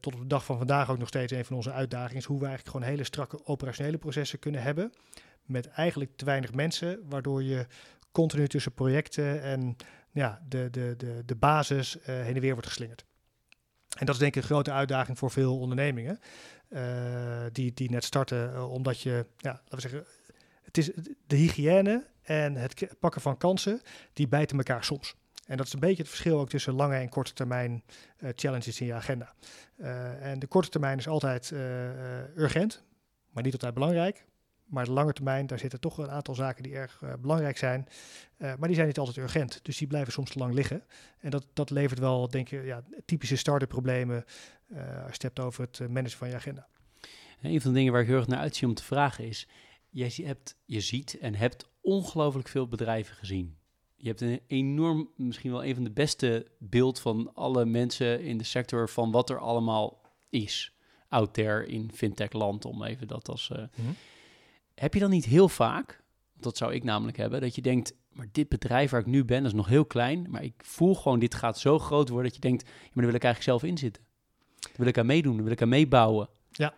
tot 0.00 0.14
op 0.14 0.20
de 0.20 0.26
dag 0.26 0.44
van 0.44 0.58
vandaag 0.58 0.90
ook 0.90 0.98
nog 0.98 1.08
steeds 1.08 1.32
een 1.32 1.44
van 1.44 1.56
onze 1.56 1.72
uitdagingen. 1.72 2.16
Is 2.16 2.24
hoe 2.24 2.38
we 2.38 2.46
eigenlijk 2.46 2.76
gewoon 2.76 2.90
hele 2.92 3.04
strakke 3.04 3.46
operationele 3.46 3.98
processen 3.98 4.38
kunnen 4.38 4.62
hebben 4.62 4.92
met 5.46 5.66
eigenlijk 5.68 6.16
te 6.16 6.24
weinig 6.24 6.54
mensen, 6.54 7.00
waardoor 7.08 7.42
je 7.42 7.66
continu 8.16 8.48
tussen 8.48 8.72
projecten 8.72 9.42
en 9.42 9.76
ja, 10.12 10.40
de, 10.48 10.68
de, 10.70 10.94
de, 10.96 11.22
de 11.26 11.34
basis 11.34 11.96
uh, 11.96 12.04
heen 12.04 12.34
en 12.34 12.40
weer 12.40 12.52
wordt 12.52 12.68
geslingerd. 12.68 13.04
En 13.98 14.06
dat 14.06 14.14
is 14.14 14.20
denk 14.20 14.34
ik 14.34 14.42
een 14.42 14.48
grote 14.48 14.72
uitdaging 14.72 15.18
voor 15.18 15.30
veel 15.30 15.58
ondernemingen 15.58 16.18
uh, 16.68 16.80
die, 17.52 17.72
die 17.74 17.90
net 17.90 18.04
starten, 18.04 18.52
uh, 18.52 18.72
omdat 18.72 19.00
je, 19.00 19.26
ja, 19.36 19.50
laten 19.50 19.74
we 19.74 19.80
zeggen, 19.80 20.04
het 20.62 20.78
is 20.78 20.90
de 21.26 21.36
hygiëne 21.36 22.06
en 22.22 22.54
het 22.54 22.94
pakken 23.00 23.20
van 23.20 23.36
kansen, 23.36 23.80
die 24.12 24.28
bijten 24.28 24.56
elkaar 24.56 24.84
soms. 24.84 25.14
En 25.46 25.56
dat 25.56 25.66
is 25.66 25.72
een 25.72 25.80
beetje 25.80 26.02
het 26.02 26.08
verschil 26.08 26.38
ook 26.38 26.48
tussen 26.48 26.74
lange 26.74 26.96
en 26.96 27.08
korte 27.08 27.32
termijn 27.32 27.84
challenges 28.34 28.80
in 28.80 28.86
je 28.86 28.94
agenda. 28.94 29.34
en 30.20 30.38
de 30.38 30.46
korte 30.46 30.68
termijn 30.68 30.98
is 30.98 31.08
altijd 31.08 31.50
urgent, 32.36 32.84
maar 33.30 33.42
niet 33.42 33.52
altijd 33.52 33.74
belangrijk. 33.74 34.24
Maar 34.66 34.84
de 34.84 34.90
lange 34.90 35.12
termijn, 35.12 35.46
daar 35.46 35.58
zitten 35.58 35.80
toch 35.80 35.98
een 35.98 36.10
aantal 36.10 36.34
zaken 36.34 36.62
die 36.62 36.74
erg 36.74 37.00
uh, 37.02 37.12
belangrijk 37.20 37.56
zijn. 37.56 37.88
Uh, 38.38 38.54
maar 38.56 38.66
die 38.66 38.74
zijn 38.74 38.86
niet 38.86 38.98
altijd 38.98 39.16
urgent. 39.16 39.60
Dus 39.62 39.78
die 39.78 39.86
blijven 39.86 40.12
soms 40.12 40.30
te 40.30 40.38
lang 40.38 40.54
liggen. 40.54 40.82
En 41.18 41.30
dat, 41.30 41.46
dat 41.52 41.70
levert 41.70 41.98
wel, 41.98 42.28
denk 42.28 42.48
je, 42.48 42.62
ja, 42.62 42.84
typische 43.04 43.36
start-up 43.36 43.68
problemen 43.68 44.24
uh, 44.68 44.78
als 44.78 45.06
je 45.06 45.12
het 45.12 45.22
hebt 45.22 45.40
over 45.40 45.62
het 45.70 45.88
managen 45.88 46.18
van 46.18 46.28
je 46.28 46.34
agenda. 46.34 46.66
een 47.42 47.60
van 47.60 47.70
de 47.70 47.76
dingen 47.76 47.92
waar 47.92 48.00
ik 48.00 48.06
heel 48.06 48.16
erg 48.16 48.26
naar 48.26 48.38
uitzie 48.38 48.68
om 48.68 48.74
te 48.74 48.84
vragen 48.84 49.24
is... 49.24 49.48
Jij 49.90 50.12
hebt, 50.22 50.56
je 50.64 50.80
ziet 50.80 51.18
en 51.18 51.34
hebt 51.34 51.68
ongelooflijk 51.80 52.48
veel 52.48 52.68
bedrijven 52.68 53.16
gezien. 53.16 53.56
Je 53.96 54.08
hebt 54.08 54.20
een 54.20 54.40
enorm, 54.46 55.10
misschien 55.16 55.50
wel 55.50 55.64
een 55.64 55.74
van 55.74 55.84
de 55.84 55.90
beste 55.90 56.46
beeld 56.58 57.00
van 57.00 57.34
alle 57.34 57.64
mensen 57.64 58.20
in 58.20 58.38
de 58.38 58.44
sector... 58.44 58.88
van 58.88 59.10
wat 59.10 59.30
er 59.30 59.38
allemaal 59.38 60.00
is 60.30 60.72
out 61.08 61.34
there 61.34 61.66
in 61.66 61.90
fintech 61.94 62.32
land, 62.32 62.64
om 62.64 62.84
even 62.84 63.08
dat 63.08 63.28
als... 63.28 63.48
Mm 63.48 63.96
heb 64.80 64.94
je 64.94 65.00
dan 65.00 65.10
niet 65.10 65.24
heel 65.24 65.48
vaak, 65.48 66.02
dat 66.38 66.56
zou 66.56 66.74
ik 66.74 66.84
namelijk 66.84 67.16
hebben, 67.16 67.40
dat 67.40 67.54
je 67.54 67.62
denkt, 67.62 67.94
maar 68.12 68.26
dit 68.32 68.48
bedrijf 68.48 68.90
waar 68.90 69.00
ik 69.00 69.06
nu 69.06 69.24
ben, 69.24 69.42
dat 69.42 69.46
is 69.46 69.56
nog 69.56 69.68
heel 69.68 69.84
klein, 69.84 70.26
maar 70.30 70.42
ik 70.42 70.54
voel 70.56 70.94
gewoon, 70.94 71.18
dit 71.18 71.34
gaat 71.34 71.58
zo 71.58 71.78
groot 71.78 72.08
worden, 72.08 72.26
dat 72.26 72.34
je 72.34 72.48
denkt, 72.48 72.62
ja, 72.66 72.72
maar 72.72 72.90
daar 72.92 73.04
wil 73.04 73.14
ik 73.14 73.24
eigenlijk 73.24 73.42
zelf 73.42 73.70
in 73.70 73.78
zitten. 73.78 74.02
Wil 74.76 74.86
ik 74.86 74.98
aan 74.98 75.06
meedoen, 75.06 75.42
wil 75.42 75.52
ik 75.52 75.62
aan 75.62 75.68
meebouwen. 75.68 76.28
Ja, 76.50 76.74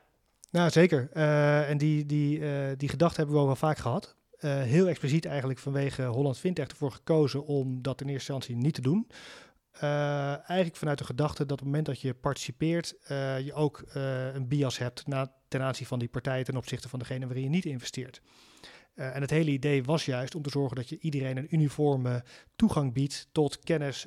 nou 0.50 0.70
zeker. 0.70 1.10
Uh, 1.14 1.70
en 1.70 1.78
die, 1.78 2.06
die, 2.06 2.38
uh, 2.38 2.66
die 2.76 2.88
gedachte 2.88 3.16
hebben 3.20 3.40
we 3.40 3.46
wel 3.46 3.56
vaak 3.56 3.78
gehad. 3.78 4.16
Uh, 4.40 4.62
heel 4.62 4.88
expliciet 4.88 5.24
eigenlijk 5.24 5.58
vanwege 5.58 6.02
Holland 6.02 6.38
Fintech 6.38 6.68
ervoor 6.68 6.92
gekozen 6.92 7.46
om 7.46 7.82
dat 7.82 8.00
in 8.00 8.08
eerste 8.08 8.32
instantie 8.32 8.64
niet 8.64 8.74
te 8.74 8.80
doen. 8.80 9.06
Uh, 9.74 10.48
eigenlijk 10.48 10.76
vanuit 10.76 10.98
de 10.98 11.04
gedachte 11.04 11.42
dat 11.42 11.52
op 11.52 11.58
het 11.58 11.66
moment 11.66 11.86
dat 11.86 12.00
je 12.00 12.14
participeert, 12.14 12.94
uh, 13.10 13.40
je 13.40 13.54
ook 13.54 13.84
uh, 13.96 14.34
een 14.34 14.48
bias 14.48 14.78
hebt 14.78 15.06
na, 15.06 15.32
ten 15.48 15.62
aanzien 15.62 15.86
van 15.86 15.98
die 15.98 16.08
partij 16.08 16.44
ten 16.44 16.56
opzichte 16.56 16.88
van 16.88 16.98
degene 16.98 17.24
waarin 17.24 17.42
je 17.42 17.48
niet 17.48 17.64
investeert. 17.64 18.20
en 18.94 19.20
het 19.20 19.30
hele 19.30 19.50
idee 19.50 19.84
was 19.84 20.04
juist 20.04 20.34
om 20.34 20.42
te 20.42 20.50
zorgen 20.50 20.76
dat 20.76 20.88
je 20.88 20.98
iedereen 20.98 21.36
een 21.36 21.54
uniforme 21.54 22.24
toegang 22.56 22.92
biedt 22.92 23.28
tot 23.32 23.58
kennis 23.58 24.06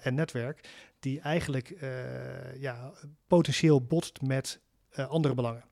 en 0.00 0.14
netwerk, 0.14 0.68
die 1.00 1.20
eigenlijk 1.20 1.76
ja, 2.58 2.92
potentieel 3.26 3.82
botst 3.82 4.22
met 4.22 4.60
andere 4.94 5.34
belangen 5.34 5.64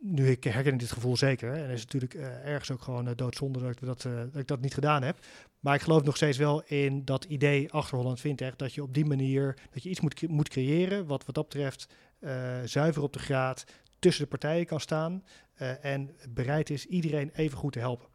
nu 0.00 0.30
ik 0.30 0.44
herken 0.44 0.76
dit 0.76 0.92
gevoel 0.92 1.16
zeker. 1.16 1.52
En 1.52 1.70
is 1.70 1.80
natuurlijk 1.80 2.14
ergens 2.44 2.70
ook 2.70 2.82
gewoon 2.82 3.12
doodzonde 3.16 3.74
dat 3.80 4.06
ik 4.34 4.46
dat 4.46 4.60
niet 4.60 4.74
gedaan 4.74 5.02
heb. 5.02 5.18
Maar 5.62 5.74
ik 5.74 5.80
geloof 5.80 6.02
nog 6.02 6.16
steeds 6.16 6.38
wel 6.38 6.62
in 6.62 7.04
dat 7.04 7.24
idee 7.24 7.72
achter 7.72 7.96
Holland 7.96 8.20
Fintech. 8.20 8.56
Dat 8.56 8.74
je 8.74 8.82
op 8.82 8.94
die 8.94 9.04
manier 9.04 9.58
dat 9.70 9.82
je 9.82 9.88
iets 9.88 10.00
moet, 10.00 10.28
moet 10.28 10.48
creëren. 10.48 11.06
Wat 11.06 11.24
wat 11.24 11.34
dat 11.34 11.48
betreft 11.48 11.88
zuiver 12.64 13.02
op 13.02 13.12
de 13.12 13.18
graad 13.18 13.64
tussen 13.98 14.22
de 14.22 14.30
partijen 14.30 14.66
kan 14.66 14.80
staan. 14.80 15.24
en 15.80 16.16
bereid 16.28 16.70
is 16.70 16.86
iedereen 16.86 17.30
even 17.34 17.58
goed 17.58 17.72
te 17.72 17.78
helpen. 17.78 18.08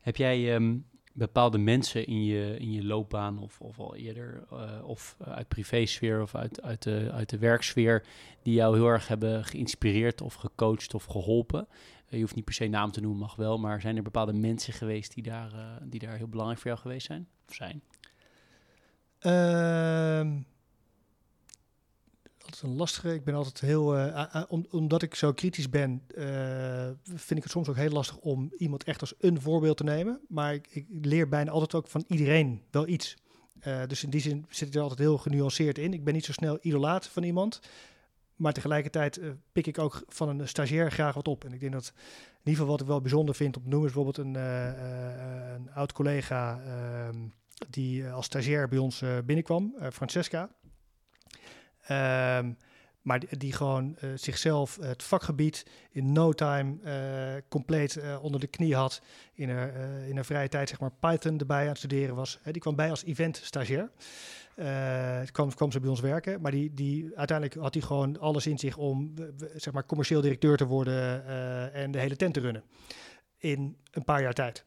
Heb 0.00 0.16
jij 0.16 0.54
um, 0.54 0.86
bepaalde 1.16 1.58
mensen 1.58 2.06
in 2.06 2.24
je, 2.24 2.56
in 2.58 2.72
je 2.72 2.84
loopbaan 2.84 3.38
of, 3.38 3.60
of 3.60 3.78
al 3.78 3.96
eerder, 3.96 4.44
uh, 4.52 4.88
of 4.88 5.16
uit 5.24 5.48
privésfeer 5.48 6.22
of 6.22 6.34
uit, 6.34 6.62
uit, 6.62 6.82
de, 6.82 7.08
uit 7.12 7.30
de 7.30 7.38
werksfeer, 7.38 8.04
die 8.42 8.54
jou 8.54 8.76
heel 8.76 8.88
erg 8.88 9.08
hebben 9.08 9.44
geïnspireerd 9.44 10.20
of 10.20 10.34
gecoacht 10.34 10.94
of 10.94 11.04
geholpen? 11.04 11.68
Uh, 12.06 12.12
je 12.12 12.20
hoeft 12.20 12.34
niet 12.34 12.44
per 12.44 12.54
se 12.54 12.66
naam 12.66 12.90
te 12.90 13.00
noemen, 13.00 13.20
mag 13.20 13.36
wel, 13.36 13.58
maar 13.58 13.80
zijn 13.80 13.96
er 13.96 14.02
bepaalde 14.02 14.32
mensen 14.32 14.72
geweest 14.72 15.14
die 15.14 15.22
daar, 15.22 15.52
uh, 15.54 15.76
die 15.82 16.00
daar 16.00 16.16
heel 16.16 16.28
belangrijk 16.28 16.60
voor 16.60 16.70
jou 16.70 16.82
geweest 16.82 17.06
zijn? 17.06 17.28
Of 17.48 17.54
zijn? 17.54 17.82
Ehm, 19.18 20.38
altijd 22.44 22.62
een 22.62 22.76
lastige. 22.76 23.14
Ik 23.14 23.24
ben 23.24 23.34
altijd 23.34 23.60
heel, 23.60 23.96
uh, 23.96 24.42
om, 24.48 24.66
omdat 24.70 25.02
ik 25.02 25.14
zo 25.14 25.32
kritisch 25.32 25.70
ben, 25.70 26.02
vind 27.04 27.36
ik 27.36 27.42
het 27.42 27.50
soms 27.50 27.68
ook 27.68 27.76
heel 27.76 27.90
lastig 27.90 28.16
om 28.16 28.52
iemand 28.56 28.84
echt 28.84 29.00
als 29.00 29.14
een 29.18 29.40
voorbeeld 29.40 29.76
te 29.76 29.84
nemen. 29.84 30.20
Maar 30.28 30.54
ik, 30.54 30.66
ik 30.70 30.86
leer 31.02 31.28
bijna 31.28 31.50
altijd 31.50 31.74
ook 31.74 31.88
van 31.88 32.04
iedereen 32.08 32.62
wel 32.70 32.88
iets. 32.88 33.16
Dus 33.86 34.02
in 34.02 34.10
die 34.10 34.20
zin 34.20 34.46
zit 34.48 34.68
ik 34.68 34.74
er 34.74 34.80
altijd 34.80 34.98
heel 34.98 35.18
genuanceerd 35.18 35.78
in. 35.78 35.92
Ik 35.92 36.04
ben 36.04 36.14
niet 36.14 36.24
zo 36.24 36.32
snel 36.32 36.58
idolaat 36.60 37.06
van 37.06 37.22
iemand. 37.22 37.60
Maar 38.36 38.52
tegelijkertijd 38.52 39.20
pik 39.52 39.66
ik 39.66 39.78
ook 39.78 40.02
van 40.08 40.28
een 40.28 40.48
stagiair 40.48 40.92
graag 40.92 41.14
wat 41.14 41.28
op. 41.28 41.44
En 41.44 41.52
ik 41.52 41.60
denk 41.60 41.72
dat 41.72 41.92
in 41.94 42.52
ieder 42.52 42.52
geval 42.52 42.66
wat 42.66 42.80
ik 42.80 42.86
wel 42.86 43.00
bijzonder 43.00 43.34
vind 43.34 43.56
om 43.56 43.62
te 43.62 43.68
noemen 43.68 43.88
is 43.88 43.94
bijvoorbeeld 43.94 44.26
een, 44.26 44.34
een 45.54 45.72
oud 45.72 45.92
collega 45.92 46.60
ehm, 46.60 47.18
die 47.70 48.08
als 48.08 48.26
stagiair 48.26 48.68
bij 48.68 48.78
ons 48.78 49.02
binnenkwam, 49.24 49.74
Francesca. 49.92 50.50
Um, 51.90 52.56
maar 53.02 53.22
die, 53.38 53.52
gewoon 53.52 53.96
zichzelf 54.14 54.78
het 54.80 55.02
vakgebied 55.02 55.66
in 55.90 56.12
no 56.12 56.32
time 56.32 56.76
compleet 57.48 58.00
onder 58.20 58.40
de 58.40 58.46
knie 58.46 58.74
had. 58.74 59.02
In 59.34 59.50
haar, 59.50 59.72
in 60.08 60.14
haar 60.14 60.24
vrije 60.24 60.48
tijd 60.48 60.68
zeg 60.68 60.80
maar 60.80 60.92
Python 61.00 61.38
erbij 61.38 61.62
aan 61.62 61.68
het 61.68 61.78
studeren 61.78 62.14
was. 62.14 62.38
die 62.44 62.60
kwam 62.60 62.76
bij 62.76 62.90
als 62.90 63.04
event 63.04 63.40
stagiair. 63.44 63.90
Kwam, 65.32 65.54
kwam 65.54 65.72
ze 65.72 65.80
bij 65.80 65.90
ons 65.90 66.00
werken. 66.00 66.40
Maar 66.40 66.50
die, 66.50 66.74
die, 66.74 67.16
uiteindelijk 67.16 67.60
had 67.60 67.74
hij 67.74 67.82
gewoon 67.82 68.20
alles 68.20 68.46
in 68.46 68.58
zich 68.58 68.76
om 68.76 69.14
zeg 69.56 69.72
maar 69.72 69.86
commercieel 69.86 70.20
directeur 70.20 70.56
te 70.56 70.66
worden 70.66 71.24
en 71.72 71.90
de 71.90 71.98
hele 71.98 72.16
tent 72.16 72.34
te 72.34 72.40
runnen. 72.40 72.62
In 73.38 73.76
een 73.90 74.04
paar 74.04 74.22
jaar 74.22 74.34
tijd. 74.34 74.64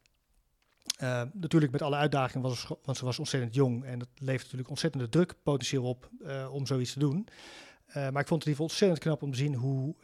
Uh, 1.04 1.22
natuurlijk 1.34 1.72
met 1.72 1.82
alle 1.82 1.96
uitdagingen, 1.96 2.50
was, 2.50 2.68
want 2.84 2.98
ze 2.98 3.06
was 3.06 3.20
ontzettend 3.20 3.56
jong 3.56 3.84
en 3.84 4.00
dat 4.00 4.08
levert 4.16 4.44
natuurlijk 4.44 4.70
ontzettende 4.70 5.10
druk 5.10 5.36
potentieel 5.44 5.84
op 5.84 6.10
uh, 6.22 6.54
om 6.54 6.66
zoiets 6.66 6.94
te 6.94 7.00
doen. 7.00 7.28
Uh, 7.88 7.94
maar 7.94 8.22
ik 8.22 8.28
vond 8.28 8.44
het 8.44 8.60
ontzettend 8.60 9.00
knap 9.00 9.22
om 9.22 9.32
te 9.32 9.38
zien 9.38 9.56
hoe 9.56 9.96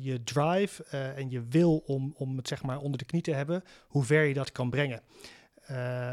je 0.00 0.22
drive 0.22 0.84
en 0.94 1.30
je 1.30 1.42
wil 1.48 1.82
om, 1.86 2.14
om 2.16 2.36
het 2.36 2.48
zeg 2.48 2.62
maar 2.62 2.78
onder 2.78 2.98
de 2.98 3.04
knie 3.04 3.22
te 3.22 3.32
hebben, 3.32 3.62
hoe 3.88 4.04
ver 4.04 4.24
je 4.24 4.34
dat 4.34 4.52
kan 4.52 4.70
brengen. 4.70 5.02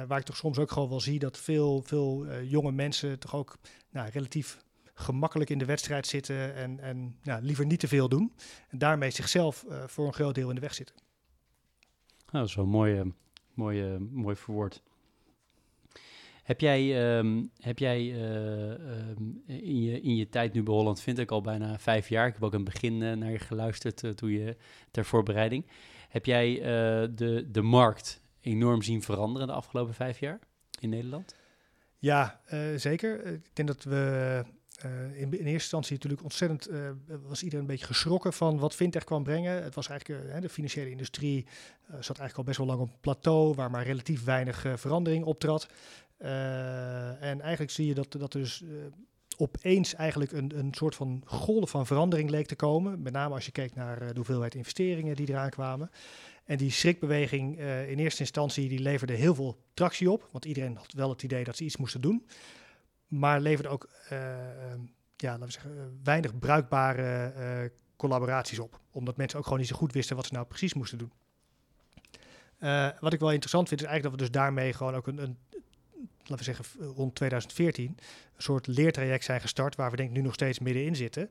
Waar 0.08 0.18
ik 0.18 0.26
toch 0.26 0.36
soms 0.36 0.58
ook 0.58 0.72
gewoon 0.72 0.89
wel 0.89 0.99
zie 0.99 1.20
dat 1.20 1.38
veel, 1.38 1.82
veel 1.82 2.41
jonge 2.41 2.72
mensen 2.72 3.20
toch 3.20 3.36
ook 3.36 3.58
nou, 3.89 4.10
relatief 4.10 4.58
gemakkelijk 4.93 5.49
in 5.49 5.58
de 5.58 5.66
wedstrijd 5.66 6.08
zitten 6.08 6.56
en, 6.56 6.80
en 6.80 7.18
nou, 7.24 7.41
liever 7.41 7.66
niet 7.66 7.80
te 7.80 7.88
veel 7.88 8.10
doen. 8.10 8.34
En 8.70 8.78
daarmee 8.78 9.12
zichzelf 9.12 9.66
voor 9.86 10.08
een 10.08 10.14
groot 10.14 10.36
deel 10.36 10.49
in 10.49 10.56
de 10.56 10.62
weg 10.62 10.74
zitten. 10.74 10.95
dat 12.32 12.47
is 12.47 12.56
wel 12.56 12.66
mooi, 12.66 13.14
mooi, 13.54 13.97
mooi 13.99 14.36
verwoord. 14.36 14.82
Heb 16.43 16.60
jij, 16.60 17.18
um, 17.18 17.51
heb 17.60 17.80
jij 17.80 17.99
um, 19.10 19.43
in, 19.45 19.82
je, 19.82 20.01
in 20.01 20.16
je 20.16 20.30
tijd 20.30 20.54
nu 20.54 20.64
bij 20.64 20.74
Holland 20.74 21.01
vind 21.01 21.20
ik 21.20 21.32
al 21.32 21.41
bijna 21.41 21.80
vijf 21.80 22.10
jaar, 22.10 22.28
ik 22.28 22.34
heb 22.34 22.43
ook 22.43 22.54
het 22.54 22.64
begin 22.64 22.97
naar 22.97 23.32
je 23.32 23.39
geluisterd 23.39 24.18
toen 24.18 24.32
je 24.32 24.58
ter 24.91 25.06
voorbereiding. 25.06 25.66
Heb 26.10 26.26
jij 26.26 26.60
de, 27.16 27.47
de 27.51 27.62
markt 27.62 28.23
enorm 28.44 28.82
zien 28.82 29.02
veranderen 29.02 29.48
de 29.48 29.54
afgelopen 29.54 29.94
vijf 29.94 30.20
jaar 30.20 30.39
in 30.80 30.89
Nederland? 30.89 31.36
Ja, 31.98 32.41
zeker. 32.76 33.26
Ik 33.26 33.50
denk 33.54 33.68
dat 33.68 33.84
we 33.84 34.44
in, 35.14 35.16
in, 35.16 35.32
eerste 35.32 35.50
instantie 35.50 35.94
natuurlijk 35.94 36.24
ontzettend 36.24 36.70
was 37.28 37.44
iedereen 37.44 37.66
een 37.66 37.72
beetje 37.72 37.86
geschrokken 37.86 38.34
van 38.34 38.60
wat 38.60 38.76
fintech 38.76 39.04
kwam 39.04 39.24
brengen. 39.24 39.64
Het 39.64 39.76
was 39.76 39.89
eigenlijk 39.89 40.41
de 40.41 40.50
financiële 40.50 40.89
industrie 40.89 41.46
zat 41.88 42.20
eigenlijk 42.20 42.38
al 42.38 42.44
best 42.44 42.58
wel 42.58 42.68
lang 42.68 42.80
op 42.80 42.88
een 42.88 43.00
plateau 43.00 43.54
waar 43.54 43.72
maar 43.72 43.84
relatief 43.84 44.24
weinig 44.24 44.66
verandering 44.76 45.26
optrad. 45.26 45.68
En 46.18 47.41
eigenlijk 47.41 47.72
zie 47.72 47.88
je 47.88 47.94
dat, 47.94 48.12
dat 48.12 48.32
dus 48.32 48.64
opeens 49.38 49.94
eigenlijk 49.96 50.32
een, 50.32 50.58
een 50.58 50.74
soort 50.74 50.96
van 50.96 51.22
golf 51.26 51.70
van 51.70 51.86
verandering 51.86 52.30
leek 52.30 52.48
te 52.48 52.56
komen. 52.56 53.02
Met 53.02 53.14
name 53.14 53.34
als 53.34 53.46
je 53.46 53.52
keek 53.52 53.76
naar 53.76 54.00
de 54.00 54.16
hoeveelheid 54.16 54.56
investeringen 54.56 55.16
die 55.16 55.30
eraan 55.30 55.50
kwamen. 55.50 55.89
En 56.44 56.58
die 56.58 56.72
schrikbeweging 56.72 57.60
in 57.60 58.00
eerste 58.00 58.22
instantie 58.22 58.70
die 58.70 58.80
leverde 58.80 59.14
heel 59.14 59.36
veel 59.36 59.58
tractie 59.74 60.12
op. 60.12 60.28
Want 60.32 60.46
iedereen 60.46 60.76
had 60.76 60.94
wel 60.94 61.10
het 61.10 61.24
idee 61.24 61.44
dat 61.44 61.58
ze 61.58 61.64
iets 61.64 61.78
moesten 61.78 62.02
doen. 62.02 62.28
Maar 63.08 63.41
leverde 63.41 63.70
ook 63.70 63.89
ja, 65.16 65.32
laten 65.32 65.46
we 65.46 65.52
zeggen, 65.52 66.00
weinig 66.04 66.39
bruikbare 66.39 67.72
collaboraties 67.96 68.60
op. 68.60 68.80
Omdat 68.91 69.18
mensen 69.18 69.38
ook 69.38 69.44
gewoon 69.44 69.60
niet 69.60 69.68
zo 69.68 69.76
goed 69.76 69.94
wisten 69.94 70.16
wat 70.16 70.26
ze 70.26 70.34
nou 70.34 70.46
precies 70.46 70.74
moesten 70.74 70.98
doen. 70.98 71.12
wat 73.00 73.14
ik 73.14 73.20
wel 73.20 73.32
interessant 73.32 73.68
vind 73.68 73.82
is 73.82 73.88
eigenlijk 73.88 74.04
dat 74.04 74.12
we 74.12 74.18
dus 74.18 74.41
daarmee 74.41 74.74
gewoon 74.74 74.96
ook 74.96 75.08
een, 75.08 75.18
een 75.18 75.38
laten 76.30 76.46
we 76.46 76.54
zeggen, 76.54 76.94
rond 76.96 77.16
2014 77.16 77.86
een 77.86 78.41
soort 78.41 78.68
leertraject 78.68 79.24
zijn 79.24 79.41
gestart, 79.41 79.76
waar 79.76 79.91
we 79.91 79.98
denk 79.98 80.10
ik 80.10 80.16
nu 80.16 80.22
nog 80.22 80.34
steeds 80.34 80.60
middenin 80.60 80.96
zitten, 80.96 81.30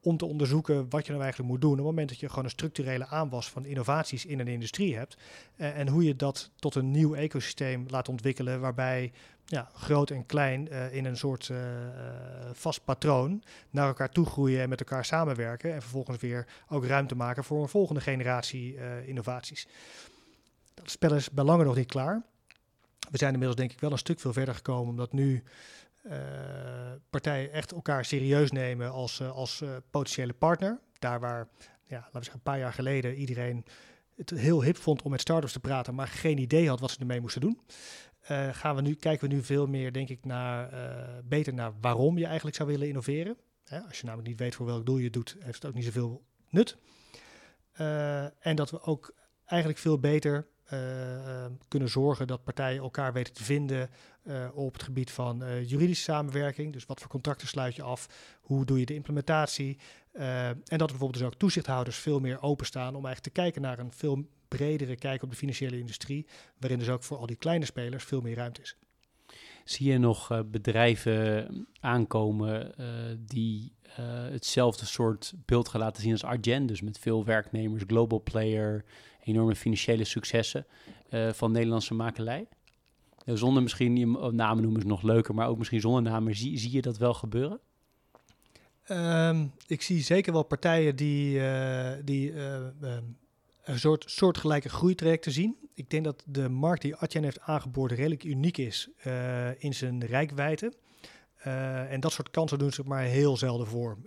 om 0.00 0.16
te 0.16 0.24
onderzoeken 0.24 0.86
wat 0.88 1.04
je 1.04 1.10
nou 1.10 1.22
eigenlijk 1.22 1.52
moet 1.52 1.60
doen 1.60 1.70
op 1.70 1.76
het 1.76 1.86
moment 1.86 2.08
dat 2.08 2.20
je 2.20 2.28
gewoon 2.28 2.44
een 2.44 2.50
structurele 2.50 3.06
aanwas 3.06 3.50
van 3.50 3.64
innovaties 3.64 4.26
in 4.26 4.38
een 4.38 4.48
industrie 4.48 4.96
hebt. 4.96 5.16
Uh, 5.56 5.78
en 5.78 5.88
hoe 5.88 6.04
je 6.04 6.16
dat 6.16 6.50
tot 6.56 6.74
een 6.74 6.90
nieuw 6.90 7.14
ecosysteem 7.14 7.86
laat 7.88 8.08
ontwikkelen, 8.08 8.60
waarbij 8.60 9.12
ja, 9.44 9.70
groot 9.74 10.10
en 10.10 10.26
klein 10.26 10.68
uh, 10.72 10.94
in 10.94 11.04
een 11.04 11.16
soort 11.16 11.48
uh, 11.48 11.58
vast 12.52 12.84
patroon 12.84 13.42
naar 13.70 13.86
elkaar 13.86 14.10
toe 14.10 14.26
groeien 14.26 14.62
en 14.62 14.68
met 14.68 14.80
elkaar 14.80 15.04
samenwerken. 15.04 15.74
En 15.74 15.82
vervolgens 15.82 16.18
weer 16.18 16.46
ook 16.68 16.84
ruimte 16.84 17.14
maken 17.14 17.44
voor 17.44 17.62
een 17.62 17.68
volgende 17.68 18.00
generatie 18.00 18.76
innovaties. 19.06 19.68
Dat 20.74 20.90
spel 20.90 21.14
is 21.14 21.30
bij 21.30 21.44
lange 21.44 21.64
nog 21.64 21.76
niet 21.76 21.86
klaar 21.86 22.22
we 23.10 23.18
zijn 23.18 23.32
inmiddels 23.32 23.60
denk 23.60 23.72
ik 23.72 23.80
wel 23.80 23.92
een 23.92 23.98
stuk 23.98 24.20
veel 24.20 24.32
verder 24.32 24.54
gekomen, 24.54 24.88
omdat 24.88 25.12
nu 25.12 25.42
partijen 27.10 27.52
echt 27.52 27.72
elkaar 27.72 28.04
serieus 28.04 28.50
nemen 28.50 28.90
als, 28.92 29.20
uh, 29.20 29.30
als 29.30 29.60
uh, 29.60 29.76
potentiële 29.90 30.32
partner. 30.32 30.80
Daar 30.98 31.20
waar, 31.20 31.48
ja, 31.86 31.96
laten 31.96 32.12
we 32.12 32.18
zeggen, 32.18 32.34
een 32.34 32.42
paar 32.42 32.58
jaar 32.58 32.72
geleden 32.72 33.14
iedereen 33.14 33.64
het 34.16 34.30
heel 34.30 34.62
hip 34.62 34.76
vond 34.76 35.02
om 35.02 35.10
met 35.10 35.20
startups 35.20 35.52
te 35.52 35.60
praten, 35.60 35.94
maar 35.94 36.08
geen 36.08 36.38
idee 36.38 36.68
had 36.68 36.80
wat 36.80 36.90
ze 36.90 36.98
ermee 36.98 37.20
moesten 37.20 37.40
doen. 37.40 37.60
gaan 38.52 38.76
we 38.76 38.82
nu, 38.82 38.94
kijken 38.94 39.28
we 39.28 39.34
nu 39.34 39.42
veel 39.42 39.66
meer, 39.66 39.92
denk 39.92 40.08
ik, 40.08 40.24
naar, 40.24 40.70
beter 41.24 41.54
naar 41.54 41.72
waarom 41.80 42.18
je 42.18 42.24
eigenlijk 42.26 42.56
zou 42.56 42.68
willen 42.68 42.88
innoveren. 42.88 43.36
Hè, 43.64 43.80
als 43.80 43.98
je 43.98 44.04
namelijk 44.04 44.28
niet 44.28 44.38
weet 44.38 44.54
voor 44.54 44.66
welk 44.66 44.86
doel 44.86 44.96
je 44.96 45.10
doet, 45.10 45.36
heeft 45.38 45.62
het 45.62 45.66
ook 45.66 45.74
niet 45.74 45.84
zoveel 45.84 46.24
nut. 46.48 46.76
en 48.38 48.56
dat 48.56 48.70
we 48.70 48.80
ook 48.82 49.14
eigenlijk 49.44 49.80
veel 49.80 49.98
beter 49.98 50.46
kunnen 51.68 51.88
zorgen 51.88 52.26
dat 52.26 52.44
partijen 52.44 52.82
elkaar 52.82 53.12
weten 53.12 53.34
te 53.34 53.44
vinden 53.44 53.90
uh, 54.22 54.48
op 54.54 54.72
het 54.72 54.82
gebied 54.82 55.10
van 55.10 55.42
uh, 55.42 55.68
juridische 55.68 56.02
samenwerking. 56.02 56.72
Dus 56.72 56.86
wat 56.86 57.00
voor 57.00 57.10
contracten 57.10 57.48
sluit 57.48 57.76
je 57.76 57.82
af? 57.82 58.08
Hoe 58.40 58.64
doe 58.64 58.78
je 58.78 58.86
de 58.86 58.94
implementatie? 58.94 59.78
en 60.12 60.78
dat 60.78 60.88
bijvoorbeeld 60.88 61.14
dus 61.14 61.22
ook 61.22 61.34
toezichthouders 61.34 61.96
veel 61.96 62.20
meer 62.20 62.42
openstaan 62.42 62.94
om 62.94 63.06
eigenlijk 63.06 63.34
te 63.34 63.40
kijken 63.40 63.62
naar 63.62 63.78
een 63.78 63.92
veel 63.92 64.28
bredere 64.48 64.96
kijk 64.96 65.22
op 65.22 65.30
de 65.30 65.36
financiële 65.36 65.78
industrie, 65.78 66.26
waarin 66.58 66.78
dus 66.78 66.88
ook 66.88 67.02
voor 67.02 67.16
al 67.16 67.26
die 67.26 67.36
kleine 67.36 67.64
spelers 67.64 68.04
veel 68.04 68.20
meer 68.20 68.36
ruimte 68.36 68.60
is. 68.60 68.76
Zie 69.64 69.90
je 69.90 69.98
nog 69.98 70.44
bedrijven 70.46 71.66
aankomen 71.80 72.74
die 73.18 73.72
hetzelfde 74.30 74.86
soort 74.86 75.32
beeld 75.44 75.68
gaan 75.68 75.80
laten 75.80 76.02
zien 76.02 76.12
als 76.12 76.24
Argen, 76.24 76.66
dus 76.66 76.80
met 76.80 76.98
veel 76.98 77.24
werknemers, 77.24 77.82
global 77.86 78.22
player, 78.22 78.84
enorme 79.28 79.54
financiële 79.54 80.04
successen 80.04 80.66
uh, 81.10 81.32
van 81.32 81.52
Nederlandse 81.52 81.94
makelij? 81.94 82.46
Uh, 83.24 83.36
zonder 83.36 83.62
misschien, 83.62 83.96
je 83.96 84.30
namen 84.32 84.62
noemen 84.62 84.80
is 84.80 84.86
nog 84.86 85.02
leuker, 85.02 85.34
maar 85.34 85.48
ook 85.48 85.58
misschien 85.58 85.80
zonder 85.80 86.02
namen, 86.02 86.36
zie, 86.36 86.58
zie 86.58 86.72
je 86.72 86.82
dat 86.82 86.96
wel 86.96 87.14
gebeuren? 87.14 87.60
Um, 88.90 89.52
ik 89.66 89.82
zie 89.82 90.02
zeker 90.02 90.32
wel 90.32 90.42
partijen 90.42 90.96
die, 90.96 91.40
die 92.04 92.32
um, 92.40 93.16
een 93.64 93.78
soort 93.78 94.04
soortgelijke 94.06 94.68
groeitrajecten 94.68 95.32
zien. 95.32 95.56
Ik 95.74 95.90
denk 95.90 96.04
dat 96.04 96.22
de 96.26 96.48
markt 96.48 96.82
die 96.82 96.94
Atjen 96.94 97.22
heeft 97.22 97.40
aangeboord 97.40 97.92
redelijk 97.92 98.24
uniek 98.24 98.58
is 98.58 98.88
in 99.58 99.74
zijn 99.74 100.04
rijkwijde. 100.04 100.72
En 101.88 102.00
dat 102.00 102.12
soort 102.12 102.30
kansen 102.30 102.58
doen 102.58 102.72
ze 102.72 102.82
maar 102.84 103.02
heel 103.02 103.36
zelden 103.36 103.66
voor. 103.66 103.98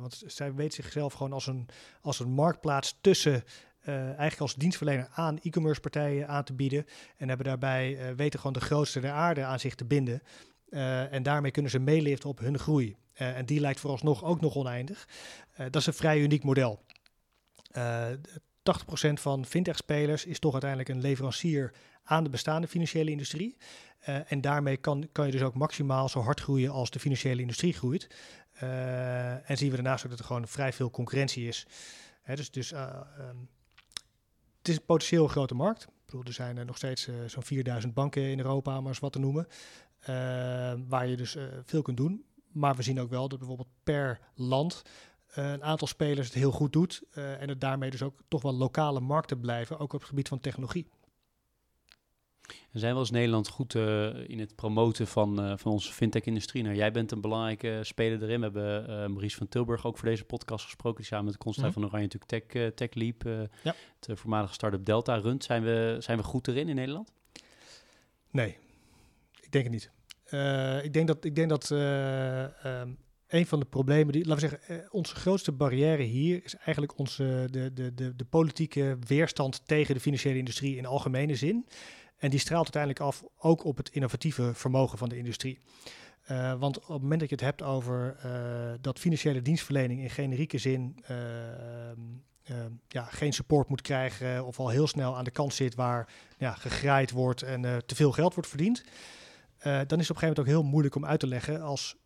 Want 0.00 0.22
zij 0.26 0.54
weet 0.54 0.74
zichzelf 0.74 1.12
gewoon 1.12 1.32
als 1.32 1.46
een, 1.46 1.68
als 2.00 2.20
een 2.20 2.30
marktplaats 2.30 2.98
tussen 3.00 3.44
uh, 3.88 4.04
eigenlijk 4.04 4.40
als 4.40 4.54
dienstverlener 4.54 5.08
aan 5.14 5.38
e-commerce 5.38 5.80
partijen 5.80 6.28
aan 6.28 6.44
te 6.44 6.52
bieden. 6.52 6.86
En 7.16 7.28
hebben 7.28 7.46
daarbij 7.46 7.90
uh, 7.90 8.16
weten 8.16 8.38
gewoon 8.38 8.52
de 8.52 8.60
grootste 8.60 9.00
der 9.00 9.10
aarde 9.10 9.44
aan 9.44 9.60
zich 9.60 9.74
te 9.74 9.84
binden. 9.84 10.22
Uh, 10.68 11.12
en 11.12 11.22
daarmee 11.22 11.50
kunnen 11.50 11.70
ze 11.70 11.78
meeliften 11.78 12.28
op 12.28 12.38
hun 12.38 12.58
groei. 12.58 12.96
en 13.14 13.46
die 13.46 13.60
lijkt 13.60 13.80
vooralsnog 13.80 14.24
ook 14.24 14.40
nog 14.40 14.56
oneindig. 14.56 15.08
dat 15.56 15.76
is 15.76 15.86
een 15.86 15.94
vrij 15.94 16.20
uniek 16.20 16.44
model. 16.44 16.84
80% 17.70 17.78
van 19.12 19.46
fintech-spelers 19.46 20.24
is 20.24 20.38
toch 20.38 20.52
uiteindelijk 20.52 20.90
een 20.90 21.00
leverancier 21.00 21.74
aan 22.04 22.24
de 22.24 22.30
bestaande 22.30 22.68
financiële 22.68 23.10
industrie. 23.10 23.56
en 24.26 24.40
daarmee 24.40 24.76
kan, 24.76 25.08
kan 25.12 25.26
je 25.26 25.32
dus 25.32 25.42
ook 25.42 25.54
maximaal 25.54 26.08
zo 26.08 26.20
hard 26.20 26.40
groeien 26.40 26.70
als 26.70 26.90
de 26.90 26.98
financiële 26.98 27.40
industrie 27.40 27.72
groeit. 27.72 28.06
en 29.44 29.56
zien 29.56 29.70
we 29.70 29.74
daarnaast 29.74 30.04
ook 30.04 30.10
dat 30.10 30.18
er 30.18 30.24
gewoon 30.24 30.48
vrij 30.48 30.72
veel 30.72 30.90
concurrentie 30.90 31.48
is. 31.48 31.66
Hè, 32.22 32.34
dus 32.34 32.50
dus 32.50 32.72
um, 32.72 33.48
het 34.64 34.72
is 34.72 34.78
een 34.78 34.86
potentieel 34.86 35.28
grote 35.28 35.54
markt. 35.54 35.82
Ik 35.82 35.90
bedoel, 36.06 36.22
er 36.24 36.32
zijn 36.32 36.66
nog 36.66 36.76
steeds 36.76 37.08
uh, 37.08 37.14
zo'n 37.26 37.42
4000 37.42 37.94
banken 37.94 38.22
in 38.22 38.38
Europa, 38.38 38.80
maar 38.80 38.88
eens 38.88 38.98
wat 38.98 39.12
te 39.12 39.18
noemen. 39.18 39.46
Uh, 40.00 40.06
waar 40.88 41.06
je 41.06 41.16
dus 41.16 41.36
uh, 41.36 41.42
veel 41.64 41.82
kunt 41.82 41.96
doen. 41.96 42.24
Maar 42.52 42.76
we 42.76 42.82
zien 42.82 43.00
ook 43.00 43.10
wel 43.10 43.28
dat 43.28 43.38
bijvoorbeeld 43.38 43.68
per 43.82 44.20
land 44.34 44.82
een 45.34 45.62
aantal 45.62 45.86
spelers 45.86 46.26
het 46.26 46.36
heel 46.36 46.50
goed 46.50 46.72
doet. 46.72 47.02
en 47.12 47.48
het 47.48 47.60
daarmee 47.60 47.90
dus 47.90 48.02
ook 48.02 48.18
toch 48.28 48.42
wel 48.42 48.54
lokale 48.54 49.00
markten 49.00 49.40
blijven, 49.40 49.78
ook 49.78 49.92
op 49.92 50.00
het 50.00 50.08
gebied 50.08 50.28
van 50.28 50.40
technologie. 50.40 50.86
En 52.72 52.80
zijn 52.80 52.92
we 52.92 52.98
als 52.98 53.10
Nederland 53.10 53.48
goed 53.48 53.74
uh, 53.74 54.28
in 54.28 54.38
het 54.38 54.54
promoten 54.54 55.06
van, 55.06 55.44
uh, 55.44 55.52
van 55.56 55.72
onze 55.72 55.92
fintech-industrie? 55.92 56.62
Nou, 56.62 56.74
jij 56.74 56.90
bent 56.90 57.12
een 57.12 57.20
belangrijke 57.20 57.80
speler 57.82 58.22
erin. 58.22 58.38
We 58.38 58.42
hebben 58.42 58.82
uh, 58.82 58.88
Maurice 58.88 59.36
van 59.36 59.48
Tilburg 59.48 59.86
ook 59.86 59.98
voor 59.98 60.08
deze 60.08 60.24
podcast 60.24 60.64
gesproken. 60.64 60.98
Die 60.98 61.06
samen 61.06 61.24
met 61.24 61.36
Constantijn 61.36 61.74
mm 61.76 61.82
-hmm. 61.82 61.90
van 61.90 62.00
Oranje 62.00 62.18
natuurlijk 62.30 62.74
Tech, 62.74 62.88
Tech 62.88 63.02
Leap, 63.02 63.48
ja. 63.62 63.74
de 63.98 64.16
voormalige 64.16 64.54
start-up 64.54 64.84
Delta, 64.84 65.16
runt. 65.16 65.44
Zijn 65.44 65.62
we, 65.62 65.96
zijn 65.98 66.18
we 66.18 66.24
goed 66.24 66.48
erin 66.48 66.68
in 66.68 66.74
Nederland? 66.74 67.12
Nee, 68.30 68.56
ik 69.40 69.52
denk 69.52 69.64
het 69.64 69.72
niet. 69.72 69.90
ik 70.84 70.92
denk 70.92 71.06
dat, 71.06 71.24
ik 71.24 71.34
denk 71.34 71.48
dat 71.48 71.70
um, 71.70 72.98
een 73.28 73.46
van 73.46 73.60
de 73.60 73.66
problemen, 73.66 74.12
die, 74.12 74.26
laten 74.26 74.48
we 74.48 74.58
zeggen, 74.66 74.92
onze 74.92 75.14
grootste 75.14 75.52
barrière 75.52 76.02
hier 76.02 76.44
is 76.44 76.54
eigenlijk 76.54 76.98
onze, 76.98 77.48
de, 77.50 77.72
de, 77.72 77.94
de, 77.94 78.16
de 78.16 78.24
politieke 78.24 78.96
weerstand 79.06 79.66
tegen 79.66 79.94
de 79.94 80.00
financiële 80.00 80.38
industrie 80.38 80.76
in 80.76 80.86
algemene 80.86 81.34
zin. 81.34 81.66
En 82.16 82.30
die 82.30 82.38
straalt 82.38 82.74
uiteindelijk 82.74 83.02
af 83.02 83.24
ook 83.38 83.64
op 83.64 83.76
het 83.76 83.88
innovatieve 83.88 84.54
vermogen 84.54 84.98
van 84.98 85.08
de 85.08 85.16
industrie. 85.16 85.58
Uh, 86.30 86.54
want 86.58 86.78
op 86.78 86.88
het 86.88 87.02
moment 87.02 87.20
dat 87.20 87.28
je 87.28 87.34
het 87.34 87.44
hebt 87.44 87.62
over 87.62 88.16
uh, 88.24 88.72
dat 88.80 88.98
financiële 88.98 89.42
dienstverlening 89.42 90.00
in 90.00 90.10
generieke 90.10 90.58
zin 90.58 91.04
uh, 91.10 91.16
ja, 92.88 93.04
geen 93.04 93.32
support 93.32 93.68
moet 93.68 93.80
krijgen 93.80 94.44
of 94.44 94.58
al 94.58 94.68
heel 94.68 94.86
snel 94.86 95.16
aan 95.16 95.24
de 95.24 95.30
kant 95.30 95.54
zit 95.54 95.74
waar 95.74 96.08
ja, 96.38 96.52
gegraaid 96.52 97.10
wordt 97.10 97.42
en 97.42 97.82
te 97.86 97.94
veel 97.94 98.12
geld 98.12 98.34
wordt 98.34 98.48
verdiend, 98.48 98.84
dan 99.62 99.72
is 99.72 99.80
het 99.80 99.90
op 99.90 99.98
een 99.98 99.98
gegeven 99.98 100.20
moment 100.20 100.38
ook 100.38 100.46
heel 100.46 100.62
moeilijk 100.62 100.94
om 100.94 101.04
uit 101.04 101.20
te 101.20 101.26
leggen 101.26 101.62
als 101.62 101.96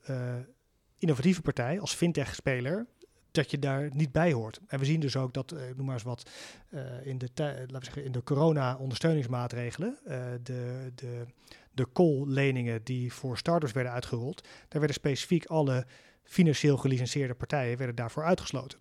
innovatieve 0.98 1.42
partij, 1.42 1.80
als 1.80 1.94
fintech-speler, 1.94 2.86
dat 3.30 3.50
je 3.50 3.58
daar 3.58 3.88
niet 3.92 4.12
bij 4.12 4.32
hoort. 4.32 4.60
En 4.66 4.78
we 4.78 4.84
zien 4.84 5.00
dus 5.00 5.16
ook 5.16 5.34
dat, 5.34 5.52
uh, 5.52 5.60
noem 5.76 5.86
maar 5.86 5.94
eens 5.94 6.04
wat, 6.04 6.30
uh, 6.70 7.06
in 7.06 7.18
de, 7.18 7.28
laten 7.36 7.78
we 7.78 7.84
zeggen, 7.84 8.04
in 8.04 8.12
de 8.12 8.22
corona-ondersteuningsmaatregelen, 8.22 9.98
uh, 10.06 10.12
de, 10.42 10.92
de, 10.94 11.24
de 11.72 11.86
call-leningen 11.92 12.80
die 12.84 13.12
voor 13.12 13.38
starters 13.38 13.72
werden 13.72 13.92
uitgerold, 13.92 14.42
daar 14.42 14.80
werden 14.80 14.94
specifiek 14.94 15.46
alle 15.46 15.86
financieel 16.22 16.76
gelicenseerde 16.76 17.34
partijen 17.34 17.78
werden 17.78 17.96
daarvoor 17.96 18.24
uitgesloten. 18.24 18.78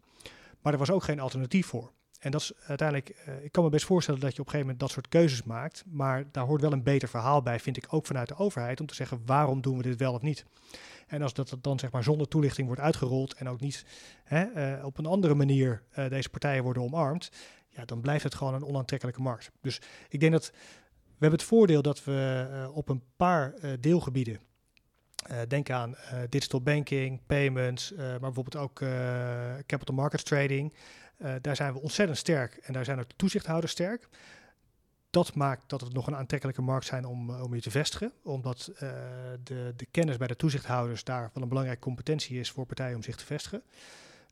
Maar 0.61 0.73
er 0.73 0.79
was 0.79 0.91
ook 0.91 1.03
geen 1.03 1.19
alternatief 1.19 1.67
voor. 1.67 1.91
En 2.19 2.31
dat 2.31 2.41
is 2.41 2.53
uiteindelijk, 2.65 3.09
ik 3.41 3.51
kan 3.51 3.63
me 3.63 3.69
best 3.69 3.85
voorstellen 3.85 4.19
dat 4.19 4.35
je 4.35 4.39
op 4.39 4.45
een 4.45 4.51
gegeven 4.51 4.73
moment 4.73 4.79
dat 4.79 4.91
soort 4.91 5.07
keuzes 5.07 5.43
maakt. 5.43 5.83
Maar 5.87 6.31
daar 6.31 6.45
hoort 6.45 6.61
wel 6.61 6.71
een 6.71 6.83
beter 6.83 7.09
verhaal 7.09 7.41
bij, 7.41 7.59
vind 7.59 7.77
ik 7.77 7.85
ook 7.89 8.05
vanuit 8.05 8.27
de 8.27 8.37
overheid, 8.37 8.79
om 8.79 8.85
te 8.85 8.95
zeggen 8.95 9.21
waarom 9.25 9.61
doen 9.61 9.77
we 9.77 9.83
dit 9.83 9.99
wel 9.99 10.13
of 10.13 10.21
niet. 10.21 10.45
En 11.07 11.21
als 11.21 11.33
dat 11.33 11.57
dan 11.61 11.79
zeg 11.79 11.91
maar 11.91 12.03
zonder 12.03 12.27
toelichting 12.27 12.67
wordt 12.67 12.81
uitgerold 12.81 13.33
en 13.33 13.49
ook 13.49 13.59
niet 13.59 13.85
hè, 14.23 14.77
uh, 14.77 14.85
op 14.85 14.97
een 14.97 15.05
andere 15.05 15.33
manier 15.33 15.83
uh, 15.97 16.09
deze 16.09 16.29
partijen 16.29 16.63
worden 16.63 16.83
omarmd, 16.83 17.31
ja, 17.69 17.85
dan 17.85 18.01
blijft 18.01 18.23
het 18.23 18.35
gewoon 18.35 18.53
een 18.53 18.65
onaantrekkelijke 18.65 19.21
markt. 19.21 19.51
Dus 19.61 19.81
ik 20.09 20.19
denk 20.19 20.31
dat 20.31 20.51
we 21.05 21.23
hebben 21.23 21.39
het 21.39 21.47
voordeel 21.47 21.81
dat 21.81 22.03
we 22.03 22.69
op 22.73 22.89
een 22.89 23.03
paar 23.15 23.53
deelgebieden 23.79 24.39
denk 25.47 25.69
aan 25.69 25.95
digital 26.29 26.61
banking, 26.61 27.21
payments, 27.25 27.93
maar 27.95 28.19
bijvoorbeeld 28.19 28.55
ook 28.55 28.79
capital 29.65 29.95
markets 29.95 30.23
trading. 30.23 30.73
daar 31.41 31.55
zijn 31.55 31.73
we 31.73 31.81
ontzettend 31.81 32.17
sterk 32.17 32.55
en 32.55 32.73
daar 32.73 32.85
zijn 32.85 32.99
ook 32.99 33.09
de 33.09 33.15
toezichthouders 33.15 33.71
sterk. 33.71 34.09
Dat 35.17 35.35
maakt 35.35 35.69
dat 35.69 35.81
het 35.81 35.93
nog 35.93 36.07
een 36.07 36.15
aantrekkelijke 36.15 36.61
markt 36.61 36.85
zijn 36.85 37.05
om, 37.05 37.29
om 37.29 37.55
je 37.55 37.61
te 37.61 37.71
vestigen, 37.71 38.11
omdat 38.23 38.71
de, 39.43 39.73
de 39.75 39.85
kennis 39.91 40.17
bij 40.17 40.27
de 40.27 40.35
toezichthouders 40.35 41.03
daar 41.03 41.29
wel 41.33 41.43
een 41.43 41.49
belangrijke 41.49 41.81
competentie 41.81 42.39
is 42.39 42.51
voor 42.51 42.65
partijen 42.65 42.95
om 42.95 43.03
zich 43.03 43.15
te 43.15 43.25
vestigen. 43.25 43.61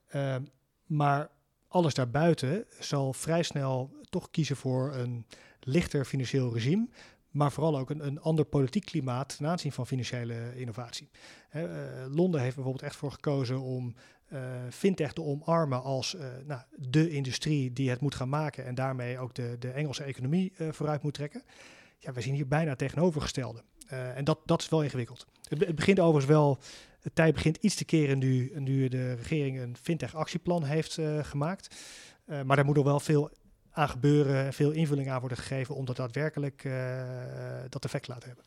Ehm, 0.07 0.43
maar 0.86 1.29
alles 1.67 1.93
daarbuiten 1.93 2.65
zal 2.79 3.13
vrij 3.13 3.43
snel 3.43 3.95
toch 4.09 4.31
kiezen 4.31 4.55
voor 4.55 4.93
een 4.95 5.25
lichter 5.59 6.05
financieel 6.05 6.53
regime, 6.53 6.88
maar 7.36 7.51
vooral 7.51 7.77
ook 7.77 7.89
een, 7.89 8.05
een 8.05 8.19
ander 8.19 8.45
politiek 8.45 8.86
klimaat 8.86 9.38
ten 9.38 9.47
aanzien 9.47 9.71
van 9.71 9.88
financiële 9.88 10.55
innovatie. 10.55 11.09
Uh, 11.55 11.63
Londen 12.09 12.41
heeft 12.41 12.55
bijvoorbeeld 12.55 12.86
echt 12.86 12.95
voor 12.95 13.11
gekozen 13.11 13.61
om 13.61 13.95
uh, 14.33 14.39
fintech 14.69 15.13
te 15.13 15.21
omarmen 15.21 15.83
als 15.83 16.15
uh, 16.15 16.25
nou, 16.45 16.61
de 16.75 17.09
industrie 17.09 17.73
die 17.73 17.89
het 17.89 18.01
moet 18.01 18.15
gaan 18.15 18.29
maken 18.29 18.65
en 18.65 18.75
daarmee 18.75 19.19
ook 19.19 19.33
de, 19.36 19.55
de 19.59 19.71
Engelse 19.71 20.03
economie 20.03 20.53
vooruit 20.71 21.03
moet 21.03 21.13
trekken. 21.13 21.43
Ja, 21.99 22.13
we 22.13 22.21
zien 22.21 22.33
hier 22.33 22.47
bijna 22.47 22.75
tegenovergestelde. 22.75 23.63
en 23.88 24.23
dat, 24.23 24.39
dat 24.45 24.61
is 24.61 24.69
wel 24.69 24.83
ingewikkeld. 24.83 25.27
Het, 25.49 25.65
het, 25.65 25.75
begint 25.75 25.99
overigens 25.99 26.31
wel, 26.31 26.59
het 27.01 27.15
tijd 27.15 27.33
begint 27.33 27.57
iets 27.57 27.75
te 27.75 27.86
keren 27.86 28.17
nu, 28.17 28.51
nu 28.55 28.88
de 28.88 29.13
regering 29.13 29.59
een 29.59 29.77
fintech 29.81 30.15
actieplan 30.15 30.63
heeft 30.63 30.99
gemaakt. 31.21 31.75
maar 32.25 32.55
daar 32.55 32.65
moet 32.65 32.75
nog 32.75 32.86
wel 32.86 32.99
veel 32.99 33.31
aan 33.76 33.89
gebeuren, 33.89 34.53
veel 34.53 34.71
invulling 34.71 35.09
aan 35.09 35.19
worden 35.19 35.38
gegeven 35.38 35.76
om 35.76 35.86
dat 35.86 35.95
daadwerkelijk 35.95 36.63
uh, 36.63 36.73
dat 37.69 37.86
effect 37.86 38.03
te 38.03 38.11
laten 38.11 38.28
hebben. 38.28 38.45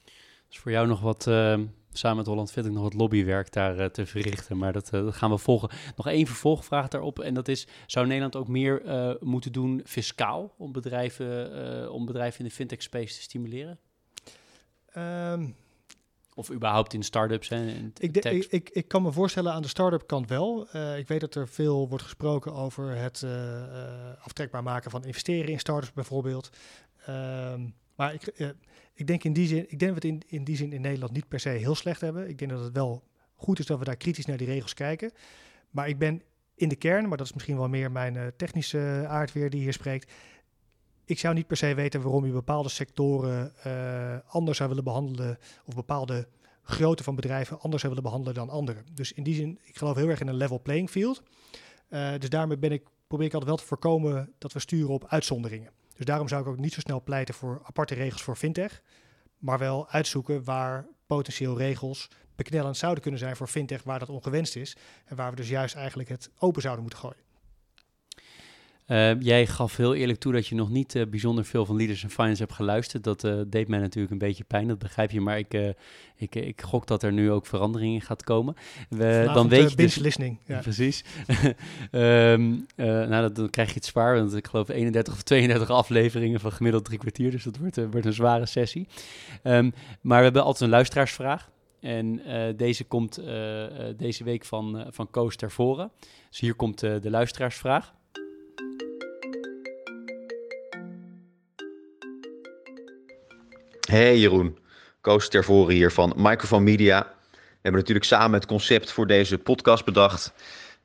Dus 0.49 0.59
voor 0.59 0.71
jou 0.71 0.87
nog 0.87 1.01
wat, 1.01 1.27
uh, 1.27 1.59
samen 1.93 2.17
met 2.17 2.27
Holland 2.27 2.51
vind 2.51 2.67
ik 2.67 2.73
nog 2.73 2.83
wat 2.83 2.95
lobbywerk 2.95 3.53
daar 3.53 3.79
uh, 3.79 3.85
te 3.85 4.07
verrichten, 4.07 4.59
maar 4.59 4.73
dat, 4.73 4.91
dat, 4.91 5.15
gaan 5.15 5.31
we 5.31 5.39
volgen. 5.39 5.71
Nog 5.97 6.07
één 6.07 6.27
vervolgvraag 6.27 6.89
daarop 6.89 7.19
en 7.19 7.35
dat 7.35 7.49
is, 7.49 7.67
zou 7.87 8.07
Nederland 8.07 8.37
ook 8.37 8.49
meer 8.49 8.83
moeten 9.21 9.53
doen 9.53 9.81
fiscaal 9.85 10.55
om 10.57 10.73
bedrijven, 10.73 11.93
om 11.93 12.07
bedrijven 12.07 12.39
in 12.39 12.45
de 12.45 12.55
fintech 12.55 12.83
space 12.83 13.15
te 13.15 13.23
stimuleren? 13.23 13.79
Um, 14.97 15.57
of 16.39 16.51
überhaupt 16.51 16.95
in 16.95 17.03
start-ups? 17.03 17.49
ik, 17.49 18.17
ik, 18.17 18.47
ik, 18.51 18.71
ik, 18.71 18.89
kan 18.89 19.03
me 19.03 19.13
voorstellen 19.13 19.53
aan 19.53 19.63
de 19.63 19.69
start-up 19.69 20.07
kant 20.07 20.29
wel. 20.29 20.69
Uh, 20.75 20.99
ik 20.99 21.09
weet 21.09 21.21
dat 21.21 21.35
er 21.35 21.49
veel 21.49 21.89
wordt 21.89 22.05
gesproken 22.05 22.55
over 22.55 22.97
het 22.97 23.23
uh, 23.25 23.31
aftrekbaar 24.21 24.63
maken 24.63 24.91
van 24.91 25.05
investeren 25.05 25.51
in 25.51 25.59
start-ups 25.59 25.93
bijvoorbeeld. 25.93 26.51
Uh, 27.09 27.55
maar 27.95 28.15
ik, 28.15 28.55
ik 28.95 29.07
denk 29.07 29.25
in 29.25 29.33
die 29.33 29.47
zin, 29.47 29.63
ik 29.69 29.79
denk 29.79 29.95
dat 29.95 30.03
we 30.03 30.09
het 30.09 30.23
in, 30.25 30.39
in 30.39 30.45
die 30.45 30.57
zin 30.57 30.73
in 30.73 30.81
Nederland 30.81 31.13
niet 31.13 31.29
per 31.29 31.41
se 31.41 31.49
heel 31.49 31.75
slecht 31.75 32.01
hebben. 32.01 32.29
Ik 32.29 32.39
denk 32.39 32.51
dat 32.51 32.65
het 32.65 32.73
wel 32.73 33.03
goed 33.35 33.59
is 33.59 33.67
dat 33.67 33.79
we 33.79 33.85
daar 33.85 33.97
kritisch 33.97 34.27
naar 34.27 34.37
die 34.37 34.47
regels 34.47 34.75
kijken. 34.75 35.13
Maar 35.71 35.89
ik 35.89 35.99
ben 35.99 36.23
in 36.55 36.69
de 36.69 36.77
kern, 36.77 37.09
maar 37.09 37.17
dat 37.17 37.27
is 37.27 37.33
misschien 37.33 37.57
wel 37.57 37.69
meer 37.69 37.91
mijn 37.91 38.33
technische 38.37 39.05
aard 39.09 39.33
weer 39.33 39.51
die 39.51 39.61
hier 39.61 39.73
spreekt 39.73 40.13
ik 41.09 41.19
zou 41.19 41.35
niet 41.35 41.47
per 41.47 41.57
se 41.57 41.75
weten 41.75 42.03
waarom 42.03 42.27
je 42.27 42.33
bepaalde 42.33 42.69
sectoren 42.69 43.53
uh, 43.67 44.17
anders 44.27 44.57
zou 44.57 44.69
willen 44.69 44.85
behandelen 44.85 45.39
of 45.65 45.75
bepaalde 45.75 46.29
grootte 46.63 47.03
van 47.03 47.15
bedrijven 47.15 47.61
anders 47.61 47.83
zou 47.83 47.95
willen 47.95 48.11
behandelen 48.11 48.35
dan 48.35 48.51
andere. 48.51 48.83
Dus 48.93 49.13
in 49.13 49.23
die 49.23 49.35
zin, 49.35 49.59
ik 49.63 49.77
geloof 49.77 49.97
heel 49.97 50.09
erg 50.09 50.21
in 50.21 50.29
een 50.29 50.35
level 50.35 50.61
playing 50.61 50.91
field. 50.91 51.23
Uh, 51.91 52.11
dus 52.19 52.29
daarmee 52.29 52.59
ben 52.59 52.73
ik, 52.73 52.87
probeer 53.07 53.27
ik 53.27 53.33
altijd 53.33 53.51
wel 53.51 53.61
te 53.61 53.67
voorkomen 53.67 54.33
dat 54.39 54.53
we 54.53 54.59
sturen 54.59 54.89
op 54.89 55.07
uitzonderingen. 55.07 55.71
Dus 55.97 56.07
daarom 56.07 56.29
zou 56.29 56.43
ik 56.43 56.49
ook 56.49 56.59
niet 56.59 56.73
zo 56.73 56.81
snel 56.81 57.03
pleiten 57.03 57.35
voor 57.35 57.61
aparte 57.65 57.95
regels 57.95 58.23
voor 58.23 58.37
fintech, 58.37 58.83
maar 59.39 59.59
wel 59.59 59.89
uitzoeken 59.89 60.45
waar 60.45 60.87
potentieel 61.07 61.59
regels 61.59 62.09
beknellend 62.37 62.77
zouden 62.77 63.03
kunnen 63.03 63.21
zijn 63.21 63.37
voor 63.37 63.49
fintech 63.49 63.83
waar 63.83 63.99
dat 63.99 64.09
ongewenst 64.09 64.57
is 64.57 64.77
en 65.05 65.17
waar 65.17 65.31
we 65.31 65.37
dus 65.37 65.49
juist 65.49 65.75
eigenlijk 65.75 66.09
het 66.09 66.31
open 66.39 66.63
zouden 66.63 66.83
moeten 66.83 67.01
gooien. 67.01 67.28
Uh, 68.89 69.21
jij 69.21 69.47
gaf 69.47 69.77
heel 69.77 69.95
eerlijk 69.95 70.19
toe 70.19 70.33
dat 70.33 70.47
je 70.47 70.55
nog 70.55 70.71
niet 70.71 70.95
uh, 70.95 71.07
bijzonder 71.07 71.45
veel 71.45 71.67
van 71.67 71.77
Leaders 71.77 72.03
in 72.03 72.11
Finance 72.11 72.43
hebt 72.43 72.55
geluisterd. 72.55 73.05
Dat 73.05 73.25
uh, 73.25 73.41
deed 73.47 73.69
mij 73.69 73.79
natuurlijk 73.79 74.13
een 74.13 74.19
beetje 74.19 74.45
pijn, 74.45 74.69
dat 74.69 74.79
begrijp 74.79 75.11
je. 75.11 75.21
Maar 75.21 75.39
ik, 75.39 75.75
ik, 76.17 76.35
ik 76.35 76.63
gok 76.63 76.87
dat 76.87 77.03
er 77.03 77.13
nu 77.13 77.31
ook 77.31 77.47
verandering 77.47 77.95
in 77.95 78.01
gaat 78.01 78.25
komen. 78.25 78.57
We, 78.89 79.31
dan 79.35 79.49
weet 79.49 79.71
je 79.71 79.77
dus, 79.77 79.97
listening. 79.97 80.39
Ja. 80.47 80.59
Precies. 80.69 81.05
um, 81.91 82.67
nou, 82.77 83.11
dat, 83.11 83.37
dan 83.37 83.51
krijg 83.51 83.69
je 83.69 83.75
het 83.75 83.85
zwaar, 83.85 84.17
want 84.17 84.35
ik 84.35 84.47
geloof 84.47 84.69
31 84.69 85.15
of 85.15 85.23
32 85.23 85.71
afleveringen 85.71 86.41
van 86.41 86.53
gemiddeld 86.53 86.85
drie 86.85 86.99
kwartier. 86.99 87.31
Dus 87.31 87.45
dat 87.45 87.57
wordt, 87.57 87.77
wordt 87.77 88.07
een 88.07 88.13
zware 88.13 88.47
sessie. 88.47 88.89
Um, 89.43 89.73
maar 90.01 90.19
we 90.19 90.25
hebben 90.25 90.43
altijd 90.43 90.63
een 90.63 90.69
luisteraarsvraag. 90.69 91.51
En 91.81 92.21
deze 92.57 92.85
komt 92.85 93.21
deze 93.97 94.25
week 94.25 94.45
van, 94.45 94.87
van 94.91 95.11
Koos 95.11 95.37
ter 95.37 95.51
voren. 95.51 95.91
Dus 96.29 96.41
hier 96.41 96.55
komt 96.55 96.79
de 96.79 97.11
luisteraarsvraag. 97.11 97.97
Hey 103.89 104.19
Jeroen, 104.19 104.59
Koos 105.01 105.29
Tervoren 105.29 105.75
hier 105.75 105.93
van 105.93 106.13
Microphone 106.17 106.63
Media. 106.63 107.15
We 107.31 107.39
hebben 107.63 107.81
natuurlijk 107.81 108.07
samen 108.07 108.33
het 108.33 108.47
concept 108.47 108.93
voor 108.93 109.07
deze 109.07 109.39
podcast 109.39 109.85
bedacht. 109.85 110.33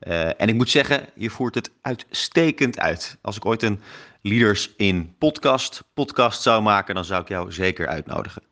Uh, 0.08 0.42
en 0.42 0.48
ik 0.48 0.54
moet 0.56 0.70
zeggen, 0.70 1.06
je 1.16 1.30
voert 1.30 1.56
het 1.56 1.72
uitstekend 1.82 2.80
uit. 2.80 3.18
Als 3.22 3.36
ik 3.36 3.46
ooit 3.46 3.64
een 3.64 3.82
Leaders 4.22 4.70
in 4.78 5.16
Podcast 5.18 5.84
podcast 5.94 6.42
zou 6.42 6.62
maken, 6.62 6.96
dan 6.96 7.06
zou 7.06 7.22
ik 7.22 7.28
jou 7.28 7.52
zeker 7.52 7.88
uitnodigen. 7.88 8.44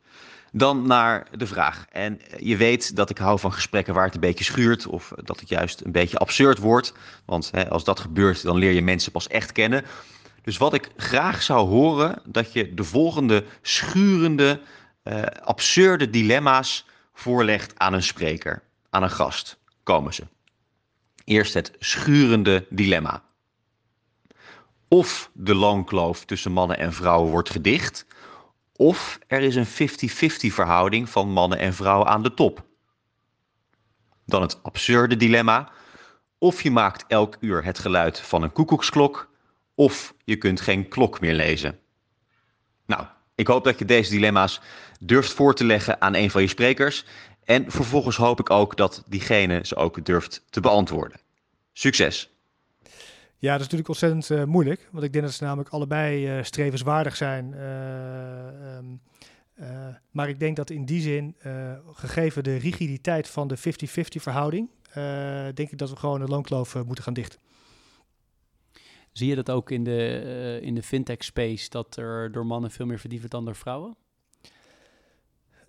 Dan 0.50 0.86
naar 0.86 1.26
de 1.36 1.46
vraag. 1.46 1.86
En 1.90 2.20
je 2.38 2.56
weet 2.56 2.96
dat 2.96 3.10
ik 3.10 3.18
hou 3.18 3.38
van 3.38 3.52
gesprekken 3.52 3.94
waar 3.94 4.04
het 4.04 4.14
een 4.14 4.20
beetje 4.20 4.44
schuurt 4.44 4.86
of 4.86 5.12
dat 5.24 5.40
het 5.40 5.48
juist 5.48 5.80
een 5.80 5.92
beetje 5.92 6.18
absurd 6.18 6.58
wordt. 6.58 6.92
Want 7.24 7.50
hè, 7.52 7.68
als 7.68 7.84
dat 7.84 8.00
gebeurt, 8.00 8.42
dan 8.42 8.56
leer 8.56 8.72
je 8.72 8.82
mensen 8.82 9.12
pas 9.12 9.28
echt 9.28 9.52
kennen. 9.52 9.84
Dus 10.42 10.56
wat 10.56 10.74
ik 10.74 10.90
graag 10.96 11.42
zou 11.42 11.68
horen, 11.68 12.22
dat 12.24 12.52
je 12.52 12.74
de 12.74 12.84
volgende 12.84 13.44
schurende, 13.62 14.60
uh, 15.04 15.22
absurde 15.22 16.10
dilemma's 16.10 16.86
voorlegt 17.12 17.78
aan 17.78 17.92
een 17.92 18.02
spreker, 18.02 18.62
aan 18.90 19.02
een 19.02 19.10
gast. 19.10 19.58
Komen 19.82 20.14
ze. 20.14 20.26
Eerst 21.24 21.54
het 21.54 21.72
schurende 21.78 22.66
dilemma. 22.70 23.22
Of 24.88 25.30
de 25.32 25.54
loonkloof 25.54 26.24
tussen 26.24 26.52
mannen 26.52 26.78
en 26.78 26.92
vrouwen 26.92 27.30
wordt 27.30 27.50
gedicht, 27.50 28.06
of 28.76 29.18
er 29.26 29.40
is 29.40 29.56
een 29.56 29.66
50-50 29.66 30.54
verhouding 30.54 31.08
van 31.08 31.28
mannen 31.28 31.58
en 31.58 31.74
vrouwen 31.74 32.08
aan 32.08 32.22
de 32.22 32.34
top. 32.34 32.64
Dan 34.26 34.42
het 34.42 34.62
absurde 34.62 35.16
dilemma. 35.16 35.70
Of 36.38 36.62
je 36.62 36.70
maakt 36.70 37.04
elk 37.08 37.36
uur 37.40 37.64
het 37.64 37.78
geluid 37.78 38.20
van 38.20 38.42
een 38.42 38.52
koekoeksklok, 38.52 39.31
of 39.74 40.14
je 40.24 40.36
kunt 40.36 40.60
geen 40.60 40.88
klok 40.88 41.20
meer 41.20 41.34
lezen. 41.34 41.78
Nou, 42.86 43.06
ik 43.34 43.46
hoop 43.46 43.64
dat 43.64 43.78
je 43.78 43.84
deze 43.84 44.10
dilemma's 44.10 44.60
durft 45.00 45.32
voor 45.32 45.54
te 45.54 45.64
leggen 45.64 46.00
aan 46.00 46.14
een 46.14 46.30
van 46.30 46.42
je 46.42 46.48
sprekers. 46.48 47.04
En 47.44 47.70
vervolgens 47.70 48.16
hoop 48.16 48.40
ik 48.40 48.50
ook 48.50 48.76
dat 48.76 49.02
diegene 49.06 49.60
ze 49.62 49.76
ook 49.76 50.04
durft 50.04 50.44
te 50.50 50.60
beantwoorden. 50.60 51.20
Succes! 51.72 52.30
Ja, 53.38 53.50
dat 53.50 53.60
is 53.60 53.68
natuurlijk 53.68 53.88
ontzettend 53.88 54.30
uh, 54.30 54.44
moeilijk. 54.44 54.88
Want 54.90 55.04
ik 55.04 55.12
denk 55.12 55.24
dat 55.24 55.34
ze 55.34 55.44
namelijk 55.44 55.68
allebei 55.68 56.36
uh, 56.36 56.44
strevenswaardig 56.44 57.16
zijn. 57.16 57.52
Uh, 57.52 58.76
um, 58.76 59.00
maar 60.10 60.28
ik 60.28 60.38
denk 60.38 60.56
dat 60.56 60.70
in 60.70 60.84
die 60.84 61.00
zin, 61.00 61.36
gegeven 61.92 62.44
de 62.44 62.56
rigiditeit 62.56 63.28
van 63.28 63.48
de 63.48 63.58
50-50 63.58 63.62
verhouding, 64.02 64.68
denk 65.54 65.70
ik 65.70 65.78
dat 65.78 65.90
we 65.90 65.96
gewoon 65.96 66.20
de 66.20 66.26
loonkloof 66.26 66.84
moeten 66.84 67.04
gaan 67.04 67.14
dichten. 67.14 67.38
Zie 69.12 69.28
je 69.28 69.34
dat 69.34 69.50
ook 69.50 69.70
in 69.70 69.84
de, 69.84 70.22
uh, 70.24 70.66
in 70.66 70.74
de 70.74 70.82
fintech 70.82 71.24
space, 71.24 71.70
dat 71.70 71.96
er 71.96 72.32
door 72.32 72.46
mannen 72.46 72.70
veel 72.70 72.86
meer 72.86 72.98
verdiend 72.98 73.30
dan 73.30 73.44
door 73.44 73.56
vrouwen? 73.56 73.96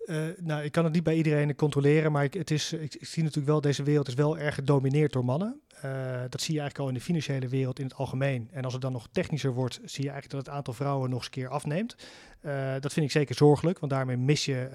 Uh, 0.06 0.24
nou, 0.40 0.62
ik 0.62 0.72
kan 0.72 0.84
het 0.84 0.92
niet 0.92 1.02
bij 1.02 1.16
iedereen 1.16 1.54
controleren, 1.54 2.12
maar 2.12 2.24
ik, 2.24 2.34
het 2.34 2.50
is, 2.50 2.72
ik, 2.72 2.96
zie 3.00 3.22
natuurlijk 3.22 3.50
wel, 3.50 3.60
deze 3.60 3.82
wereld 3.82 4.08
is 4.08 4.14
wel 4.14 4.38
erg 4.38 4.54
gedomineerd 4.54 5.12
door 5.12 5.24
mannen. 5.24 5.60
Uh, 5.84 6.20
dat 6.28 6.40
zie 6.40 6.54
je 6.54 6.60
eigenlijk 6.60 6.78
al 6.78 6.88
in 6.88 6.94
de 6.94 7.00
financiële 7.00 7.48
wereld 7.48 7.78
in 7.78 7.84
het 7.84 7.94
algemeen. 7.94 8.48
En 8.52 8.64
als 8.64 8.72
het 8.72 8.82
dan 8.82 8.92
nog 8.92 9.08
technischer 9.12 9.52
wordt, 9.52 9.74
zie 9.74 10.04
je 10.04 10.10
eigenlijk 10.10 10.30
dat 10.30 10.46
het 10.46 10.54
aantal 10.54 10.74
vrouwen 10.74 11.10
nog 11.10 11.18
eens 11.18 11.30
keer 11.30 11.48
afneemt. 11.48 11.96
Uh, 12.42 12.72
dat 12.80 12.92
vind 12.92 13.06
ik 13.06 13.12
zeker 13.12 13.34
zorgelijk, 13.34 13.78
want 13.78 13.92
daarmee 13.92 14.16
mis 14.16 14.44
je 14.44 14.68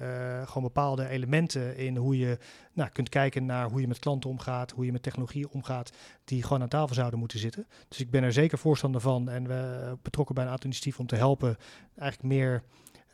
gewoon 0.46 0.62
bepaalde 0.62 1.08
elementen 1.08 1.76
in 1.76 1.96
hoe 1.96 2.18
je 2.18 2.38
nou, 2.72 2.90
kunt 2.90 3.08
kijken 3.08 3.46
naar 3.46 3.70
hoe 3.70 3.80
je 3.80 3.88
met 3.88 3.98
klanten 3.98 4.30
omgaat, 4.30 4.70
hoe 4.70 4.84
je 4.84 4.92
met 4.92 5.02
technologie 5.02 5.50
omgaat, 5.50 5.92
die 6.24 6.42
gewoon 6.42 6.62
aan 6.62 6.68
tafel 6.68 6.94
zouden 6.94 7.18
moeten 7.18 7.38
zitten. 7.38 7.66
Dus 7.88 8.00
ik 8.00 8.10
ben 8.10 8.22
er 8.22 8.32
zeker 8.32 8.58
voorstander 8.58 9.00
van 9.00 9.28
en 9.28 9.48
we 9.48 9.92
betrokken 10.02 10.34
bij 10.34 10.44
een 10.44 10.50
aantal 10.50 10.66
initiatieven 10.66 11.00
om 11.00 11.06
te 11.06 11.16
helpen 11.16 11.56
eigenlijk 11.94 12.28
meer 12.28 12.62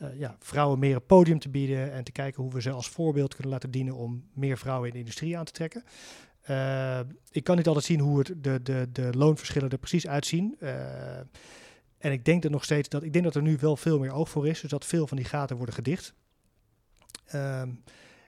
uh, 0.02 0.18
ja, 0.18 0.36
vrouwen 0.38 0.78
meer 0.78 0.94
een 0.94 1.06
podium 1.06 1.38
te 1.38 1.48
bieden 1.48 1.92
en 1.92 2.04
te 2.04 2.12
kijken 2.12 2.42
hoe 2.42 2.52
we 2.52 2.62
ze 2.62 2.70
als 2.70 2.88
voorbeeld 2.88 3.34
kunnen 3.34 3.52
laten 3.52 3.70
dienen 3.70 3.94
om 3.94 4.24
meer 4.32 4.58
vrouwen 4.58 4.86
in 4.86 4.92
de 4.92 5.00
industrie 5.00 5.38
aan 5.38 5.44
te 5.44 5.52
trekken. 5.52 5.84
Uh, 6.50 7.00
ik 7.30 7.44
kan 7.44 7.56
niet 7.56 7.66
altijd 7.66 7.84
zien 7.84 8.00
hoe 8.00 8.18
het 8.18 8.34
de, 8.36 8.62
de, 8.62 8.88
de 8.92 9.10
loonverschillen 9.16 9.70
er 9.70 9.78
precies 9.78 10.06
uitzien. 10.06 10.56
Uh, 10.60 11.18
en 11.98 12.12
ik 12.12 12.24
denk 12.24 12.44
er 12.44 12.50
nog 12.50 12.64
steeds 12.64 12.88
dat 12.88 13.02
ik 13.02 13.12
denk 13.12 13.24
dat 13.24 13.34
er 13.34 13.42
nu 13.42 13.56
wel 13.60 13.76
veel 13.76 13.98
meer 13.98 14.12
oog 14.12 14.28
voor 14.28 14.48
is, 14.48 14.60
dus 14.60 14.70
dat 14.70 14.84
veel 14.84 15.06
van 15.06 15.16
die 15.16 15.26
gaten 15.26 15.56
worden 15.56 15.74
gedicht. 15.74 16.14
Ehm, 17.26 17.70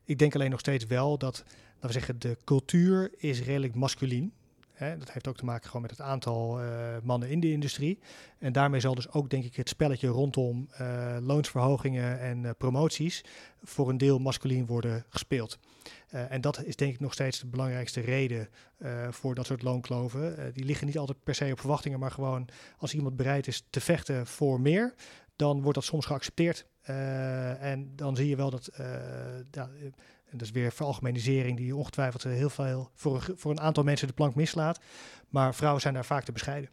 ik 0.04 0.18
denk 0.18 0.34
alleen 0.34 0.50
nog 0.50 0.60
steeds 0.60 0.86
wel 0.86 1.18
dat, 1.18 1.44
we 1.80 1.92
zeggen, 1.92 2.18
de 2.18 2.36
cultuur 2.44 3.12
is 3.16 3.42
redelijk 3.42 3.74
masculien. 3.74 4.32
Dat 4.78 5.12
heeft 5.12 5.28
ook 5.28 5.36
te 5.36 5.44
maken 5.44 5.66
gewoon 5.66 5.82
met 5.82 5.90
het 5.90 6.00
aantal 6.00 6.62
uh, 6.62 6.68
mannen 7.02 7.28
in 7.28 7.40
de 7.40 7.50
industrie. 7.50 7.98
En 8.38 8.52
daarmee 8.52 8.80
zal 8.80 8.94
dus 8.94 9.10
ook, 9.10 9.30
denk 9.30 9.44
ik, 9.44 9.56
het 9.56 9.68
spelletje 9.68 10.08
rondom 10.08 10.68
uh, 10.80 11.16
loonsverhogingen 11.20 12.20
en 12.20 12.42
uh, 12.42 12.50
promoties 12.58 13.24
voor 13.62 13.88
een 13.88 13.98
deel 13.98 14.18
masculien 14.18 14.66
worden 14.66 15.04
gespeeld. 15.08 15.58
en 16.08 16.40
dat 16.40 16.64
is 16.64 16.76
denk 16.76 16.94
ik 16.94 17.00
nog 17.00 17.12
steeds 17.12 17.40
de 17.40 17.46
belangrijkste 17.46 18.00
reden 18.00 18.48
voor 19.10 19.34
dat 19.34 19.46
soort 19.46 19.62
loonkloven. 19.62 20.52
die 20.54 20.64
liggen 20.64 20.86
niet 20.86 20.98
altijd 20.98 21.22
per 21.22 21.34
se 21.34 21.52
op 21.52 21.60
verwachtingen, 21.60 21.98
maar 21.98 22.10
gewoon 22.10 22.48
als 22.78 22.94
iemand 22.94 23.16
bereid 23.16 23.46
is 23.46 23.66
te 23.70 23.80
vechten 23.80 24.26
voor 24.26 24.60
meer, 24.60 24.94
dan 25.36 25.60
wordt 25.60 25.74
dat 25.74 25.84
soms 25.84 26.06
geaccepteerd. 26.06 26.66
en 27.60 27.92
dan 27.96 28.16
zie 28.16 28.28
je 28.28 28.36
wel 28.36 28.50
dat 28.50 28.70
ja, 29.50 29.70
en 30.30 30.38
dat 30.38 30.46
is 30.46 30.52
weer 30.52 30.72
veralgemenisering 30.72 31.56
die 31.56 31.76
ongetwijfeld 31.76 32.22
heel 32.22 32.50
veel 32.50 32.90
voor, 32.94 33.26
voor 33.36 33.50
een 33.50 33.60
aantal 33.60 33.84
mensen 33.84 34.06
de 34.06 34.12
plank 34.12 34.34
mislaat. 34.34 34.80
Maar 35.28 35.54
vrouwen 35.54 35.80
zijn 35.80 35.94
daar 35.94 36.04
vaak 36.04 36.24
te 36.24 36.32
bescheiden. 36.32 36.70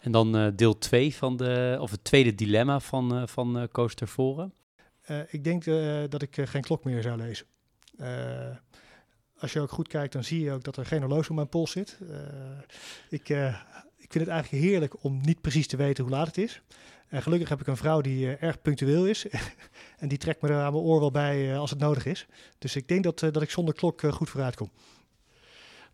En 0.00 0.12
dan 0.12 0.36
uh, 0.36 0.48
deel 0.54 0.78
2 0.78 1.14
van 1.14 1.36
de, 1.36 1.76
of 1.80 1.90
het 1.90 2.04
tweede 2.04 2.34
dilemma 2.34 2.80
van, 2.80 3.16
uh, 3.16 3.26
van 3.26 3.58
uh, 3.58 3.64
Koos 3.72 3.94
Tervoren. 3.94 4.54
ik 5.28 5.44
denk 5.44 5.64
dat 6.10 6.22
ik 6.22 6.36
geen 6.44 6.62
klok 6.62 6.84
meer 6.84 7.02
zou 7.02 7.16
lezen. 7.16 7.46
als 9.38 9.52
je 9.52 9.60
ook 9.60 9.70
goed 9.70 9.88
kijkt, 9.88 10.12
dan 10.12 10.24
zie 10.24 10.40
je 10.40 10.52
ook 10.52 10.64
dat 10.64 10.76
er 10.76 10.86
geen 10.86 11.00
horloge 11.00 11.28
op 11.28 11.36
mijn 11.36 11.48
pols 11.48 11.70
zit. 11.70 11.98
ik, 13.08 13.28
ik 13.98 14.12
vind 14.12 14.24
het 14.24 14.28
eigenlijk 14.28 14.64
heerlijk 14.64 15.04
om 15.04 15.20
niet 15.20 15.40
precies 15.40 15.66
te 15.66 15.76
weten 15.76 16.04
hoe 16.04 16.12
laat 16.12 16.26
het 16.26 16.38
is. 16.38 16.62
En 17.08 17.22
gelukkig 17.22 17.48
heb 17.48 17.60
ik 17.60 17.66
een 17.66 17.76
vrouw 17.76 18.00
die 18.00 18.26
uh, 18.26 18.42
erg 18.42 18.62
punctueel 18.62 19.06
is. 19.06 19.26
en 19.98 20.08
die 20.08 20.18
trekt 20.18 20.42
me 20.42 20.48
er 20.48 20.54
aan 20.54 20.72
mijn 20.72 20.84
oor 20.84 21.00
wel 21.00 21.10
bij 21.10 21.50
uh, 21.50 21.58
als 21.58 21.70
het 21.70 21.78
nodig 21.78 22.06
is. 22.06 22.26
Dus 22.58 22.76
ik 22.76 22.88
denk 22.88 23.04
dat, 23.04 23.22
uh, 23.22 23.32
dat 23.32 23.42
ik 23.42 23.50
zonder 23.50 23.74
klok 23.74 24.02
goed 24.10 24.30
vooruit 24.30 24.56
kom. 24.56 24.70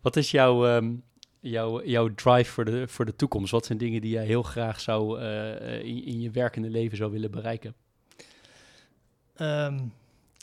Wat 0.01 0.17
is 0.17 0.31
jouw, 0.31 0.77
um, 0.77 1.03
jouw, 1.41 1.85
jouw 1.85 2.15
drive 2.15 2.53
voor 2.53 2.65
de, 2.65 2.89
voor 2.89 3.05
de 3.05 3.17
toekomst? 3.17 3.51
Wat 3.51 3.67
zijn 3.67 3.79
dingen 3.79 4.01
die 4.01 4.11
jij 4.11 4.25
heel 4.25 4.43
graag 4.43 4.81
zou 4.81 5.21
in, 5.21 6.05
in, 6.05 6.21
je 6.21 6.31
werkende 6.31 6.71
leven 6.71 6.97
zou 6.97 7.11
willen 7.11 7.31
bereiken? 7.31 7.75
Um, 9.41 9.93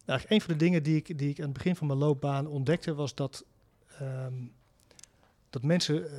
nou, 0.06 0.22
een 0.28 0.42
van 0.42 0.54
de 0.54 0.60
dingen 0.60 0.84
die 0.84 0.96
ik, 0.96 1.18
die 1.18 1.30
ik 1.30 1.38
aan 1.38 1.44
het 1.44 1.54
begin 1.54 1.76
van 1.76 1.88
mijn 1.88 2.00
loopbaan 2.00 2.48
ontdekte 2.48 2.94
was 2.94 3.16
dat, 3.16 3.46
um, 4.02 4.52
dat 5.50 5.64
mensen 5.64 6.10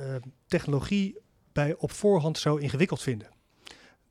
technologie 0.47 1.17
bij 1.51 1.75
op 1.75 1.91
voorhand 1.91 2.37
zo 2.37 2.55
ingewikkeld 2.55 3.01
vinden. 3.01 3.27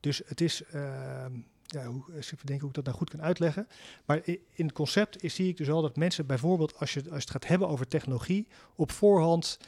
Dus 0.01 0.23
het 0.27 0.41
is, 0.41 0.63
uh, 0.75 1.25
ja, 1.67 1.85
hoe, 1.85 2.05
even 2.17 2.37
denken 2.37 2.61
hoe 2.61 2.69
ik 2.69 2.75
dat 2.75 2.85
nou 2.85 2.97
goed 2.97 3.11
kan 3.11 3.23
uitleggen. 3.23 3.69
Maar 4.05 4.21
in 4.27 4.65
het 4.67 4.73
concept 4.73 5.33
zie 5.33 5.49
ik 5.49 5.57
dus 5.57 5.71
al 5.71 5.83
dat 5.83 5.97
mensen 5.97 6.27
bijvoorbeeld, 6.27 6.79
als 6.79 6.95
je, 6.95 7.03
als 7.11 7.21
het 7.21 7.31
gaat 7.31 7.47
hebben 7.47 7.69
over 7.69 7.89
technologie, 7.89 8.49
op 8.75 8.93
voorhand 8.93 9.59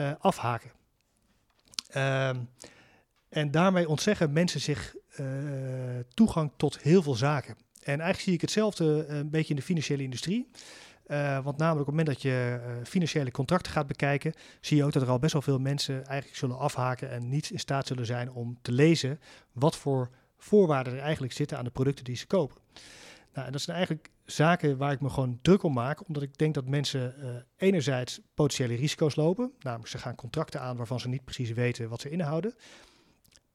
uh, 0.00 0.12
afhaken. 0.18 0.70
Uh, 1.96 2.30
en 3.28 3.50
daarmee 3.50 3.88
ontzeggen 3.88 4.32
mensen 4.32 4.60
zich 4.60 4.94
uh, 5.20 5.26
toegang 6.14 6.50
tot 6.56 6.78
heel 6.78 7.02
veel 7.02 7.14
zaken. 7.14 7.56
En 7.80 8.00
eigenlijk 8.00 8.20
zie 8.20 8.32
ik 8.32 8.40
hetzelfde 8.40 9.04
eh, 9.08 9.16
een 9.16 9.30
beetje 9.30 9.50
in 9.50 9.56
de 9.56 9.62
financiële 9.62 10.02
industrie. 10.02 10.50
Uh, 11.10 11.44
want 11.44 11.56
namelijk 11.56 11.88
op 11.88 11.96
het 11.96 11.96
moment 11.96 12.06
dat 12.06 12.22
je 12.22 12.60
uh, 12.60 12.84
financiële 12.84 13.30
contracten 13.30 13.72
gaat 13.72 13.86
bekijken, 13.86 14.32
zie 14.60 14.76
je 14.76 14.84
ook 14.84 14.92
dat 14.92 15.02
er 15.02 15.08
al 15.08 15.18
best 15.18 15.32
wel 15.32 15.42
veel 15.42 15.58
mensen 15.58 16.04
eigenlijk 16.04 16.38
zullen 16.38 16.58
afhaken 16.58 17.10
en 17.10 17.28
niet 17.28 17.50
in 17.50 17.58
staat 17.58 17.86
zullen 17.86 18.06
zijn 18.06 18.32
om 18.32 18.58
te 18.62 18.72
lezen 18.72 19.20
wat 19.52 19.76
voor 19.76 20.10
voorwaarden 20.36 20.92
er 20.92 21.00
eigenlijk 21.00 21.32
zitten 21.32 21.58
aan 21.58 21.64
de 21.64 21.70
producten 21.70 22.04
die 22.04 22.16
ze 22.16 22.26
kopen. 22.26 22.56
Nou, 23.32 23.46
en 23.46 23.52
dat 23.52 23.60
zijn 23.60 23.76
eigenlijk 23.76 24.10
zaken 24.24 24.76
waar 24.76 24.92
ik 24.92 25.00
me 25.00 25.10
gewoon 25.10 25.38
druk 25.42 25.62
om 25.62 25.72
maak, 25.72 26.06
omdat 26.06 26.22
ik 26.22 26.38
denk 26.38 26.54
dat 26.54 26.66
mensen 26.66 27.14
uh, 27.18 27.28
enerzijds 27.56 28.20
potentiële 28.34 28.74
risico's 28.74 29.16
lopen, 29.16 29.52
namelijk 29.60 29.88
ze 29.88 29.98
gaan 29.98 30.14
contracten 30.14 30.60
aan 30.60 30.76
waarvan 30.76 31.00
ze 31.00 31.08
niet 31.08 31.24
precies 31.24 31.50
weten 31.50 31.88
wat 31.88 32.00
ze 32.00 32.10
inhouden. 32.10 32.54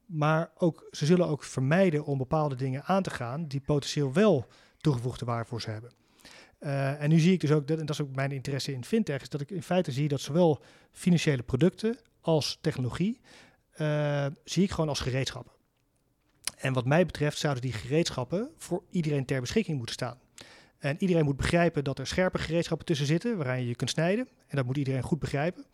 Maar 0.06 0.50
ook, 0.54 0.88
ze 0.90 1.06
zullen 1.06 1.26
ook 1.26 1.44
vermijden 1.44 2.04
om 2.04 2.18
bepaalde 2.18 2.54
dingen 2.54 2.84
aan 2.84 3.02
te 3.02 3.10
gaan 3.10 3.46
die 3.46 3.60
potentieel 3.60 4.12
wel 4.12 4.46
toegevoegde 4.78 5.24
waarde 5.24 5.48
voor 5.48 5.60
ze 5.60 5.70
hebben. 5.70 6.05
Uh, 6.66 7.02
en 7.02 7.08
nu 7.08 7.18
zie 7.18 7.32
ik 7.32 7.40
dus 7.40 7.52
ook, 7.52 7.66
dat, 7.66 7.78
en 7.78 7.86
dat 7.86 7.98
is 7.98 8.02
ook 8.06 8.14
mijn 8.14 8.32
interesse 8.32 8.72
in 8.72 8.84
fintech, 8.84 9.22
is 9.22 9.28
dat 9.28 9.40
ik 9.40 9.50
in 9.50 9.62
feite 9.62 9.92
zie 9.92 10.08
dat 10.08 10.20
zowel 10.20 10.62
financiële 10.92 11.42
producten 11.42 11.98
als 12.20 12.58
technologie, 12.60 13.20
uh, 13.76 14.26
zie 14.44 14.62
ik 14.62 14.70
gewoon 14.70 14.88
als 14.88 15.00
gereedschappen. 15.00 15.52
En 16.56 16.72
wat 16.72 16.84
mij 16.84 17.06
betreft 17.06 17.38
zouden 17.38 17.62
die 17.62 17.72
gereedschappen 17.72 18.50
voor 18.56 18.82
iedereen 18.90 19.24
ter 19.24 19.40
beschikking 19.40 19.76
moeten 19.76 19.94
staan. 19.94 20.18
En 20.78 20.96
iedereen 20.98 21.24
moet 21.24 21.36
begrijpen 21.36 21.84
dat 21.84 21.98
er 21.98 22.06
scherpe 22.06 22.38
gereedschappen 22.38 22.86
tussen 22.86 23.06
zitten, 23.06 23.36
waaraan 23.36 23.60
je 23.60 23.68
je 23.68 23.76
kunt 23.76 23.90
snijden. 23.90 24.28
En 24.46 24.56
dat 24.56 24.66
moet 24.66 24.76
iedereen 24.76 25.02
goed 25.02 25.18
begrijpen. 25.18 25.64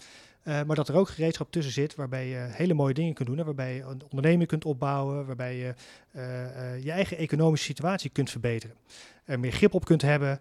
Uh, 0.44 0.62
maar 0.62 0.76
dat 0.76 0.88
er 0.88 0.94
ook 0.94 1.08
gereedschap 1.08 1.52
tussen 1.52 1.72
zit 1.72 1.94
waarbij 1.94 2.28
je 2.28 2.36
hele 2.36 2.74
mooie 2.74 2.94
dingen 2.94 3.14
kunt 3.14 3.28
doen. 3.28 3.44
Waarbij 3.44 3.74
je 3.74 3.82
een 3.82 4.02
onderneming 4.02 4.48
kunt 4.48 4.64
opbouwen, 4.64 5.26
waarbij 5.26 5.56
je 5.56 5.74
uh, 6.12 6.22
uh, 6.22 6.84
je 6.84 6.90
eigen 6.90 7.16
economische 7.16 7.66
situatie 7.66 8.10
kunt 8.10 8.30
verbeteren. 8.30 8.76
Er 9.24 9.40
meer 9.40 9.52
grip 9.52 9.74
op 9.74 9.84
kunt 9.84 10.02
hebben 10.02 10.40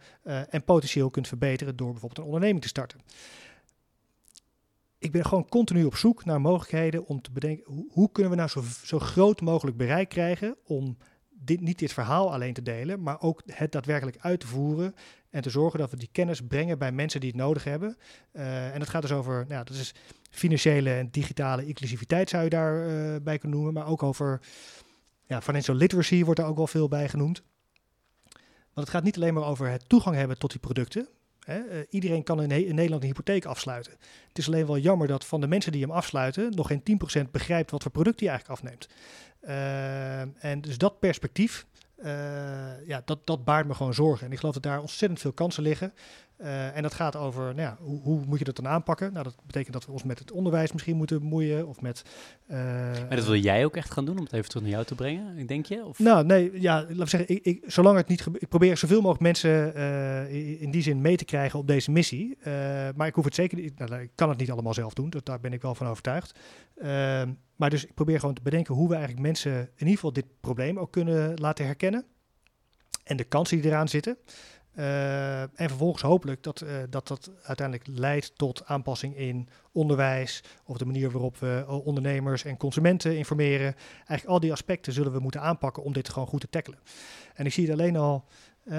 en 0.50 0.64
potentieel 0.64 1.10
kunt 1.10 1.28
verbeteren 1.28 1.76
door 1.76 1.92
bijvoorbeeld 1.92 2.20
een 2.20 2.26
onderneming 2.26 2.62
te 2.62 2.68
starten. 2.68 3.00
Ik 4.98 5.12
ben 5.12 5.26
gewoon 5.26 5.50
continu 5.50 5.84
op 5.84 5.96
zoek 5.96 6.26
naar 6.26 6.42
mogelijkheden 6.42 7.06
om 7.06 7.22
te 7.22 7.32
bedenken 7.32 7.74
hoe, 7.74 7.86
hoe 7.92 8.12
kunnen 8.12 8.32
we 8.32 8.38
nou 8.38 8.50
zo, 8.50 8.64
zo 8.84 9.00
groot 9.00 9.42
mogelijk 9.42 9.78
bereik 9.78 10.10
krijgen 10.10 10.56
om 10.64 10.98
dit, 11.30 11.62
niet 11.62 11.80
dit 11.80 11.94
verhaal 11.94 12.34
alleen 12.34 12.54
te 12.54 12.62
delen, 12.62 13.02
maar 13.02 13.22
ook 13.22 13.42
het 13.46 13.72
daadwerkelijk 13.72 14.18
uit 14.20 14.40
te 14.40 14.48
voeren 14.48 14.96
en 15.32 15.42
te 15.42 15.50
zorgen 15.50 15.80
dat 15.80 15.92
we 15.92 15.98
die 15.98 16.10
kennis 16.12 16.42
brengen 16.42 16.78
bij 16.78 16.92
mensen 16.92 17.20
die 17.20 17.30
het 17.30 17.40
nodig 17.40 17.64
hebben. 17.64 17.98
Uh, 18.34 18.74
en 18.74 18.80
dat 18.80 18.90
gaat 18.90 19.02
dus 19.02 19.12
over, 19.12 19.46
nou, 19.48 19.64
dat 19.64 19.76
is 19.76 19.94
financiële 20.30 20.94
en 20.94 21.10
digitale 21.12 21.66
inclusiviteit 21.66 22.30
zou 22.30 22.44
je 22.44 22.50
daarbij 22.50 23.16
uh, 23.16 23.22
bij 23.22 23.38
kunnen 23.38 23.58
noemen, 23.58 23.74
maar 23.74 23.88
ook 23.88 24.04
over 24.04 24.42
ja, 25.26 25.42
financial 25.42 25.76
literacy 25.76 26.24
wordt 26.24 26.40
er 26.40 26.46
ook 26.46 26.58
wel 26.58 26.68
veel 26.68 26.88
bij 26.88 27.10
genoemd. 27.10 27.44
Want 28.74 28.88
het 28.88 28.90
gaat 28.90 29.04
niet 29.04 29.16
alleen 29.16 29.34
maar 29.34 29.44
over 29.44 29.70
het 29.70 29.90
toegang 29.90 30.16
hebben 30.16 30.38
tot 30.38 30.52
die 30.52 30.60
producten. 30.60 31.08
Hè. 31.40 31.60
Uh, 31.60 31.80
iedereen 31.90 32.24
kan 32.24 32.42
in, 32.42 32.52
in, 32.52 32.76
Nederland 32.76 33.02
een 33.02 33.08
hypotheek 33.08 33.46
afsluiten. 33.46 33.94
Het 34.28 34.38
is 34.38 34.48
alleen 34.48 34.66
wel 34.66 34.78
jammer 34.78 35.08
dat 35.08 35.26
van 35.26 35.42
de 35.42 35.48
mensen 35.48 35.72
die 35.72 35.82
hem 35.82 35.92
afsluiten 35.92 36.52
nog 36.56 36.68
geen 36.68 37.00
10% 37.26 37.32
begrijpt 37.32 37.72
wat 37.72 37.82
voor 37.82 37.92
product 37.92 38.20
hij 38.20 38.30
eigenlijk 38.30 38.60
afneemt. 38.60 38.88
En 40.40 40.62
dus 40.62 40.78
dat 40.78 41.00
perspectief, 41.00 41.66
ja, 42.86 43.02
dat, 43.06 43.20
dat 43.28 43.44
baart 43.44 43.68
me 43.68 43.74
gewoon 43.74 43.94
zorgen. 43.94 44.26
En 44.26 44.32
ik 44.32 44.40
geloof 44.40 44.54
dat 44.54 44.64
daar 44.64 44.80
ontzettend 44.80 45.22
veel 45.22 45.34
kansen 45.34 45.64
liggen. 45.64 45.94
Uh, 46.44 46.76
en 46.76 46.82
dat 46.82 46.94
gaat 46.94 47.16
over, 47.16 47.44
nou 47.44 47.62
ja, 47.62 47.78
hoe, 47.80 48.02
hoe, 48.02 48.22
moet 48.28 48.40
je 48.40 48.46
dat 48.46 48.56
dan 48.56 48.68
aanpakken? 48.68 49.14
Nou, 49.14 49.24
dat 49.24 49.36
betekent 49.46 49.74
dat 49.74 49.86
we 49.86 49.92
ons 49.92 50.04
met 50.04 50.20
het 50.20 50.32
onderwijs 50.32 50.72
misschien 50.72 50.96
moeten 50.96 51.20
bemoeien. 51.20 51.68
Of 51.68 51.82
met, 51.82 52.04
uh, 52.48 52.58
maar 52.58 53.16
dat 53.16 53.26
wil 53.26 53.36
jij 53.36 53.66
ook 53.66 53.76
echt 53.76 53.92
gaan 53.92 54.06
doen, 54.06 54.18
om 54.18 54.24
het 54.24 54.34
even 54.34 54.48
terug 54.50 54.64
naar 54.64 54.72
jou 54.72 54.86
te 54.86 54.96
brengen, 54.96 55.48
denk 55.48 55.66
je? 55.66 55.86
Of? 55.86 56.00
Nou, 56.00 56.26
nee, 56.26 56.62
ja, 56.62 56.86
laat 56.90 57.02
ik 57.02 57.08
zeggen, 57.08 57.36
ik, 57.36 57.44
ik, 57.44 57.64
zolang 57.66 57.98
het 57.98 58.08
niet 58.08 58.26
ik 58.34 58.48
probeer 58.48 58.78
zoveel 58.78 59.02
mogelijk 59.02 59.22
mensen 59.22 59.78
uh, 59.78 60.62
in 60.62 60.72
die 60.72 60.82
zin 60.82 61.02
mee 61.02 61.18
te 61.18 61.26
krijgen 61.26 61.60
op 61.60 61.68
deze 61.68 61.92
missie. 61.92 62.38
maar 62.96 63.08
ik 63.08 63.16
hoef 63.16 63.26
het 63.26 63.36
zeker 63.36 63.58
niet, 63.58 63.80
nou, 63.80 64.02
ik 64.02 64.12
kan 64.16 64.30
het 64.30 64.38
niet 64.38 64.52
allemaal 64.52 64.74
zelf 64.74 64.94
doen, 64.94 65.10
dus 65.10 65.24
daar 65.24 65.40
ben 65.40 65.54
ik 65.54 65.62
wel 65.62 65.76
van 65.76 65.88
overtuigd. 65.88 66.40
Ehm, 66.82 67.32
maar 67.56 67.70
dus 67.70 67.86
ik 67.86 67.94
probeer 67.94 68.20
gewoon 68.20 68.36
te 68.36 68.42
bedenken 68.42 68.76
hoe 68.76 68.88
we 68.88 68.94
eigenlijk 68.94 69.26
mensen 69.26 69.52
in 69.52 69.68
ieder 69.78 69.94
geval 69.94 70.14
dit 70.14 70.26
probleem 70.40 70.80
ook 70.80 70.92
kunnen 70.92 71.40
laten 71.40 71.66
herkennen. 71.66 72.06
En 73.04 73.18
de 73.18 73.24
kansen 73.24 73.62
die 73.62 73.72
eraan 73.72 73.88
zitten. 73.88 74.18
Uh, 74.76 75.42
en 75.42 75.52
vervolgens 75.56 76.02
hopelijk 76.02 76.44
dat, 76.44 76.62
uh, 76.62 76.70
dat 76.90 77.08
dat 77.08 77.32
uiteindelijk 77.44 77.88
leidt 77.88 78.38
tot 78.38 78.66
aanpassing 78.66 79.18
in 79.18 79.50
onderwijs 79.72 80.44
of 80.66 80.78
de 80.78 80.86
manier 80.86 81.12
waarop 81.12 81.38
we 81.38 81.66
ondernemers 81.68 82.44
en 82.44 82.58
consumenten 82.58 83.18
informeren. 83.18 83.76
Eigenlijk 83.96 84.26
al 84.26 84.40
die 84.40 84.52
aspecten 84.52 84.94
zullen 84.94 85.12
we 85.12 85.20
moeten 85.20 85.42
aanpakken 85.42 85.84
om 85.84 85.94
dit 85.94 86.10
gewoon 86.10 86.28
goed 86.28 86.42
te 86.42 86.50
tackelen. 86.50 86.80
En 87.34 87.46
ik 87.46 87.54
zie 87.54 87.64
het 87.64 87.74
alleen 87.74 87.96
al, 87.96 88.26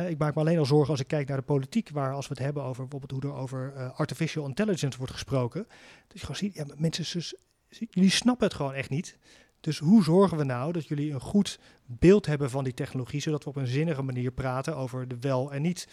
ik 0.09 0.19
maak 0.19 0.35
me 0.35 0.41
alleen 0.41 0.59
al 0.59 0.65
zorgen 0.65 0.91
als 0.91 1.01
ik 1.01 1.07
kijk 1.07 1.29
naar 1.29 1.37
de 1.37 1.43
politiek, 1.43 1.91
waar 1.91 2.13
als 2.13 2.29
we 2.29 2.35
het 2.35 2.45
hebben 2.45 2.63
over 2.63 2.89
bijvoorbeeld 2.89 3.23
hoe 3.23 3.33
er 3.33 3.39
over 3.39 3.93
artificial 3.93 4.47
intelligence 4.47 4.99
wordt 4.99 5.13
gesproken. 5.13 5.67
Dat 6.09 6.13
je 6.13 6.19
gewoon 6.19 6.37
ziet, 6.37 6.55
ja, 6.55 6.65
mensen, 6.77 7.23
jullie 7.69 8.11
snappen 8.11 8.47
het 8.47 8.57
gewoon 8.57 8.75
echt 8.75 8.91
niet. 8.91 9.19
Dus 9.63 9.79
hoe 9.79 10.03
zorgen 10.03 10.37
we 10.37 10.45
nou 10.45 10.73
dat 10.73 10.87
jullie 10.87 11.13
een 11.13 11.21
goed 11.21 11.59
beeld 11.87 12.27
hebben 12.27 12.51
van 12.51 12.65
die 12.65 12.75
technologie, 12.75 13.21
zodat 13.21 13.45
we 13.45 13.51
op 13.51 13.57
een 13.57 13.67
zinnige 13.67 14.03
manier 14.03 14.31
praten 14.31 14.77
over 14.77 15.09
de 15.09 15.17
wel 15.21 15.53
en 15.53 15.63
niet 15.63 15.89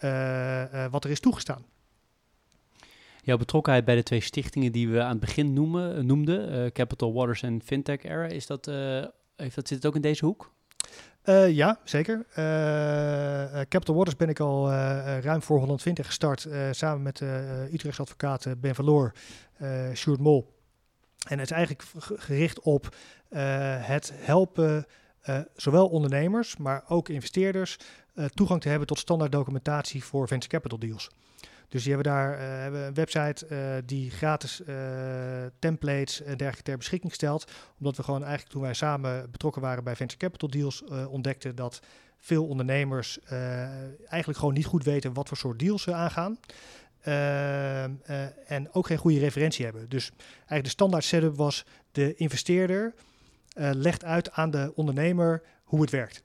uh, 0.00 0.62
uh, 0.72 0.86
wat 0.90 1.04
er 1.04 1.10
is 1.10 1.20
toegestaan? 1.20 1.64
Jouw 3.22 3.36
betrokkenheid 3.36 3.84
bij 3.84 3.94
de 3.94 4.02
twee 4.02 4.20
stichtingen 4.20 4.72
die 4.72 4.88
we 4.88 5.02
aan 5.02 5.10
het 5.10 5.20
begin 5.20 5.52
noemen, 5.52 5.96
uh, 5.98 6.04
noemden, 6.04 6.72
Capital 6.72 7.12
Waters 7.12 7.42
en 7.42 7.62
Fintech 7.64 8.02
Era, 8.02 8.26
is 8.26 8.46
dat, 8.46 8.66
heeft 9.36 9.54
dat, 9.54 9.68
zit 9.68 9.76
het 9.76 9.86
ook 9.86 9.94
in 9.94 10.00
deze 10.00 10.24
hoek? 10.24 10.52
ja, 11.48 11.78
zeker. 11.84 12.26
Capital 13.68 13.94
Waters 13.94 14.16
ben 14.16 14.28
ik 14.28 14.40
al 14.40 14.70
ruim 15.20 15.42
voor 15.42 15.58
120 15.58 16.06
gestart, 16.06 16.48
samen 16.70 17.02
met 17.02 17.20
Utrechts 17.72 18.00
advocaat 18.00 18.60
Ben 18.60 18.74
Verloor, 18.74 19.12
Sjoerd 19.94 20.20
Mol 20.20 20.51
en 21.28 21.38
het 21.38 21.50
is 21.50 21.56
eigenlijk 21.56 21.88
gericht 22.20 22.60
op 22.60 22.96
uh, 23.30 23.40
het 23.86 24.12
helpen 24.14 24.86
uh, 25.28 25.38
zowel 25.56 25.88
ondernemers, 25.88 26.56
maar 26.56 26.84
ook 26.88 27.08
investeerders 27.08 27.78
uh, 28.14 28.24
toegang 28.24 28.60
te 28.60 28.68
hebben 28.68 28.86
tot 28.86 28.98
standaard 28.98 29.32
documentatie 29.32 30.04
voor 30.04 30.28
venture 30.28 30.50
capital 30.50 30.78
deals. 30.78 31.10
Dus 31.68 31.82
die 31.82 31.92
hebben 31.94 32.12
daar 32.12 32.38
hebben 32.38 32.86
een 32.86 32.94
website 32.94 33.46
die 33.86 34.10
gratis 34.10 34.62
templates 35.58 36.22
en 36.22 36.36
dergelijke 36.36 36.62
ter 36.62 36.76
beschikking 36.76 37.12
stelt. 37.12 37.50
Omdat 37.78 37.96
we 37.96 38.02
gewoon 38.02 38.22
eigenlijk 38.22 38.52
toen 38.52 38.62
wij 38.62 38.74
samen 38.74 39.30
betrokken 39.30 39.62
waren 39.62 39.84
bij 39.84 39.96
venture 39.96 40.18
capital 40.18 40.48
deals 40.48 40.84
ontdekten 41.08 41.54
dat 41.54 41.80
veel 42.18 42.46
ondernemers 42.46 43.18
eigenlijk 44.06 44.38
gewoon 44.38 44.54
niet 44.54 44.66
goed 44.66 44.84
weten 44.84 45.12
wat 45.12 45.28
voor 45.28 45.36
soort 45.36 45.58
deals 45.58 45.82
ze 45.82 45.92
aangaan. 45.92 46.38
Uh, 47.08 47.84
uh, 47.84 47.90
en 48.46 48.72
ook 48.72 48.86
geen 48.86 48.96
goede 48.96 49.18
referentie 49.18 49.64
hebben. 49.64 49.88
Dus 49.88 50.10
eigenlijk 50.36 50.64
de 50.64 50.68
standaard 50.68 51.04
setup 51.04 51.36
was 51.36 51.64
de 51.92 52.14
investeerder 52.14 52.94
uh, 53.54 53.70
legt 53.72 54.04
uit 54.04 54.30
aan 54.30 54.50
de 54.50 54.72
ondernemer 54.74 55.42
hoe 55.64 55.80
het 55.80 55.90
werkt. 55.90 56.22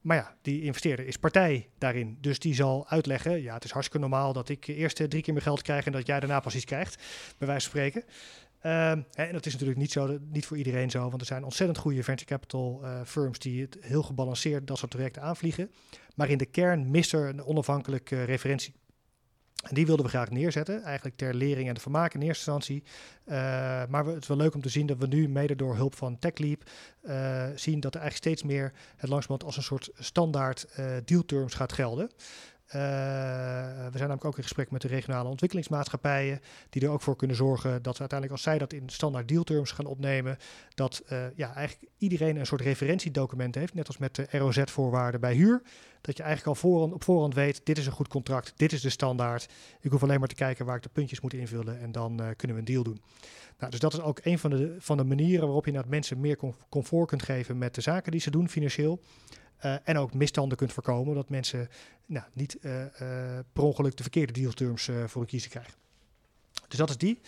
Maar 0.00 0.16
ja, 0.16 0.36
die 0.42 0.62
investeerder 0.62 1.06
is 1.06 1.16
partij 1.16 1.68
daarin. 1.78 2.18
Dus 2.20 2.38
die 2.38 2.54
zal 2.54 2.88
uitleggen, 2.88 3.42
ja, 3.42 3.54
het 3.54 3.64
is 3.64 3.70
hartstikke 3.70 4.06
normaal 4.06 4.32
dat 4.32 4.48
ik 4.48 4.66
eerst 4.66 4.96
drie 4.96 5.22
keer 5.22 5.32
mijn 5.32 5.44
geld 5.44 5.62
krijg 5.62 5.86
en 5.86 5.92
dat 5.92 6.06
jij 6.06 6.20
daarna 6.20 6.40
pas 6.40 6.54
iets 6.54 6.64
krijgt, 6.64 7.02
bij 7.38 7.48
wijze 7.48 7.70
van 7.70 7.78
spreken. 7.78 8.04
Ehm, 8.60 9.02
en 9.12 9.32
dat 9.32 9.46
is 9.46 9.52
natuurlijk 9.52 9.80
niet, 9.80 9.92
zo, 9.92 10.18
niet 10.30 10.46
voor 10.46 10.56
iedereen 10.56 10.90
zo, 10.90 11.08
want 11.08 11.20
er 11.20 11.26
zijn 11.26 11.44
ontzettend 11.44 11.78
goede 11.78 12.02
venture 12.02 12.30
capital 12.30 12.82
firms 13.04 13.38
die 13.38 13.62
het 13.62 13.76
heel 13.80 14.02
gebalanceerd 14.02 14.66
dat 14.66 14.78
soort 14.78 14.90
trajecten 14.90 15.22
aanvliegen. 15.22 15.70
Maar 16.14 16.30
in 16.30 16.38
de 16.38 16.46
kern 16.46 16.90
mist 16.90 17.12
er 17.12 17.28
een 17.28 17.44
onafhankelijke 17.44 18.22
referentie. 18.22 18.74
En 19.68 19.74
die 19.74 19.86
wilden 19.86 20.04
we 20.04 20.10
graag 20.10 20.30
neerzetten, 20.30 20.82
eigenlijk 20.82 21.16
ter 21.16 21.34
lering 21.34 21.68
en 21.68 21.74
de 21.74 21.80
vermaak 21.80 22.14
in 22.14 22.22
eerste 22.22 22.50
instantie. 22.50 22.82
Uh, 23.26 23.34
maar 23.88 24.04
het 24.06 24.22
is 24.22 24.28
wel 24.28 24.36
leuk 24.36 24.54
om 24.54 24.62
te 24.62 24.68
zien 24.68 24.86
dat 24.86 24.98
we 24.98 25.06
nu, 25.06 25.28
mede 25.28 25.56
door 25.56 25.76
hulp 25.76 25.94
van 25.94 26.18
TechLeap, 26.18 26.62
uh, 27.02 27.46
zien 27.54 27.80
dat 27.80 27.94
er 27.94 28.00
eigenlijk 28.00 28.16
steeds 28.36 28.42
meer 28.52 28.72
het 28.96 29.10
langzamerhand 29.10 29.44
als 29.44 29.56
een 29.56 29.62
soort 29.62 29.90
standaard 29.98 30.66
uh, 30.78 30.86
dealterms 31.04 31.54
gaat 31.54 31.72
gelden. 31.72 32.10
Uh, 32.74 32.80
we 32.80 33.98
zijn 33.98 34.08
namelijk 34.08 34.24
ook 34.24 34.36
in 34.36 34.42
gesprek 34.42 34.70
met 34.70 34.82
de 34.82 34.88
regionale 34.88 35.28
ontwikkelingsmaatschappijen, 35.28 36.40
die 36.70 36.82
er 36.82 36.88
ook 36.88 37.00
voor 37.00 37.16
kunnen 37.16 37.36
zorgen 37.36 37.82
dat 37.82 37.94
we 37.94 38.00
uiteindelijk, 38.00 38.30
als 38.30 38.42
zij 38.42 38.58
dat 38.58 38.72
in 38.72 38.88
standaard 38.88 39.28
dealterms 39.28 39.70
gaan 39.70 39.86
opnemen, 39.86 40.36
dat 40.74 41.02
uh, 41.12 41.24
ja, 41.36 41.54
eigenlijk 41.54 41.92
iedereen 41.98 42.36
een 42.36 42.46
soort 42.46 42.60
referentiedocument 42.60 43.54
heeft, 43.54 43.74
net 43.74 43.86
als 43.86 43.98
met 43.98 44.14
de 44.14 44.26
ROZ-voorwaarden 44.30 45.20
bij 45.20 45.34
huur. 45.34 45.62
Dat 46.00 46.16
je 46.16 46.22
eigenlijk 46.22 46.62
al 46.62 46.90
op 46.92 47.04
voorhand 47.04 47.34
weet, 47.34 47.60
dit 47.64 47.78
is 47.78 47.86
een 47.86 47.92
goed 47.92 48.08
contract, 48.08 48.52
dit 48.56 48.72
is 48.72 48.80
de 48.80 48.90
standaard. 48.90 49.48
Ik 49.80 49.90
hoef 49.90 50.02
alleen 50.02 50.18
maar 50.18 50.28
te 50.28 50.34
kijken 50.34 50.66
waar 50.66 50.76
ik 50.76 50.82
de 50.82 50.88
puntjes 50.88 51.20
moet 51.20 51.34
invullen 51.34 51.80
en 51.80 51.92
dan 51.92 52.20
uh, 52.20 52.26
kunnen 52.36 52.56
we 52.56 52.62
een 52.62 52.72
deal 52.72 52.82
doen. 52.82 53.00
Nou, 53.58 53.70
dus 53.70 53.80
dat 53.80 53.92
is 53.92 54.00
ook 54.00 54.20
een 54.22 54.38
van 54.38 54.50
de, 54.50 54.76
van 54.78 54.96
de 54.96 55.04
manieren 55.04 55.44
waarop 55.44 55.66
je 55.66 55.82
mensen 55.86 56.20
meer 56.20 56.38
comfort 56.68 57.08
kunt 57.08 57.22
geven 57.22 57.58
met 57.58 57.74
de 57.74 57.80
zaken 57.80 58.12
die 58.12 58.20
ze 58.20 58.30
doen 58.30 58.48
financieel. 58.48 59.00
Uh, 59.64 59.74
en 59.84 59.98
ook 59.98 60.14
misstanden 60.14 60.58
kunt 60.58 60.72
voorkomen, 60.72 61.14
dat 61.14 61.28
mensen 61.28 61.68
nou, 62.06 62.24
niet 62.32 62.56
uh, 62.60 62.80
uh, 62.80 62.88
per 63.52 63.62
ongeluk 63.62 63.96
de 63.96 64.02
verkeerde 64.02 64.32
dealterms 64.32 64.90
voor 65.06 65.22
een 65.22 65.28
kiezer 65.28 65.50
krijgen. 65.50 65.74
Dus 66.68 66.78
dat 66.78 66.90
is 66.90 66.96
die. 66.96 67.20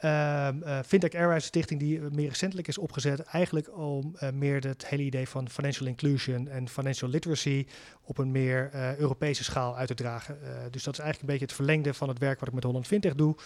Uh, 0.00 0.48
Fintech 0.86 1.14
Airways 1.14 1.44
stichting 1.44 1.80
die 1.80 2.00
meer 2.00 2.28
recentelijk 2.28 2.68
is 2.68 2.78
opgezet, 2.78 3.20
eigenlijk 3.20 3.78
om 3.78 4.16
meer 4.34 4.66
het 4.66 4.86
hele 4.86 5.02
idee 5.02 5.28
van 5.28 5.48
financial 5.48 5.88
inclusion 5.88 6.48
en 6.48 6.68
financial 6.68 7.10
literacy 7.10 7.66
op 8.02 8.18
een 8.18 8.30
meer 8.30 8.70
Europese 8.98 9.44
schaal 9.44 9.76
uit 9.76 9.88
te 9.88 9.94
dragen. 9.94 10.38
dus 10.70 10.82
dat 10.82 10.94
is 10.94 11.00
eigenlijk 11.00 11.20
een 11.20 11.26
beetje 11.26 11.44
het 11.44 11.54
verlengde 11.54 11.94
van 11.94 12.08
het 12.08 12.18
werk 12.18 12.38
wat 12.38 12.48
ik 12.48 12.54
met 12.54 12.64
Holland 12.64 12.86
Fintech 12.86 13.14
doe. 13.14 13.36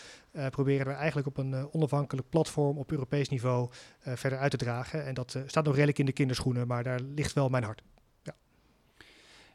proberen 0.51 0.87
we 0.87 0.93
eigenlijk 0.93 1.27
op 1.27 1.37
een 1.37 1.73
onafhankelijk 1.73 2.29
platform 2.29 2.79
op 2.79 2.91
Europees 2.91 3.29
niveau 3.29 3.71
verder 4.01 4.39
uit 4.39 4.51
te 4.51 4.57
dragen. 4.57 5.07
En 5.07 5.15
dat 5.15 5.39
staat 5.47 5.65
nog 5.65 5.75
redelijk 5.75 5.99
in 5.99 6.07
de 6.07 6.13
kinderschoenen, 6.13 6.67
maar 6.67 6.83
daar 6.83 7.01
ligt 7.01 7.33
wel 7.33 7.49
mijn 7.49 7.65
hart. 7.65 7.83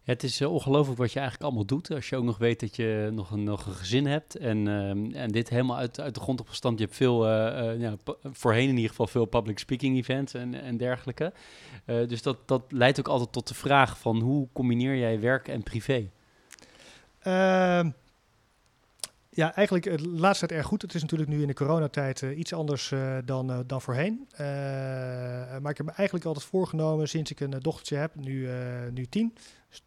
Het 0.05 0.23
is 0.23 0.41
uh, 0.41 0.51
ongelooflijk 0.53 0.97
wat 0.97 1.11
je 1.11 1.19
eigenlijk 1.19 1.47
allemaal 1.47 1.67
doet. 1.67 1.91
Als 1.91 2.09
je 2.09 2.15
ook 2.15 2.23
nog 2.23 2.37
weet 2.37 2.59
dat 2.59 2.75
je 2.75 3.09
nog 3.13 3.31
een, 3.31 3.43
nog 3.43 3.65
een 3.65 3.73
gezin 3.73 4.05
hebt. 4.05 4.35
En, 4.37 4.65
uh, 4.65 5.21
en 5.21 5.31
dit 5.31 5.49
helemaal 5.49 5.77
uit, 5.77 5.99
uit 5.99 6.13
de 6.13 6.19
grond 6.19 6.39
opgestampt. 6.39 6.79
Je 6.79 6.85
hebt 6.85 6.97
veel, 6.97 7.25
uh, 7.25 7.79
ja, 7.79 7.95
voorheen 8.23 8.69
in 8.69 8.75
ieder 8.75 8.89
geval 8.89 9.07
veel 9.07 9.25
public 9.25 9.59
speaking 9.59 9.97
events 9.97 10.33
en, 10.33 10.61
en 10.61 10.77
dergelijke. 10.77 11.33
dus 11.85 12.21
dat, 12.21 12.37
dat 12.45 12.61
leidt 12.69 12.99
ook 12.99 13.07
altijd 13.07 13.31
tot 13.31 13.47
de 13.47 13.53
vraag 13.53 13.99
van 13.99 14.19
hoe 14.19 14.47
combineer 14.53 14.97
jij 14.97 15.19
werk 15.19 15.47
en 15.47 15.63
privé? 15.63 16.09
Ja, 19.35 19.55
eigenlijk 19.55 19.85
het 19.85 20.05
laatste 20.05 20.47
tijd 20.47 20.59
erg 20.59 20.69
goed. 20.69 20.81
Het 20.81 20.93
is 20.93 21.01
natuurlijk 21.01 21.29
nu 21.29 21.41
in 21.41 21.47
de 21.47 21.53
coronatijd 21.53 22.21
uh, 22.21 22.37
iets 22.37 22.53
anders 22.53 22.91
uh, 22.91 23.17
dan, 23.25 23.51
uh, 23.51 23.59
dan 23.65 23.81
voorheen. 23.81 24.27
maar 25.61 25.71
ik 25.71 25.77
heb 25.77 25.85
me 25.85 25.91
eigenlijk 25.91 26.25
altijd 26.25 26.45
voorgenomen, 26.45 27.07
sinds 27.07 27.31
ik 27.31 27.39
een 27.39 27.59
dochtertje 27.59 27.95
heb, 27.95 28.15
nu, 28.15 28.49
nu 28.91 29.05
tien. 29.05 29.35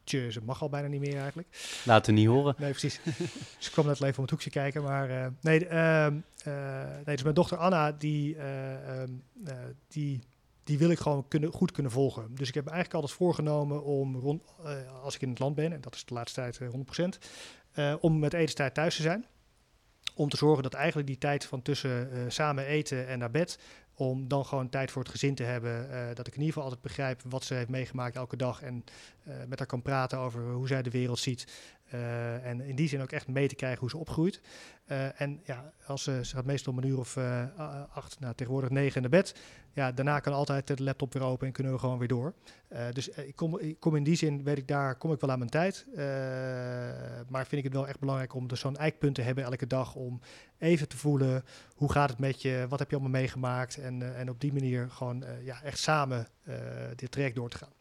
Tje, 0.04 0.32
ze 0.32 0.40
mag 0.44 0.62
al 0.62 0.68
bijna 0.68 0.88
niet 0.88 1.00
meer 1.00 1.18
eigenlijk. 1.18 1.48
Laten 1.84 2.14
niet 2.14 2.26
horen. 2.26 2.54
Nee, 2.58 2.70
precies. 2.70 3.00
ze 3.58 3.70
kwam 3.70 3.86
net 3.86 4.02
even 4.02 4.16
om 4.16 4.22
het 4.22 4.30
hoekje 4.30 4.50
kijken. 4.50 4.82
Maar 4.82 5.32
nee, 5.40 5.66
ehm, 5.66 6.14
nee, 7.04 7.14
dus 7.14 7.22
mijn 7.22 7.34
dochter 7.34 7.56
Anna, 7.58 7.92
die, 7.92 8.36
ehm, 8.36 9.10
die, 9.88 10.20
die 10.64 10.78
wil 10.78 10.90
ik 10.90 10.98
gewoon 10.98 11.28
kunnen, 11.28 11.52
goed 11.52 11.72
kunnen 11.72 11.92
volgen. 11.92 12.34
Dus 12.34 12.48
ik 12.48 12.54
heb 12.54 12.64
me 12.64 12.70
eigenlijk 12.70 13.00
altijd 13.00 13.18
voorgenomen 13.18 13.84
om, 13.84 14.16
rond, 14.16 14.42
als 15.02 15.14
ik 15.14 15.22
in 15.22 15.28
het 15.28 15.38
land 15.38 15.54
ben, 15.54 15.72
en 15.72 15.80
dat 15.80 15.94
is 15.94 16.04
de 16.04 16.14
laatste 16.14 16.40
tijd 16.40 16.60
100%, 16.60 17.98
om 18.00 18.18
met 18.18 18.32
etenstijd 18.32 18.74
thuis 18.74 18.96
te 18.96 19.02
zijn 19.02 19.26
om 20.18 20.28
te 20.28 20.36
zorgen 20.36 20.62
dat 20.62 20.74
eigenlijk 20.74 21.06
die 21.06 21.18
tijd 21.18 21.44
van 21.44 21.62
tussen 21.62 22.08
uh, 22.12 22.20
samen 22.28 22.64
eten 22.64 23.06
en 23.06 23.18
naar 23.18 23.30
bed, 23.30 23.58
om 23.94 24.28
dan 24.28 24.44
gewoon 24.44 24.68
tijd 24.68 24.90
voor 24.90 25.02
het 25.02 25.10
gezin 25.10 25.34
te 25.34 25.42
hebben. 25.42 25.88
Uh, 25.90 26.06
dat 26.14 26.26
ik 26.26 26.32
in 26.34 26.40
ieder 26.40 26.46
geval 26.46 26.62
altijd 26.62 26.82
begrijp 26.82 27.22
wat 27.24 27.44
ze 27.44 27.54
heeft 27.54 27.68
meegemaakt 27.68 28.16
elke 28.16 28.36
dag 28.36 28.62
en 28.62 28.84
uh, 29.28 29.34
met 29.48 29.58
haar 29.58 29.68
kan 29.68 29.82
praten 29.82 30.18
over 30.18 30.52
hoe 30.52 30.66
zij 30.66 30.82
de 30.82 30.90
wereld 30.90 31.18
ziet. 31.18 31.46
Uh, 31.94 32.46
en 32.46 32.60
in 32.60 32.76
die 32.76 32.88
zin 32.88 33.00
ook 33.00 33.12
echt 33.12 33.28
mee 33.28 33.48
te 33.48 33.54
krijgen 33.54 33.80
hoe 33.80 33.90
ze 33.90 33.96
opgroeit. 33.96 34.40
Uh, 34.86 35.20
en 35.20 35.40
ja, 35.44 35.72
als 35.86 36.02
ze, 36.02 36.20
ze 36.24 36.34
gaat 36.34 36.44
meestal 36.44 36.72
om 36.72 36.78
een 36.78 36.88
uur 36.88 36.98
of 36.98 37.16
uh, 37.16 37.44
acht, 37.92 38.20
nou, 38.20 38.34
tegenwoordig 38.34 38.70
negen 38.70 39.00
naar 39.00 39.10
bed. 39.10 39.34
Ja, 39.72 39.92
daarna 39.92 40.20
kan 40.20 40.32
altijd 40.32 40.66
de 40.66 40.82
laptop 40.82 41.12
weer 41.12 41.22
open 41.22 41.46
en 41.46 41.52
kunnen 41.52 41.72
we 41.72 41.78
gewoon 41.78 41.98
weer 41.98 42.08
door. 42.08 42.34
dus 42.92 43.08
ik 43.08 43.36
kom, 43.36 43.60
kom 43.78 43.96
in 43.96 44.02
die 44.02 44.16
zin, 44.16 44.44
weet 44.44 44.58
ik 44.58 44.68
daar, 44.68 44.96
kom 44.96 45.12
ik 45.12 45.20
wel 45.20 45.30
aan 45.30 45.38
mijn 45.38 45.50
tijd. 45.50 45.86
maar 47.28 47.46
vind 47.46 47.52
ik 47.52 47.64
het 47.64 47.72
wel 47.72 47.88
echt 47.88 47.98
belangrijk 48.00 48.34
om 48.34 48.48
dus 48.48 48.60
zo'n 48.60 48.76
eikpunt 48.76 49.14
te 49.14 49.22
hebben 49.22 49.44
elke 49.44 49.66
dag. 49.66 49.94
Om 49.94 50.20
even 50.58 50.88
te 50.88 50.96
voelen, 50.96 51.44
hoe 51.74 51.92
gaat 51.92 52.10
het 52.10 52.18
met 52.18 52.42
je? 52.42 52.66
Wat 52.68 52.78
heb 52.78 52.90
je 52.90 52.96
allemaal 52.96 53.20
meegemaakt? 53.20 53.76
En, 53.76 54.16
en 54.16 54.30
op 54.30 54.40
die 54.40 54.52
manier 54.52 54.90
gewoon 54.90 55.24
ja, 55.42 55.62
echt 55.62 55.78
samen 55.78 56.26
dit 56.96 57.10
traject 57.10 57.34
door 57.34 57.50
te 57.50 57.58
gaan. 57.58 57.77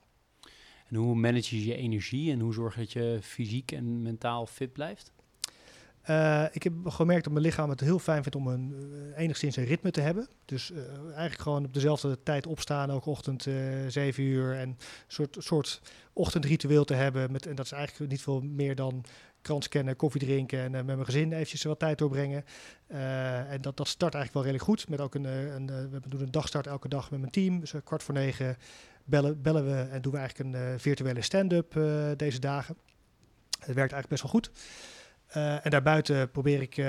En 0.90 0.96
hoe 0.96 1.16
manage 1.16 1.60
je 1.60 1.66
je 1.66 1.76
energie 1.76 2.32
en 2.32 2.40
hoe 2.40 2.54
zorg 2.54 2.74
je 2.74 2.80
dat 2.80 2.92
je 2.92 3.20
fysiek 3.22 3.72
en 3.72 4.02
mentaal 4.02 4.46
fit 4.46 4.74
blijft? 4.74 5.12
Uh, 6.10 6.46
ik 6.52 6.64
heb 6.64 6.74
gemerkt 6.86 7.24
dat 7.24 7.34
mijn 7.34 7.46
lichaam 7.46 7.70
het 7.70 7.80
heel 7.80 8.00
fijn 8.00 8.22
vindt 8.22 8.38
om 8.38 8.48
een, 8.48 8.74
uh, 8.92 9.18
enigszins 9.18 9.56
een 9.56 9.66
ritme 9.66 9.92
te 9.92 10.02
hebben. 10.02 10.28
Dus 10.46 10.72
uh, 10.72 10.78
eigenlijk 11.06 11.42
gewoon 11.42 11.66
op 11.66 11.74
dezelfde 11.74 12.24
tijd 12.24 12.48
opstaan, 12.48 12.90
elke 12.90 13.10
ochtend 13.10 13.48
zeven 13.88 14.24
uur. 14.24 14.56
En 14.56 14.70
een 14.70 14.78
soort, 15.08 15.36
soort 15.40 15.82
ochtendritueel 16.14 16.86
te 16.86 16.94
hebben. 16.94 17.32
Met, 17.32 17.46
en 17.46 17.56
dat 17.56 17.66
is 17.66 17.72
eigenlijk 17.72 18.12
niet 18.12 18.22
veel 18.22 18.42
meer 18.42 18.76
dan 18.76 19.04
krant 19.42 19.64
scannen, 19.64 19.96
koffie 19.96 20.22
drinken 20.22 20.60
en 20.60 20.72
met 20.72 20.86
mijn 20.86 21.06
gezin 21.06 21.34
eventjes 21.34 21.64
wat 21.64 21.80
tijd 21.80 21.98
doorbrengen. 21.98 22.44
en 22.88 23.62
dat, 23.62 23.78
dat 23.78 23.88
start 23.88 24.14
eigenlijk 24.14 24.34
wel 24.34 24.44
redelijk 24.44 24.64
goed. 24.64 24.90
Met 24.90 25.02
ook 25.02 25.16
een, 25.16 25.26
een, 25.26 25.90
we 25.90 26.10
doen 26.10 26.22
een 26.22 26.32
dagstart 26.32 26.68
elke 26.68 26.88
dag 26.88 27.12
met 27.12 27.20
mijn 27.20 27.32
team. 27.32 27.60
Dus 27.60 27.74
kwart 27.84 28.04
voor 28.04 28.14
negen 28.14 28.58
bellen, 29.08 29.42
bellen 29.42 29.66
we 29.66 29.90
en 29.92 30.02
doen 30.02 30.12
we 30.12 30.18
eigenlijk 30.18 30.56
een 30.56 30.62
uh, 30.62 30.74
virtuele 30.78 31.22
stand-up 31.22 31.76
uh, 31.76 32.06
deze 32.16 32.40
dagen. 32.40 32.78
Het 33.50 33.76
werkt 33.76 33.94
eigenlijk 33.94 34.08
best 34.08 34.22
wel 34.22 34.32
goed. 34.32 34.52
Uh, 35.36 35.66
en 35.66 35.72
daarbuiten 35.72 36.32
probeer 36.32 36.62
ik, 36.62 36.78
uh, 36.78 36.86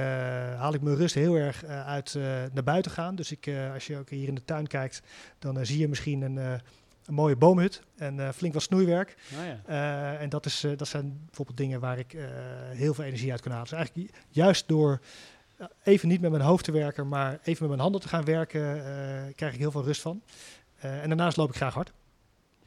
haal 0.58 0.74
ik 0.74 0.80
mijn 0.80 0.96
rust 0.96 1.14
heel 1.14 1.34
erg 1.34 1.64
uh, 1.64 1.86
uit 1.86 2.14
naar 2.52 2.64
buiten 2.64 2.90
gaan. 2.90 3.14
Dus 3.14 3.32
ik, 3.32 3.50
als 3.72 3.86
je 3.86 3.98
ook 3.98 4.10
hier 4.10 4.28
in 4.28 4.34
de 4.34 4.44
tuin 4.44 4.66
kijkt, 4.66 5.02
dan 5.38 5.66
zie 5.66 5.78
je 5.78 5.88
misschien 5.88 6.22
een, 6.22 6.36
een, 6.36 6.60
mooie 7.14 7.36
boomhut 7.36 7.82
en 7.96 8.34
flink 8.34 8.54
wat 8.54 8.62
snoeiwerk. 8.62 9.16
Oh 9.32 9.44
ja. 9.66 10.16
en 10.18 10.28
dat, 10.28 10.46
is, 10.46 10.64
dat 10.76 10.88
zijn 10.88 11.20
bijvoorbeeld 11.26 11.56
dingen 11.56 11.80
waar 11.80 11.98
ik 11.98 12.16
heel 12.72 12.94
veel 12.94 13.04
energie 13.04 13.30
uit 13.30 13.40
kan 13.40 13.52
halen. 13.52 13.68
Dus 13.68 13.78
eigenlijk 13.78 14.10
juist 14.28 14.68
door 14.68 15.00
even 15.82 16.08
niet 16.08 16.20
met 16.20 16.30
mijn 16.30 16.42
hoofd 16.42 16.64
te 16.64 16.72
werken, 16.72 17.08
maar 17.08 17.38
even 17.42 17.60
met 17.60 17.68
mijn 17.68 17.80
handen 17.80 18.00
te 18.00 18.08
gaan 18.08 18.24
werken, 18.24 18.82
krijg 19.34 19.52
ik 19.52 19.58
heel 19.58 19.70
veel 19.70 19.84
rust 19.84 20.00
van. 20.00 20.22
en 20.80 21.08
daarnaast 21.08 21.36
loop 21.36 21.48
ik 21.48 21.56
graag 21.56 21.74
hard. 21.74 21.92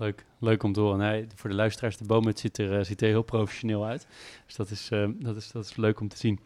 Leuk, 0.02 0.26
leuk 0.40 0.64
om 0.64 0.74
te 0.74 0.80
horen. 0.80 1.30
Voor 1.36 1.50
de 1.50 1.56
luisteraars, 1.56 1.98
de 1.98 2.06
boom 2.06 2.38
ziet 2.38 2.58
er, 2.58 2.80
uh, 2.80 2.84
ziet 2.84 3.02
er 3.02 3.08
heel 3.08 3.22
professioneel 3.22 3.86
uit. 3.86 4.08
Dus 4.46 4.56
dat 4.56 4.70
is, 4.70 4.90
uh, 4.92 5.10
dat 5.20 5.36
is, 5.36 5.52
dat 5.52 5.66
is 5.66 5.76
leuk 5.76 6.00
om 6.00 6.08
te 6.08 6.18
zien. 6.18 6.40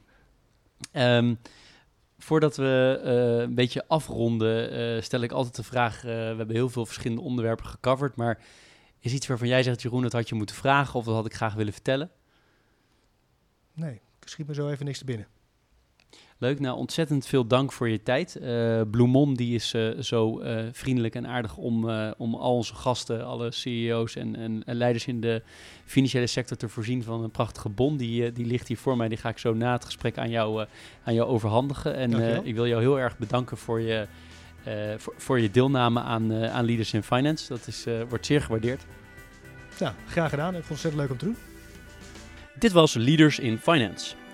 Um, 0.94 1.40
voordat 2.18 2.56
we 2.56 3.02
uh, 3.04 3.42
een 3.42 3.56
beetje 3.56 3.88
afronden, 3.88 5.04
stel 5.04 5.22
ik 5.22 5.32
altijd 5.32 5.56
de 5.56 5.64
vraag: 5.64 6.02
we 6.02 6.10
hebben 6.10 6.56
heel 6.56 6.70
veel 6.70 6.86
verschillende 6.86 7.24
onderwerpen 7.24 7.66
gecoverd, 7.66 8.16
maar 8.16 8.44
is 9.00 9.14
iets 9.14 9.28
waarvan 9.28 9.48
jij 9.48 9.64
zegt, 9.64 9.82
Jeroen, 9.82 10.02
dat 10.02 10.12
had 10.12 10.30
je 10.30 10.36
moeten 10.36 10.56
vragen 10.56 11.00
of 11.00 11.06
dat 11.06 11.16
had 11.16 11.26
ik 11.26 11.34
graag 11.34 11.54
willen 11.54 11.74
vertellen? 11.74 12.12
Nee, 13.74 14.02
ik 14.20 14.28
schiet 14.28 14.48
me 14.48 14.54
zo 14.54 14.70
even 14.70 14.86
niks 14.86 14.98
te 14.98 15.06
binnen. 15.06 15.28
Leuk, 16.38 16.60
nou 16.60 16.78
ontzettend 16.78 17.28
veel 17.28 17.48
dank 17.48 17.72
voor 17.72 17.90
je 17.90 18.04
tijd. 18.04 18.38
Uh, 18.42 18.82
Bloemon 18.92 19.34
die 19.34 19.56
is 19.56 19.74
uh, 19.74 20.00
zo 20.00 20.42
uh, 20.42 20.60
vriendelijk 20.72 21.16
en 21.16 21.28
aardig 21.28 21.58
om, 21.58 21.90
om 22.18 22.36
al 22.36 22.56
onze 22.56 22.76
gasten, 22.76 23.26
alle 23.26 23.52
CEO's 23.52 24.16
en, 24.16 24.36
en, 24.36 24.64
en, 24.66 24.76
leiders 24.76 25.08
in 25.08 25.22
de 25.22 25.42
financiële 25.86 26.28
sector 26.28 26.58
te 26.58 26.70
voorzien 26.70 27.04
van 27.04 27.24
een 27.24 27.32
prachtige 27.32 27.70
bon. 27.70 27.98
Die, 27.98 28.32
die 28.32 28.46
ligt 28.46 28.68
hier 28.68 28.78
voor 28.78 28.98
mij, 28.98 29.08
die 29.08 29.18
ga 29.18 29.30
ik 29.30 29.38
zo 29.38 29.54
na 29.54 29.72
het 29.72 29.86
gesprek 29.86 30.18
aan 30.18 30.30
jou, 30.30 30.66
aan 31.04 31.14
jou 31.14 31.30
overhandigen. 31.30 31.96
En 31.96 32.46
ik 32.46 32.56
wil 32.56 32.68
jou 32.68 32.82
heel 32.82 33.00
erg 33.00 33.18
bedanken 33.18 33.58
voor 33.58 33.82
je, 33.82 34.08
voor, 34.98 35.14
voor, 35.18 35.40
je 35.40 35.52
deelname 35.52 36.00
aan, 36.00 36.34
aan 36.34 36.66
Leaders 36.66 36.94
in 36.94 37.04
Finance. 37.04 37.48
Dat 37.48 37.68
is, 37.68 37.86
wordt 38.10 38.26
zeer 38.26 38.42
gewaardeerd. 38.42 38.86
Ja, 39.80 39.96
graag 40.08 40.30
gedaan. 40.30 40.56
Ik 40.56 40.64
vond 40.64 40.82
het 40.82 40.92
ontzettend 40.92 41.02
leuk 41.02 41.12
om 41.12 41.18
te 41.18 41.26
doen. 41.26 41.38
Dit 42.60 42.72
was 42.72 42.94
Leaders 42.94 43.40
in 43.40 43.58
Finance. 43.58 44.16